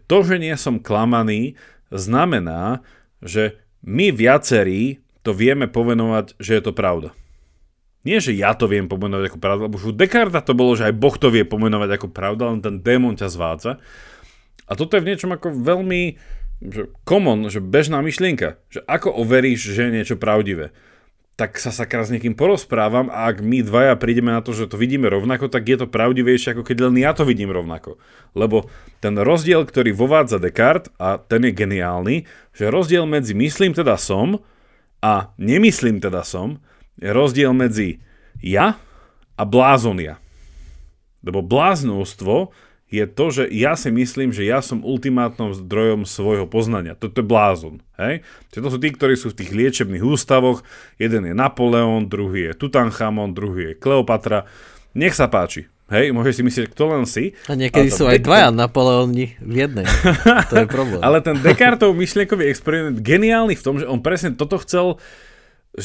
To, 0.05 0.17
že 0.21 0.37
nie 0.37 0.53
som 0.59 0.77
klamaný, 0.77 1.57
znamená, 1.89 2.85
že 3.23 3.57
my 3.85 4.09
viacerí 4.09 4.99
to 5.21 5.31
vieme 5.31 5.69
pomenovať, 5.69 6.37
že 6.41 6.57
je 6.57 6.63
to 6.65 6.73
pravda. 6.73 7.13
Nie, 8.05 8.21
že 8.21 8.37
ja 8.37 8.53
to 8.53 8.69
viem 8.69 8.85
pomenovať 8.85 9.33
ako 9.33 9.39
pravda, 9.41 9.61
lebo 9.65 9.77
už 9.81 9.89
u 9.89 9.93
Descartes 9.93 10.45
to 10.45 10.53
bolo, 10.53 10.77
že 10.77 10.89
aj 10.89 10.93
Boh 10.93 11.15
to 11.17 11.33
vie 11.33 11.41
pomenovať 11.41 11.97
ako 11.97 12.07
pravda, 12.13 12.53
len 12.53 12.61
ten 12.61 12.77
démon 12.81 13.17
ťa 13.17 13.33
zvádza. 13.33 13.81
A 14.69 14.71
toto 14.77 14.97
je 14.97 15.01
v 15.01 15.09
niečom 15.13 15.33
ako 15.33 15.53
veľmi 15.53 16.17
že 16.55 16.87
common, 17.03 17.51
že 17.51 17.59
bežná 17.59 17.99
myšlienka, 17.99 18.55
že 18.71 18.79
ako 18.87 19.11
overíš, 19.11 19.75
že 19.75 19.91
je 19.91 19.95
niečo 20.01 20.15
pravdivé 20.15 20.71
tak 21.35 21.59
sa 21.59 21.67
sakra 21.67 22.07
s 22.07 22.15
niekým 22.15 22.31
porozprávam 22.31 23.11
a 23.11 23.27
ak 23.27 23.43
my 23.43 23.59
dvaja 23.59 23.99
prídeme 23.99 24.31
na 24.31 24.39
to, 24.39 24.55
že 24.55 24.71
to 24.71 24.79
vidíme 24.79 25.11
rovnako, 25.11 25.51
tak 25.51 25.67
je 25.67 25.83
to 25.83 25.87
pravdivejšie, 25.91 26.55
ako 26.55 26.63
keď 26.63 26.87
len 26.87 26.95
ja 26.95 27.11
to 27.11 27.27
vidím 27.27 27.51
rovnako. 27.51 27.99
Lebo 28.31 28.71
ten 29.03 29.19
rozdiel, 29.19 29.67
ktorý 29.67 29.91
vovádza 29.91 30.39
Descartes, 30.39 30.95
a 30.95 31.19
ten 31.19 31.43
je 31.43 31.51
geniálny, 31.51 32.15
že 32.55 32.71
rozdiel 32.71 33.03
medzi 33.03 33.35
myslím 33.35 33.75
teda 33.75 33.99
som 33.99 34.39
a 35.03 35.35
nemyslím 35.35 35.99
teda 35.99 36.23
som, 36.23 36.63
je 37.03 37.11
rozdiel 37.11 37.51
medzi 37.51 37.99
ja 38.39 38.79
a 39.35 39.43
blázonia. 39.43 40.15
Lebo 41.19 41.43
bláznostvo 41.43 42.55
je 42.85 43.05
to, 43.09 43.25
že 43.33 43.43
ja 43.49 43.73
si 43.73 43.89
myslím, 43.89 44.29
že 44.29 44.45
ja 44.45 44.61
som 44.61 44.85
ultimátnym 44.85 45.57
zdrojom 45.57 46.05
svojho 46.05 46.45
poznania. 46.45 46.93
Toto 46.93 47.19
je 47.19 47.25
blázon. 47.25 47.81
Hej? 47.97 48.21
To 48.53 48.69
sú 48.69 48.77
tí, 48.77 48.93
ktorí 48.93 49.17
sú 49.17 49.33
v 49.33 49.41
tých 49.41 49.51
liečebných 49.51 50.05
ústavoch. 50.05 50.61
Jeden 51.01 51.25
je 51.25 51.33
Napoleon, 51.33 52.05
druhý 52.05 52.53
je 52.53 52.53
Tutanchamon, 52.53 53.33
druhý 53.33 53.73
je 53.73 53.79
Kleopatra. 53.81 54.45
Nech 54.93 55.17
sa 55.17 55.25
páči. 55.25 55.65
Hej, 55.85 56.17
môžeš 56.17 56.41
si 56.41 56.43
myslieť, 56.45 56.65
kto 56.73 56.83
len 56.97 57.05
si. 57.05 57.37
A 57.45 57.53
niekedy 57.53 57.93
sú 57.93 58.09
aj 58.09 58.17
dvaja 58.25 58.49
Napoleóni 58.49 59.37
v 59.37 59.53
jednej. 59.65 59.85
To 60.49 60.65
je 60.65 60.69
problém. 60.69 61.01
Ale 61.01 61.21
ten 61.21 61.37
Descartov 61.37 61.93
myšlienkový 61.93 62.49
experiment 62.49 63.01
geniálny 63.01 63.53
v 63.53 63.63
tom, 63.65 63.77
že 63.77 63.85
on 63.85 64.01
presne 64.01 64.33
toto 64.33 64.57
chcel, 64.61 64.97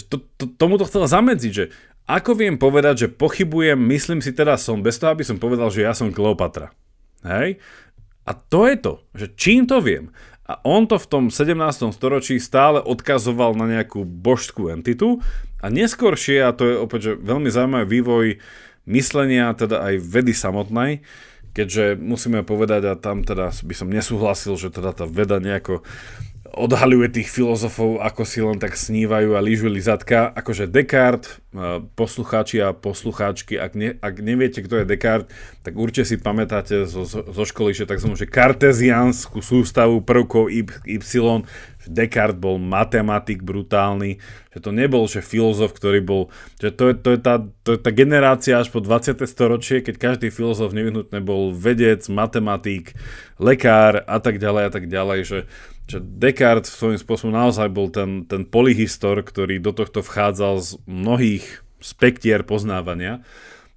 to, 0.08 0.24
to, 0.40 0.48
tomu 0.56 0.80
to 0.80 0.88
chcel 0.88 1.04
zamedziť, 1.04 1.52
že 1.52 1.68
ako 2.08 2.32
viem 2.32 2.56
povedať, 2.56 3.06
že 3.06 3.12
pochybujem, 3.12 3.76
myslím 3.76 4.24
si 4.24 4.32
teda 4.32 4.56
som, 4.56 4.80
bez 4.80 4.96
toho, 4.96 5.12
aby 5.12 5.24
som 5.24 5.36
povedal, 5.36 5.68
že 5.68 5.84
ja 5.84 5.92
som 5.92 6.08
Kleopatra. 6.08 6.72
Hej? 7.24 7.60
A 8.28 8.30
to 8.36 8.68
je 8.68 8.76
to, 8.78 8.92
že 9.16 9.26
čím 9.34 9.66
to 9.66 9.82
viem. 9.82 10.14
A 10.50 10.58
on 10.66 10.90
to 10.90 10.98
v 10.98 11.06
tom 11.06 11.24
17. 11.30 11.54
storočí 11.94 12.42
stále 12.42 12.82
odkazoval 12.82 13.54
na 13.54 13.70
nejakú 13.70 14.02
božskú 14.02 14.66
entitu 14.70 15.22
a 15.62 15.70
neskôršie, 15.70 16.42
a 16.42 16.50
to 16.50 16.62
je 16.66 16.74
opäť 16.74 17.00
že 17.00 17.12
veľmi 17.22 17.48
zaujímavý 17.52 17.86
vývoj 17.86 18.26
myslenia, 18.90 19.54
teda 19.54 19.78
aj 19.86 19.94
vedy 20.02 20.34
samotnej, 20.34 21.06
keďže 21.54 21.98
musíme 22.02 22.42
povedať, 22.42 22.82
a 22.90 22.94
tam 22.98 23.22
teda 23.22 23.54
by 23.54 23.74
som 23.78 23.90
nesúhlasil, 23.90 24.58
že 24.58 24.74
teda 24.74 24.90
tá 24.90 25.06
veda 25.06 25.38
nejako 25.38 25.86
odhaľuje 26.54 27.20
tých 27.20 27.28
filozofov, 27.30 28.02
ako 28.02 28.22
si 28.26 28.42
len 28.42 28.58
tak 28.58 28.74
snívajú 28.74 29.38
a 29.38 29.40
lížu 29.44 29.70
lizatka. 29.70 30.30
Akože 30.34 30.66
Descartes, 30.66 31.38
poslucháči 31.94 32.62
a 32.62 32.74
poslucháčky, 32.74 33.58
ak, 33.58 33.72
ne, 33.74 33.98
ak 33.98 34.14
neviete, 34.22 34.62
kto 34.62 34.82
je 34.82 34.88
Descartes, 34.88 35.30
tak 35.62 35.74
určite 35.78 36.14
si 36.14 36.16
pamätáte 36.18 36.86
zo, 36.86 37.06
zo 37.06 37.44
školy, 37.46 37.74
že 37.74 37.86
tzv. 37.86 38.14
že 38.14 38.26
karteziánsku 38.26 39.42
sústavu 39.42 40.02
prvkov 40.02 40.50
Y, 40.50 41.02
že 41.80 41.88
Descartes 41.88 42.38
bol 42.38 42.60
matematik 42.60 43.40
brutálny, 43.40 44.20
že 44.52 44.58
to 44.60 44.70
nebol 44.74 45.08
že 45.08 45.24
filozof, 45.24 45.72
ktorý 45.72 46.04
bol, 46.04 46.22
že 46.60 46.74
to 46.74 46.92
je, 46.92 46.94
to 46.98 47.08
je, 47.16 47.18
tá, 47.18 47.40
to 47.64 47.74
je 47.74 47.80
tá 47.80 47.90
generácia 47.94 48.60
až 48.60 48.68
po 48.68 48.84
20. 48.84 49.16
storočie, 49.24 49.80
keď 49.80 49.96
každý 49.96 50.28
filozof 50.28 50.76
nevyhnutne 50.76 51.24
bol 51.24 51.54
vedec, 51.54 52.04
matematik, 52.12 52.92
lekár 53.40 54.04
a 54.04 54.18
tak 54.20 54.36
ďalej 54.36 54.62
a 54.68 54.70
tak 54.70 54.84
ďalej, 54.92 55.20
že 55.24 55.38
že 55.90 55.98
Descartes 55.98 56.70
svojím 56.70 57.02
spôsobom 57.02 57.34
naozaj 57.34 57.66
bol 57.74 57.90
ten, 57.90 58.22
ten 58.30 58.46
polyhistor, 58.46 59.18
ktorý 59.26 59.58
do 59.58 59.74
tohto 59.74 60.06
vchádzal 60.06 60.54
z 60.62 60.70
mnohých 60.86 61.66
spektier 61.82 62.46
poznávania. 62.46 63.26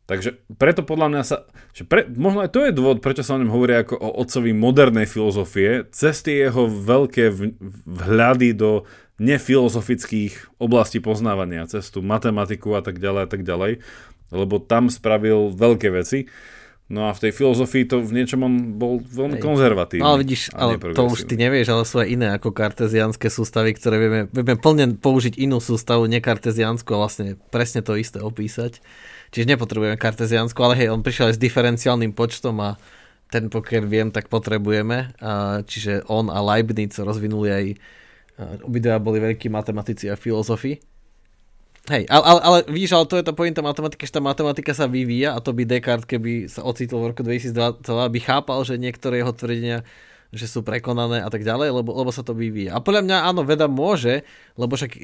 Takže 0.03 0.35
preto 0.59 0.83
podľa 0.83 1.07
mňa 1.09 1.23
sa, 1.23 1.47
že 1.71 1.87
pre, 1.87 2.03
možno 2.05 2.43
aj 2.43 2.51
to 2.51 2.67
je 2.67 2.75
dôvod, 2.75 2.99
prečo 2.99 3.23
sa 3.23 3.33
o 3.33 3.41
ňom 3.41 3.49
hovorí 3.49 3.79
ako 3.79 3.95
o 3.95 4.09
otcovi 4.19 4.51
modernej 4.51 5.07
filozofie, 5.07 5.87
cez 5.95 6.19
tie 6.21 6.51
jeho 6.51 6.67
veľké 6.67 7.31
vhľady 7.87 8.51
do 8.51 8.83
nefilozofických 9.23 10.59
oblastí 10.59 10.99
poznávania, 10.99 11.71
cez 11.71 11.87
tú 11.87 12.03
matematiku 12.03 12.75
a 12.75 12.83
tak 12.83 12.99
ďalej 12.99 13.21
a 13.23 13.29
tak 13.31 13.41
ďalej, 13.47 13.79
lebo 14.35 14.59
tam 14.59 14.91
spravil 14.91 15.55
veľké 15.55 15.87
veci. 15.95 16.27
No 16.93 17.09
a 17.09 17.17
v 17.17 17.25
tej 17.25 17.31
filozofii 17.33 17.89
to 17.89 18.05
v 18.05 18.21
niečom 18.21 18.45
on 18.45 18.77
bol 18.77 19.01
veľmi 19.01 19.41
Hej. 19.41 19.43
konzervatívny. 19.43 20.05
No 20.05 20.13
ale 20.13 20.21
vidíš, 20.21 20.53
ale 20.53 20.77
to 20.77 21.09
už 21.09 21.25
ty 21.25 21.33
nevieš, 21.41 21.73
ale 21.73 21.83
sú 21.89 21.97
aj 22.05 22.07
iné 22.13 22.27
ako 22.37 22.53
kartezianské 22.53 23.33
sústavy, 23.33 23.73
ktoré 23.73 23.97
vieme, 23.97 24.21
vieme 24.29 24.53
plne 24.53 24.93
použiť 25.01 25.41
inú 25.41 25.57
sústavu, 25.57 26.05
nekarteziansku 26.05 26.93
a 26.93 27.01
vlastne 27.01 27.41
presne 27.49 27.81
to 27.81 27.97
isté 27.97 28.21
opísať. 28.21 28.77
Čiže 29.33 29.57
nepotrebujeme 29.57 29.97
karteziansku, 29.97 30.61
ale 30.61 30.77
hej, 30.77 30.93
on 30.93 31.01
prišiel 31.01 31.33
aj 31.33 31.35
s 31.35 31.41
diferenciálnym 31.41 32.13
počtom 32.13 32.61
a 32.61 32.77
ten 33.33 33.49
pokiaľ 33.49 33.83
viem, 33.89 34.07
tak 34.13 34.29
potrebujeme. 34.29 35.17
A, 35.17 35.65
čiže 35.65 36.05
on 36.05 36.29
a 36.29 36.37
Leibniz 36.45 36.93
rozvinuli 37.01 37.49
aj 37.49 37.65
obidva 38.65 39.01
boli 39.01 39.21
veľkí 39.21 39.49
matematici 39.49 40.09
a 40.09 40.17
filozofi 40.17 40.77
Hej, 41.83 42.07
ale, 42.07 42.23
ale, 42.23 42.39
ale 42.39 42.57
vidíš, 42.71 42.95
ale 42.95 43.09
to 43.11 43.19
je 43.19 43.27
tá 43.27 43.35
pointa 43.35 43.59
matematiky, 43.59 44.07
že 44.07 44.15
tá 44.15 44.23
matematika 44.23 44.71
sa 44.71 44.87
vyvíja 44.87 45.35
a 45.35 45.43
to 45.43 45.51
by 45.51 45.67
Descartes, 45.67 46.07
keby 46.07 46.47
sa 46.47 46.63
ocitol 46.63 47.03
v 47.03 47.11
roku 47.11 47.27
2002, 47.27 47.83
by 47.83 48.19
chápal, 48.23 48.63
že 48.63 48.79
niektoré 48.79 49.19
jeho 49.19 49.35
tvrdenia 49.35 49.83
že 50.33 50.49
sú 50.49 50.65
prekonané 50.65 51.21
a 51.21 51.29
tak 51.29 51.45
ďalej, 51.45 51.69
lebo, 51.69 51.93
lebo 51.93 52.09
sa 52.09 52.25
to 52.25 52.33
vyvíja. 52.33 52.73
A 52.73 52.81
podľa 52.81 53.05
mňa 53.05 53.17
áno, 53.29 53.45
veda 53.45 53.69
môže, 53.69 54.25
lebo 54.57 54.73
však 54.73 54.97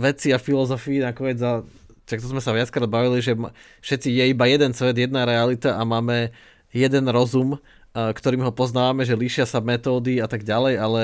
vedci 0.00 0.32
a 0.32 0.40
filozofii 0.40 1.04
nakoniec 1.04 1.36
za 1.36 1.68
Čak 2.10 2.26
to 2.26 2.32
sme 2.34 2.42
sa 2.42 2.50
viackrát 2.50 2.90
bavili, 2.90 3.22
že 3.22 3.38
všetci 3.86 4.10
je 4.10 4.24
iba 4.34 4.42
jeden 4.50 4.74
svet, 4.74 4.98
jedna 4.98 5.22
realita 5.22 5.78
a 5.78 5.86
máme 5.86 6.34
jeden 6.74 7.06
rozum, 7.06 7.62
ktorým 7.94 8.42
ho 8.42 8.50
poznávame, 8.50 9.06
že 9.06 9.14
líšia 9.14 9.46
sa 9.46 9.62
metódy 9.62 10.18
a 10.18 10.26
tak 10.26 10.42
ďalej, 10.42 10.74
ale 10.74 11.02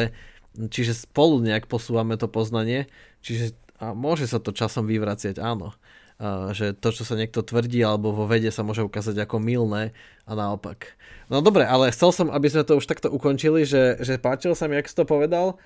čiže 0.66 1.06
spolu 1.06 1.38
nejak 1.46 1.70
posúvame 1.70 2.18
to 2.18 2.26
poznanie, 2.26 2.90
čiže 3.22 3.54
a 3.76 3.92
môže 3.92 4.28
sa 4.28 4.40
to 4.40 4.56
časom 4.56 4.88
vyvraciať, 4.88 5.40
áno. 5.40 5.76
A 6.16 6.56
že 6.56 6.72
to, 6.72 6.96
čo 6.96 7.04
sa 7.04 7.12
niekto 7.12 7.44
tvrdí 7.44 7.84
alebo 7.84 8.08
vo 8.08 8.24
vede 8.24 8.48
sa 8.48 8.64
môže 8.64 8.80
ukázať 8.80 9.20
ako 9.20 9.36
milné 9.36 9.92
a 10.24 10.32
naopak. 10.32 10.96
No 11.28 11.44
dobre, 11.44 11.68
ale 11.68 11.92
chcel 11.92 12.08
som, 12.08 12.32
aby 12.32 12.48
sme 12.48 12.64
to 12.64 12.80
už 12.80 12.88
takto 12.88 13.12
ukončili, 13.12 13.68
že, 13.68 14.00
že 14.00 14.16
páčilo 14.16 14.56
sa 14.56 14.64
mi, 14.64 14.80
jak 14.80 14.88
si 14.88 14.96
to 14.96 15.04
povedal, 15.04 15.60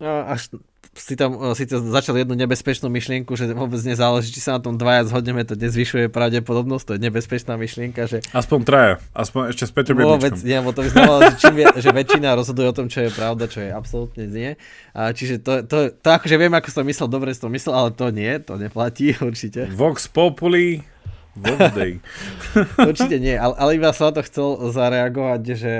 až 0.00 0.48
si 0.92 1.16
tam 1.16 1.40
si 1.56 1.64
to 1.64 1.80
začal 1.80 2.20
jednu 2.20 2.36
nebezpečnú 2.36 2.92
myšlienku, 2.92 3.32
že 3.32 3.48
vôbec 3.56 3.80
nezáleží, 3.80 4.28
či 4.28 4.44
sa 4.44 4.56
na 4.56 4.60
tom 4.60 4.76
dvaja 4.76 5.08
zhodneme, 5.08 5.40
to 5.48 5.56
nezvyšuje 5.56 6.12
pravdepodobnosť, 6.12 6.84
to 6.84 6.92
je 6.96 7.00
nebezpečná 7.08 7.56
myšlienka, 7.56 8.04
že... 8.04 8.20
Aspoň 8.36 8.58
traja, 8.68 8.92
aspoň 9.16 9.56
ešte 9.56 9.64
s 9.64 9.72
Petrom 9.72 9.96
Vôbec 9.96 10.36
nie, 10.44 10.58
bo 10.60 10.76
to 10.76 10.84
by 10.84 10.88
znamenalo, 10.92 11.20
že, 11.32 11.36
čím 11.40 11.56
je, 11.64 11.66
že 11.80 11.90
väčšina 11.96 12.36
rozhoduje 12.36 12.66
o 12.68 12.76
tom, 12.76 12.86
čo 12.92 13.08
je 13.08 13.10
pravda, 13.10 13.48
čo 13.48 13.64
je 13.64 13.70
absolútne 13.72 14.24
nie. 14.28 14.60
A 14.92 15.16
čiže 15.16 15.40
to, 15.40 15.64
to, 15.64 15.96
to 15.96 16.08
akože 16.12 16.36
viem, 16.36 16.52
ako 16.52 16.68
som 16.68 16.84
myslel, 16.84 17.08
dobre 17.08 17.32
som 17.32 17.48
myslel, 17.48 17.72
ale 17.72 17.90
to 17.96 18.12
nie, 18.12 18.36
to 18.44 18.60
neplatí 18.60 19.16
určite. 19.28 19.72
Vox 19.72 20.12
Populi, 20.12 20.84
Vox 21.32 21.72
Day. 21.72 22.04
určite 22.92 23.16
nie, 23.16 23.32
ale, 23.40 23.56
ale 23.56 23.80
iba 23.80 23.96
som 23.96 24.12
na 24.12 24.20
to 24.20 24.28
chcel 24.28 24.68
zareagovať, 24.68 25.40
že 25.56 25.74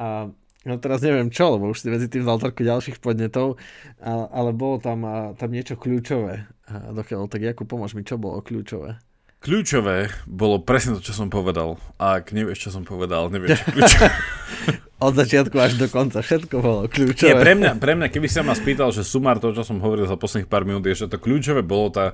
a 0.00 0.32
No 0.68 0.76
teraz 0.76 1.00
neviem 1.00 1.32
čo, 1.32 1.56
lebo 1.56 1.72
už 1.72 1.80
si 1.80 1.88
medzi 1.88 2.04
tým 2.04 2.28
dal 2.28 2.36
toľko 2.36 2.60
ďalších 2.60 3.00
podnetov, 3.00 3.56
ale, 4.04 4.52
bolo 4.52 4.76
tam, 4.76 5.32
tam 5.40 5.48
niečo 5.48 5.80
kľúčové. 5.80 6.44
Dokiaľ, 6.68 7.32
tak 7.32 7.40
Jakub, 7.40 7.64
pomôž 7.64 7.96
mi, 7.96 8.04
čo 8.04 8.20
bolo 8.20 8.44
kľúčové? 8.44 9.00
Kľúčové 9.40 10.12
bolo 10.28 10.60
presne 10.60 11.00
to, 11.00 11.00
čo 11.00 11.16
som 11.16 11.32
povedal. 11.32 11.80
A 11.96 12.20
ak 12.20 12.36
nevieš, 12.36 12.68
čo 12.68 12.70
som 12.76 12.84
povedal, 12.84 13.32
nevieš, 13.32 13.56
čo 13.56 13.72
kľúčové. 13.72 14.08
Od 15.08 15.16
začiatku 15.16 15.56
až 15.56 15.80
do 15.80 15.88
konca 15.88 16.20
všetko 16.20 16.60
bolo 16.60 16.84
kľúčové. 16.84 17.32
Nie, 17.32 17.40
pre 17.40 17.56
mňa, 17.56 17.72
pre 17.80 17.96
mňa, 17.96 18.12
keby 18.12 18.28
sa 18.28 18.44
ma 18.44 18.52
spýtal, 18.52 18.92
že 18.92 19.00
sumár 19.00 19.40
to, 19.40 19.56
čo 19.56 19.64
som 19.64 19.80
hovoril 19.80 20.04
za 20.04 20.20
posledných 20.20 20.44
pár 20.44 20.68
minút, 20.68 20.84
je, 20.84 20.92
že 20.92 21.08
to 21.08 21.16
kľúčové 21.16 21.64
bolo 21.64 21.88
tá, 21.88 22.12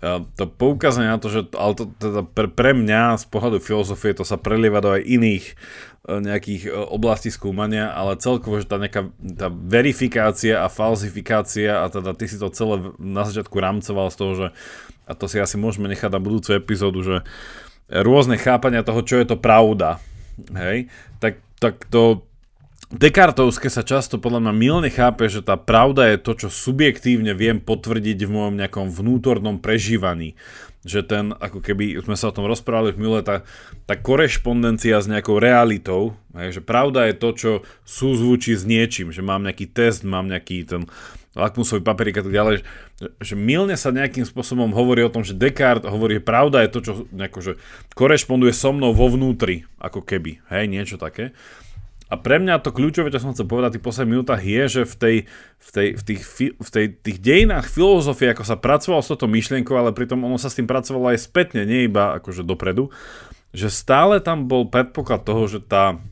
to 0.00 0.44
poukazanie 0.48 1.12
na 1.12 1.20
to, 1.20 1.28
že 1.28 1.52
ale 1.52 1.76
to, 1.76 1.92
teda 2.00 2.24
pre, 2.24 2.48
pre 2.48 2.72
mňa 2.72 3.20
z 3.20 3.24
pohľadu 3.28 3.60
filozofie 3.60 4.16
to 4.16 4.24
sa 4.24 4.40
prelieva 4.40 4.80
do 4.80 4.96
aj 4.96 5.04
iných 5.04 5.44
E, 6.00 6.16
nejakých 6.16 6.62
e, 6.64 6.70
oblastí 6.72 7.28
skúmania, 7.28 7.92
ale 7.92 8.16
celkovo, 8.16 8.56
že 8.56 8.64
tá 8.64 8.80
nejaká 8.80 9.12
tá 9.20 9.52
verifikácia 9.52 10.64
a 10.64 10.72
falzifikácia 10.72 11.84
a 11.84 11.92
teda 11.92 12.16
ty 12.16 12.24
si 12.24 12.40
to 12.40 12.48
celé 12.48 12.96
na 12.96 13.28
začiatku 13.28 13.52
rámcoval 13.52 14.08
z 14.08 14.16
toho, 14.16 14.32
že 14.32 14.46
a 15.04 15.12
to 15.12 15.28
si 15.28 15.36
asi 15.36 15.60
môžeme 15.60 15.92
nechať 15.92 16.08
na 16.08 16.22
budúcu 16.22 16.56
epizódu, 16.56 17.04
že 17.04 17.16
rôzne 17.92 18.40
chápania 18.40 18.80
toho, 18.80 19.04
čo 19.04 19.20
je 19.20 19.28
to 19.28 19.36
pravda, 19.36 20.00
hej, 20.56 20.88
tak, 21.20 21.44
tak 21.60 21.84
to 21.92 22.24
Dekartovské 22.90 23.70
sa 23.70 23.86
často 23.86 24.18
podľa 24.18 24.50
mňa 24.50 24.54
milne 24.58 24.90
chápe, 24.90 25.30
že 25.30 25.46
tá 25.46 25.54
pravda 25.54 26.10
je 26.10 26.18
to, 26.18 26.32
čo 26.34 26.48
subjektívne 26.50 27.38
viem 27.38 27.62
potvrdiť 27.62 28.26
v 28.26 28.32
môjom 28.34 28.58
nejakom 28.58 28.90
vnútornom 28.90 29.62
prežívaní 29.62 30.34
že 30.80 31.04
ten, 31.04 31.36
ako 31.36 31.60
keby 31.60 32.00
sme 32.00 32.16
sa 32.16 32.32
o 32.32 32.36
tom 32.36 32.48
rozprávali 32.48 32.96
v 32.96 33.00
Mile, 33.04 33.20
tá, 33.20 33.44
tá 33.84 34.00
korešpondencia 34.00 34.96
s 34.96 35.12
nejakou 35.12 35.36
realitou, 35.36 36.16
hej, 36.32 36.60
že 36.60 36.62
pravda 36.64 37.04
je 37.12 37.14
to, 37.20 37.28
čo 37.36 37.50
súzvučí 37.84 38.56
s 38.56 38.64
niečím, 38.64 39.12
že 39.12 39.20
mám 39.20 39.44
nejaký 39.44 39.68
test, 39.68 40.08
mám 40.08 40.24
nejaký 40.32 40.64
ten 40.64 40.88
lakmusový 41.36 41.84
papierik 41.84 42.18
a 42.18 42.24
tak 42.24 42.32
ďalej, 42.32 42.54
že, 42.56 42.64
že 43.22 43.34
milne 43.36 43.76
sa 43.76 43.92
nejakým 43.92 44.24
spôsobom 44.24 44.72
hovorí 44.72 45.04
o 45.04 45.12
tom, 45.12 45.20
že 45.20 45.36
Descartes 45.36 45.92
hovorí, 45.92 46.18
že 46.18 46.24
pravda 46.24 46.64
je 46.64 46.72
to, 46.72 46.80
čo 46.80 46.92
nejako, 47.12 47.38
že 47.44 47.52
korešponduje 47.92 48.56
so 48.56 48.72
mnou 48.72 48.96
vo 48.96 49.12
vnútri, 49.12 49.68
ako 49.78 50.00
keby, 50.00 50.40
hej, 50.48 50.64
niečo 50.64 50.96
také. 50.96 51.36
A 52.10 52.18
pre 52.18 52.42
mňa 52.42 52.58
to 52.58 52.74
kľúčové, 52.74 53.14
čo 53.14 53.22
som 53.22 53.30
chcel 53.30 53.46
povedať 53.46 53.70
v 53.70 53.76
tých 53.78 53.86
posledných 53.86 54.12
minútach, 54.18 54.42
je, 54.42 54.62
že 54.66 54.82
v, 54.82 54.94
tej, 54.98 55.16
v, 55.62 55.70
tej, 55.70 55.88
v, 55.94 56.02
tých, 56.02 56.22
v 56.58 56.70
tej, 56.74 56.86
tých 56.98 57.18
dejinách 57.22 57.70
filozofie, 57.70 58.34
ako 58.34 58.42
sa 58.42 58.58
pracovalo 58.58 58.98
s 58.98 59.10
touto 59.14 59.30
myšlienkou, 59.30 59.78
ale 59.78 59.94
pritom 59.94 60.26
ono 60.26 60.34
sa 60.34 60.50
s 60.50 60.58
tým 60.58 60.66
pracovalo 60.66 61.14
aj 61.14 61.22
spätne, 61.22 61.62
nie 61.62 61.86
iba 61.86 62.18
akože 62.18 62.42
dopredu, 62.42 62.90
že 63.54 63.70
stále 63.70 64.18
tam 64.18 64.50
bol 64.50 64.66
predpoklad 64.66 65.22
toho, 65.22 65.46
že 65.46 65.62
tá, 65.62 66.02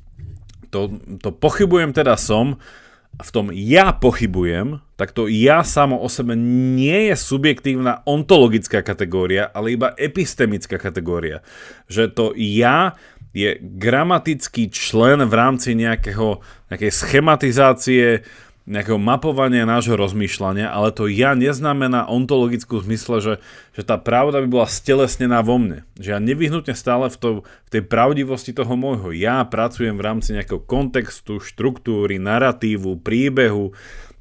to, 0.70 1.03
to 1.18 1.34
pochybujem 1.34 1.90
teda 1.90 2.14
som, 2.14 2.62
v 3.18 3.30
tom 3.34 3.51
ja 3.51 3.90
pochybujem, 3.90 4.78
tak 4.94 5.11
to 5.11 5.26
ja 5.26 5.66
samo 5.66 5.99
o 5.99 6.07
sebe 6.07 6.38
nie 6.78 7.11
je 7.11 7.16
subjektívna 7.18 8.07
ontologická 8.07 8.86
kategória, 8.86 9.51
ale 9.51 9.74
iba 9.74 9.90
epistemická 9.99 10.78
kategória. 10.78 11.42
Že 11.90 12.05
to 12.14 12.24
ja 12.38 12.94
je 13.36 13.60
gramatický 13.60 14.72
člen 14.72 15.20
v 15.24 15.34
rámci 15.34 15.76
nejakého, 15.76 16.40
nejakej 16.72 16.92
schematizácie, 16.92 18.06
nejakého 18.68 19.00
mapovania 19.00 19.64
nášho 19.64 19.96
rozmýšľania, 19.96 20.68
ale 20.68 20.92
to 20.92 21.08
ja 21.08 21.32
neznamená 21.32 22.04
ontologickú 22.04 22.84
zmysle, 22.84 23.24
že, 23.24 23.34
že 23.72 23.82
tá 23.82 23.96
pravda 23.96 24.44
by 24.44 24.48
bola 24.48 24.68
stelesnená 24.68 25.40
vo 25.40 25.56
mne. 25.56 25.88
Že 25.96 26.08
ja 26.12 26.20
nevyhnutne 26.20 26.76
stále 26.76 27.08
v, 27.08 27.16
to, 27.16 27.28
v 27.40 27.68
tej 27.72 27.82
pravdivosti 27.88 28.52
toho 28.52 28.76
môjho 28.76 29.08
ja 29.16 29.40
pracujem 29.48 29.96
v 29.96 30.04
rámci 30.04 30.36
nejakého 30.36 30.60
kontextu, 30.60 31.40
štruktúry, 31.40 32.20
narratívu, 32.20 33.00
príbehu, 33.00 33.72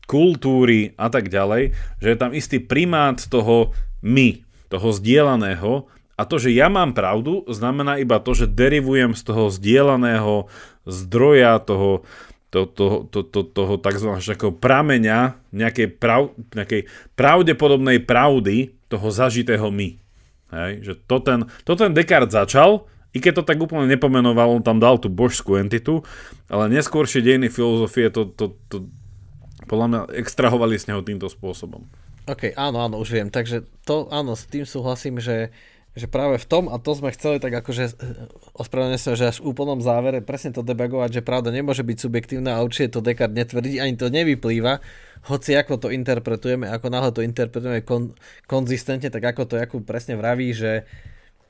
kultúry 0.08 0.96
a 0.96 1.12
tak 1.12 1.28
ďalej, 1.28 1.76
že 2.00 2.08
je 2.08 2.18
tam 2.18 2.32
istý 2.32 2.64
primát 2.64 3.20
toho 3.20 3.76
my, 4.00 4.40
toho 4.72 4.96
zdieľaného 4.96 5.92
a 6.18 6.26
to, 6.26 6.42
že 6.42 6.50
ja 6.50 6.66
mám 6.66 6.98
pravdu, 6.98 7.46
znamená 7.46 8.02
iba 8.02 8.18
to, 8.18 8.34
že 8.34 8.50
derivujem 8.50 9.14
z 9.14 9.22
toho 9.22 9.54
zdieľaného 9.54 10.50
zdroja, 10.90 11.62
toho, 11.62 12.02
to, 12.50 12.66
to, 12.66 13.06
to, 13.14 13.20
to, 13.22 13.40
toho 13.46 13.74
tzv. 13.78 14.10
prameňa 14.58 15.38
nejakej, 15.54 15.88
prav, 16.02 16.34
nejakej 16.58 16.90
pravdepodobnej 17.14 18.02
pravdy 18.02 18.74
toho 18.90 19.08
zažitého 19.14 19.70
my. 19.70 19.94
Hej? 20.58 20.72
Že 20.82 20.94
to 21.06 21.18
ten, 21.22 21.40
to 21.62 21.74
ten 21.78 21.94
Descartes 21.94 22.34
začal, 22.34 22.90
i 23.14 23.22
keď 23.22 23.42
to 23.42 23.48
tak 23.54 23.62
úplne 23.62 23.86
nepomenoval, 23.86 24.58
on 24.58 24.66
tam 24.66 24.82
dal 24.82 24.98
tú 24.98 25.14
božskú 25.14 25.62
entitu, 25.62 26.02
ale 26.50 26.66
neskôršie 26.74 27.22
dejiny 27.22 27.54
filozofie 27.54 28.10
to, 28.10 28.26
to, 28.34 28.58
to 28.74 28.90
podľa 29.70 29.88
mňa 29.88 30.00
extrahovali 30.18 30.82
z 30.82 30.90
neho 30.90 31.02
týmto 31.06 31.30
spôsobom. 31.30 31.86
OK, 32.28 32.58
áno, 32.60 32.84
áno, 32.84 33.00
už 33.00 33.16
viem. 33.16 33.30
Takže 33.32 33.64
to, 33.88 34.12
áno, 34.12 34.36
s 34.36 34.50
tým 34.52 34.68
súhlasím, 34.68 35.20
že 35.24 35.56
že 35.98 36.06
práve 36.06 36.38
v 36.38 36.46
tom, 36.46 36.70
a 36.70 36.78
to 36.78 36.94
sme 36.94 37.10
chceli 37.10 37.42
tak 37.42 37.50
akože 37.58 37.84
eh, 37.90 37.94
ospravedlňujem 38.54 39.02
sa, 39.02 39.18
že 39.18 39.30
až 39.34 39.38
v 39.42 39.50
úplnom 39.50 39.82
závere 39.82 40.22
presne 40.22 40.54
to 40.54 40.62
debagovať, 40.62 41.20
že 41.20 41.26
pravda 41.26 41.50
nemôže 41.50 41.82
byť 41.82 41.98
subjektívna 41.98 42.54
a 42.56 42.64
určite 42.64 42.94
to 42.94 43.02
Descartes 43.02 43.34
netvrdí, 43.34 43.82
ani 43.82 43.98
to 43.98 44.14
nevyplýva, 44.14 44.80
hoci 45.26 45.58
ako 45.58 45.82
to 45.82 45.88
interpretujeme, 45.90 46.70
ako 46.70 46.88
náhle 46.94 47.12
to 47.12 47.26
interpretujeme 47.26 47.82
kon, 47.82 48.14
konzistentne, 48.46 49.10
tak 49.10 49.26
ako 49.26 49.50
to 49.50 49.54
ako 49.58 49.82
presne 49.82 50.14
vraví, 50.14 50.54
že, 50.54 50.86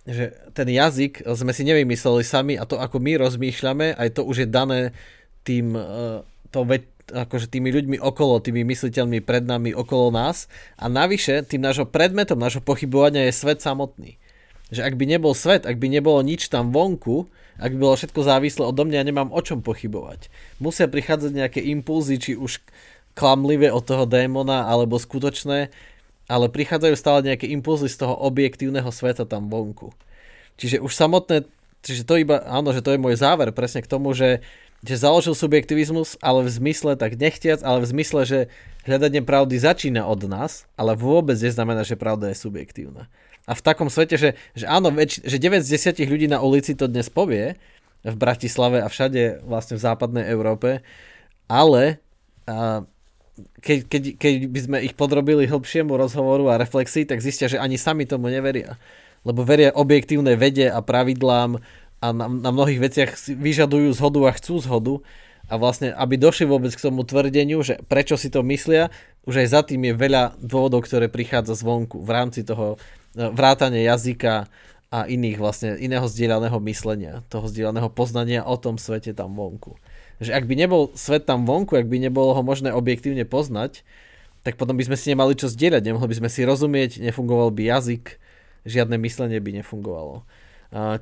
že 0.08 0.32
ten 0.56 0.72
jazyk 0.72 1.28
sme 1.28 1.52
si 1.52 1.68
nevymysleli 1.68 2.24
sami 2.24 2.56
a 2.56 2.64
to 2.64 2.80
ako 2.80 3.04
my 3.04 3.20
rozmýšľame, 3.20 4.00
aj 4.00 4.10
to 4.16 4.24
už 4.24 4.48
je 4.48 4.48
dané 4.48 4.96
tým, 5.44 5.76
eh, 5.76 6.24
to 6.56 6.64
veď, 6.64 6.84
akože 7.08 7.48
tými 7.48 7.72
ľuďmi 7.72 7.98
okolo, 8.04 8.44
tými 8.44 8.68
mysliteľmi 8.68 9.24
pred 9.24 9.40
nami, 9.40 9.72
okolo 9.72 10.12
nás. 10.12 10.52
A 10.76 10.92
navyše 10.92 11.40
tým 11.48 11.64
nášho 11.64 11.88
predmetom, 11.88 12.36
nášho 12.36 12.60
pochybovania 12.60 13.24
je 13.32 13.36
svet 13.36 13.64
samotný 13.64 14.20
že 14.68 14.84
ak 14.84 15.00
by 15.00 15.06
nebol 15.08 15.32
svet, 15.32 15.64
ak 15.64 15.80
by 15.80 15.88
nebolo 15.88 16.20
nič 16.20 16.52
tam 16.52 16.76
vonku, 16.76 17.32
ak 17.58 17.74
by 17.74 17.80
bolo 17.80 17.96
všetko 17.98 18.20
závislé 18.22 18.64
odo 18.68 18.84
mňa, 18.84 19.08
nemám 19.08 19.30
o 19.34 19.42
čom 19.42 19.66
pochybovať. 19.66 20.30
Musia 20.62 20.86
prichádzať 20.86 21.32
nejaké 21.34 21.60
impulzy, 21.64 22.20
či 22.20 22.32
už 22.38 22.62
klamlivé 23.18 23.74
od 23.74 23.82
toho 23.82 24.06
démona, 24.06 24.70
alebo 24.70 25.02
skutočné, 25.02 25.74
ale 26.30 26.46
prichádzajú 26.52 26.96
stále 27.00 27.20
nejaké 27.26 27.50
impulzy 27.50 27.90
z 27.90 28.06
toho 28.06 28.14
objektívneho 28.14 28.92
sveta 28.92 29.26
tam 29.26 29.50
vonku. 29.50 29.96
Čiže 30.60 30.84
už 30.84 30.94
samotné, 30.94 31.48
čiže 31.82 32.04
to 32.06 32.20
iba, 32.20 32.44
áno, 32.46 32.76
že 32.76 32.84
to 32.84 32.94
je 32.94 33.02
môj 33.02 33.18
záver 33.18 33.50
presne 33.56 33.82
k 33.82 33.90
tomu, 33.90 34.12
že, 34.14 34.46
že 34.84 35.00
založil 35.00 35.34
subjektivizmus, 35.34 36.20
ale 36.20 36.46
v 36.46 36.52
zmysle 36.52 37.00
tak 37.00 37.18
nechtiac, 37.18 37.64
ale 37.64 37.82
v 37.82 37.90
zmysle, 37.90 38.22
že 38.28 38.40
hľadanie 38.86 39.24
pravdy 39.24 39.56
začína 39.58 40.06
od 40.06 40.28
nás, 40.30 40.68
ale 40.78 40.94
vôbec 40.94 41.40
neznamená, 41.40 41.88
že 41.88 41.98
pravda 41.98 42.30
je 42.30 42.38
subjektívna. 42.38 43.10
A 43.48 43.56
v 43.56 43.64
takom 43.64 43.88
svete, 43.88 44.20
že, 44.20 44.30
že 44.54 44.68
áno, 44.68 44.92
väč, 44.92 45.24
že 45.24 45.40
9 45.40 45.64
z 45.64 45.96
10 45.96 46.04
ľudí 46.04 46.28
na 46.28 46.44
ulici 46.44 46.76
to 46.76 46.92
dnes 46.92 47.08
povie, 47.08 47.56
v 48.04 48.16
Bratislave 48.16 48.84
a 48.84 48.92
všade 48.92 49.48
vlastne 49.48 49.80
v 49.80 49.84
západnej 49.84 50.26
Európe, 50.28 50.84
ale 51.48 52.04
a, 52.44 52.84
keď, 53.64 53.78
keď, 53.88 54.02
keď 54.20 54.34
by 54.50 54.60
sme 54.60 54.78
ich 54.84 54.94
podrobili 54.94 55.46
hĺbšiemu 55.46 55.94
rozhovoru 55.96 56.52
a 56.52 56.62
reflexii, 56.62 57.08
tak 57.08 57.24
zistia, 57.24 57.48
že 57.48 57.62
ani 57.62 57.80
sami 57.80 58.04
tomu 58.04 58.28
neveria. 58.28 58.76
Lebo 59.24 59.44
veria 59.44 59.76
objektívnej 59.76 60.40
vede 60.40 60.68
a 60.68 60.80
pravidlám 60.84 61.60
a 61.98 62.08
na, 62.14 62.26
na 62.30 62.50
mnohých 62.54 62.82
veciach 62.82 63.12
vyžadujú 63.34 63.90
zhodu 63.98 64.20
a 64.30 64.36
chcú 64.38 64.62
zhodu. 64.62 64.96
A 65.48 65.56
vlastne, 65.56 65.96
aby 65.96 66.20
došli 66.20 66.44
vôbec 66.44 66.76
k 66.76 66.84
tomu 66.84 67.08
tvrdeniu, 67.08 67.64
že 67.64 67.80
prečo 67.88 68.20
si 68.20 68.28
to 68.28 68.44
myslia, 68.44 68.92
už 69.24 69.44
aj 69.44 69.48
za 69.48 69.62
tým 69.64 69.80
je 69.88 69.94
veľa 69.96 70.36
dôvodov, 70.44 70.84
ktoré 70.84 71.08
prichádza 71.08 71.56
zvonku 71.56 72.04
v 72.04 72.10
rámci 72.12 72.44
toho 72.44 72.76
vrátanie 73.18 73.82
jazyka 73.82 74.46
a 74.88 75.00
iných 75.04 75.38
vlastne, 75.42 75.76
iného 75.82 76.06
zdieľaného 76.06 76.62
myslenia, 76.70 77.26
toho 77.28 77.50
zdieľaného 77.50 77.90
poznania 77.92 78.46
o 78.46 78.56
tom 78.56 78.80
svete 78.80 79.12
tam 79.12 79.36
vonku. 79.36 79.76
Že 80.24 80.32
ak 80.38 80.44
by 80.48 80.56
nebol 80.56 80.82
svet 80.96 81.28
tam 81.28 81.44
vonku, 81.44 81.76
ak 81.76 81.90
by 81.90 81.98
nebolo 81.98 82.32
ho 82.32 82.42
možné 82.46 82.72
objektívne 82.72 83.28
poznať, 83.28 83.84
tak 84.48 84.56
potom 84.56 84.80
by 84.80 84.88
sme 84.88 84.96
si 84.96 85.12
nemali 85.12 85.36
čo 85.36 85.52
zdieľať, 85.52 85.82
nemohli 85.84 86.08
by 86.08 86.18
sme 86.24 86.30
si 86.32 86.48
rozumieť, 86.48 87.04
nefungoval 87.04 87.52
by 87.52 87.68
jazyk, 87.68 88.16
žiadne 88.64 88.96
myslenie 89.04 89.44
by 89.44 89.60
nefungovalo. 89.60 90.24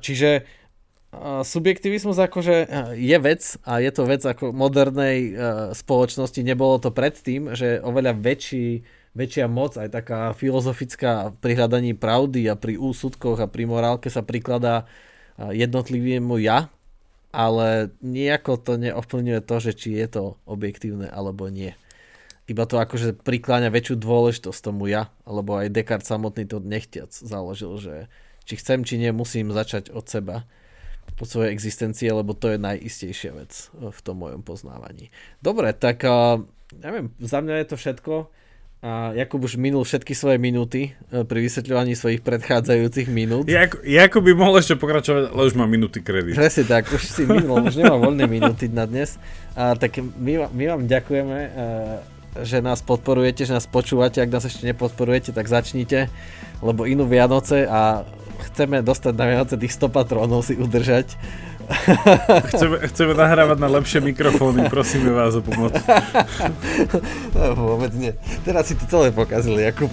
Čiže 0.02 0.50
subjektivizmus 1.46 2.18
akože 2.18 2.56
je 2.98 3.18
vec 3.22 3.42
a 3.62 3.78
je 3.78 3.90
to 3.94 4.02
vec 4.02 4.26
ako 4.26 4.50
modernej 4.50 5.32
spoločnosti, 5.78 6.42
nebolo 6.42 6.82
to 6.82 6.90
predtým, 6.90 7.54
že 7.54 7.78
oveľa 7.80 8.18
väčší 8.18 8.82
väčšia 9.16 9.48
moc, 9.48 9.80
aj 9.80 9.88
taká 9.88 10.36
filozofická 10.36 11.32
pri 11.40 11.56
hľadaní 11.56 11.96
pravdy 11.96 12.52
a 12.52 12.54
pri 12.54 12.76
úsudkoch 12.76 13.40
a 13.40 13.48
pri 13.48 13.64
morálke 13.64 14.12
sa 14.12 14.20
prikladá 14.20 14.84
jednotlivému 15.40 16.36
ja, 16.44 16.68
ale 17.32 17.92
nejako 18.04 18.60
to 18.60 18.76
neovplyvňuje 18.76 19.40
to, 19.40 19.56
že 19.60 19.72
či 19.72 19.88
je 19.96 20.06
to 20.12 20.22
objektívne 20.44 21.08
alebo 21.08 21.48
nie. 21.48 21.72
Iba 22.46 22.68
to 22.68 22.78
akože 22.78 23.26
prikláňa 23.26 23.74
väčšiu 23.74 23.98
dôležitosť 23.98 24.60
tomu 24.60 24.86
ja, 24.86 25.10
alebo 25.26 25.58
aj 25.58 25.72
Descartes 25.74 26.06
samotný 26.06 26.46
to 26.46 26.62
nechtiac 26.62 27.10
založil, 27.10 27.74
že 27.80 27.94
či 28.46 28.54
chcem, 28.60 28.86
či 28.86 29.02
nie, 29.02 29.10
musím 29.10 29.50
začať 29.50 29.90
od 29.90 30.06
seba 30.06 30.46
po 31.18 31.26
svojej 31.26 31.50
existencie, 31.50 32.06
lebo 32.06 32.38
to 32.38 32.54
je 32.54 32.62
najistejšia 32.62 33.32
vec 33.34 33.52
v 33.74 34.00
tom 34.06 34.22
mojom 34.22 34.46
poznávaní. 34.46 35.10
Dobre, 35.42 35.74
tak 35.74 36.06
neviem, 36.78 37.10
za 37.18 37.42
mňa 37.42 37.54
je 37.62 37.66
to 37.66 37.76
všetko. 37.76 38.14
A 38.84 39.16
Jakub 39.16 39.40
už 39.40 39.56
minul 39.56 39.88
všetky 39.88 40.12
svoje 40.12 40.36
minúty 40.36 40.92
e, 41.08 41.24
pri 41.24 41.40
vysvetľovaní 41.40 41.96
svojich 41.96 42.20
predchádzajúcich 42.20 43.08
minút. 43.08 43.48
Jak, 43.48 43.80
Jakub 43.80 44.20
by 44.20 44.36
mohol 44.36 44.60
ešte 44.60 44.76
pokračovať, 44.76 45.32
ale 45.32 45.42
už 45.48 45.56
má 45.56 45.64
minúty 45.64 46.04
kredit. 46.04 46.36
Presne 46.36 46.68
tak, 46.68 46.92
už 46.92 47.00
si 47.00 47.24
minul, 47.24 47.64
už 47.64 47.80
nemá 47.80 47.96
voľné 47.96 48.28
minúty 48.28 48.68
na 48.68 48.84
dnes. 48.84 49.16
A, 49.56 49.72
tak 49.80 49.96
my, 49.96 50.52
my 50.52 50.64
vám 50.76 50.82
ďakujeme, 50.84 51.38
e, 51.40 51.50
že 52.44 52.60
nás 52.60 52.84
podporujete, 52.84 53.48
že 53.48 53.56
nás 53.56 53.64
počúvate. 53.64 54.20
Ak 54.20 54.28
nás 54.28 54.44
ešte 54.44 54.68
nepodporujete, 54.68 55.32
tak 55.32 55.48
začnite, 55.48 56.12
lebo 56.60 56.84
inú 56.84 57.08
Vianoce 57.08 57.64
a 57.64 58.04
chceme 58.52 58.84
dostať 58.84 59.12
na 59.16 59.24
Vianoce 59.24 59.56
tých 59.56 59.72
100 59.72 59.88
patrónov 59.88 60.44
si 60.44 60.52
udržať 60.52 61.16
chceme, 62.52 62.76
chceme 62.90 63.12
nahrávať 63.14 63.58
na 63.58 63.68
lepšie 63.68 63.98
mikrofóny, 64.02 64.70
prosíme 64.70 65.10
vás 65.10 65.34
o 65.34 65.42
pomoc. 65.42 65.74
No, 67.36 67.52
vôbec 67.52 67.92
nie. 67.92 68.16
Teraz 68.48 68.72
si 68.72 68.74
to 68.78 68.88
celé 68.88 69.12
pokazil, 69.12 69.60
Jakub. 69.60 69.92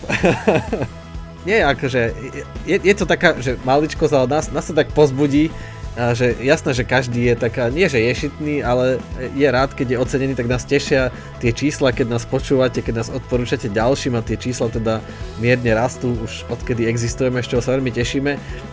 nie, 1.48 1.60
akože, 1.60 2.16
je, 2.64 2.78
je 2.80 2.94
to 2.96 3.04
taká, 3.04 3.36
že 3.44 3.60
maličko 3.68 4.08
za 4.08 4.24
nás, 4.24 4.48
nás 4.48 4.64
to 4.64 4.72
tak 4.72 4.96
pozbudí, 4.96 5.52
a 5.94 6.18
že 6.18 6.34
jasné, 6.42 6.74
že 6.74 6.90
každý 6.90 7.22
je 7.30 7.36
taká, 7.38 7.70
nie 7.70 7.86
že 7.86 8.02
je 8.02 8.26
šitný, 8.26 8.66
ale 8.66 8.98
je 9.38 9.46
rád, 9.46 9.78
keď 9.78 9.94
je 9.94 10.02
ocenený, 10.02 10.34
tak 10.34 10.50
nás 10.50 10.66
tešia 10.66 11.14
tie 11.38 11.54
čísla, 11.54 11.94
keď 11.94 12.18
nás 12.18 12.26
počúvate, 12.26 12.82
keď 12.82 13.06
nás 13.06 13.10
odporúčate 13.14 13.70
ďalším 13.70 14.18
a 14.18 14.26
tie 14.26 14.34
čísla 14.34 14.74
teda 14.74 15.06
mierne 15.38 15.70
rastú 15.78 16.18
už 16.26 16.50
odkedy 16.50 16.90
existujeme, 16.90 17.46
z 17.46 17.54
čoho 17.54 17.62
sa 17.62 17.78
veľmi 17.78 17.94
tešíme. 17.94 18.32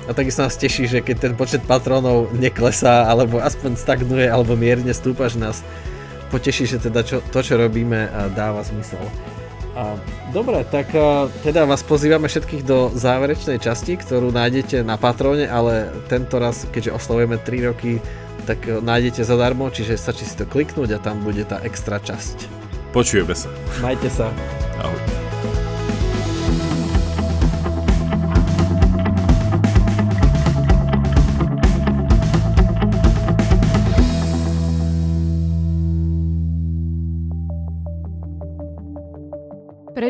A 0.08 0.10
takisto 0.16 0.48
nás 0.48 0.56
teší, 0.56 0.88
že 0.88 1.04
keď 1.04 1.16
ten 1.28 1.32
počet 1.36 1.60
patrónov 1.68 2.32
neklesá, 2.32 3.04
alebo 3.04 3.36
aspoň 3.36 3.76
stagnuje, 3.76 4.24
alebo 4.24 4.56
mierne 4.56 4.96
stúpa, 4.96 5.28
že 5.28 5.44
nás 5.44 5.60
poteší, 6.32 6.72
že 6.72 6.78
teda 6.80 7.04
čo, 7.04 7.20
to, 7.20 7.44
čo 7.44 7.60
robíme, 7.60 8.08
dáva 8.32 8.64
zmysel. 8.64 9.02
Dobre, 10.34 10.66
tak 10.66 10.90
teda 11.46 11.66
vás 11.66 11.82
pozývame 11.86 12.26
všetkých 12.26 12.62
do 12.66 12.90
záverečnej 12.94 13.62
časti, 13.62 13.98
ktorú 13.98 14.34
nájdete 14.34 14.82
na 14.82 14.98
Patróne, 14.98 15.46
ale 15.46 15.94
tento 16.10 16.38
raz, 16.42 16.66
keďže 16.70 16.94
oslavujeme 16.94 17.38
3 17.38 17.68
roky, 17.70 18.02
tak 18.46 18.66
nájdete 18.66 19.22
zadarmo, 19.22 19.70
čiže 19.70 19.94
stačí 19.94 20.26
si 20.26 20.34
to 20.34 20.46
kliknúť 20.46 20.96
a 20.96 21.02
tam 21.02 21.22
bude 21.22 21.46
tá 21.46 21.62
extra 21.62 22.02
časť. 22.02 22.50
Počujeme 22.90 23.34
sa. 23.34 23.46
Majte 23.78 24.10
sa. 24.10 24.26
Ahoj. 24.82 25.29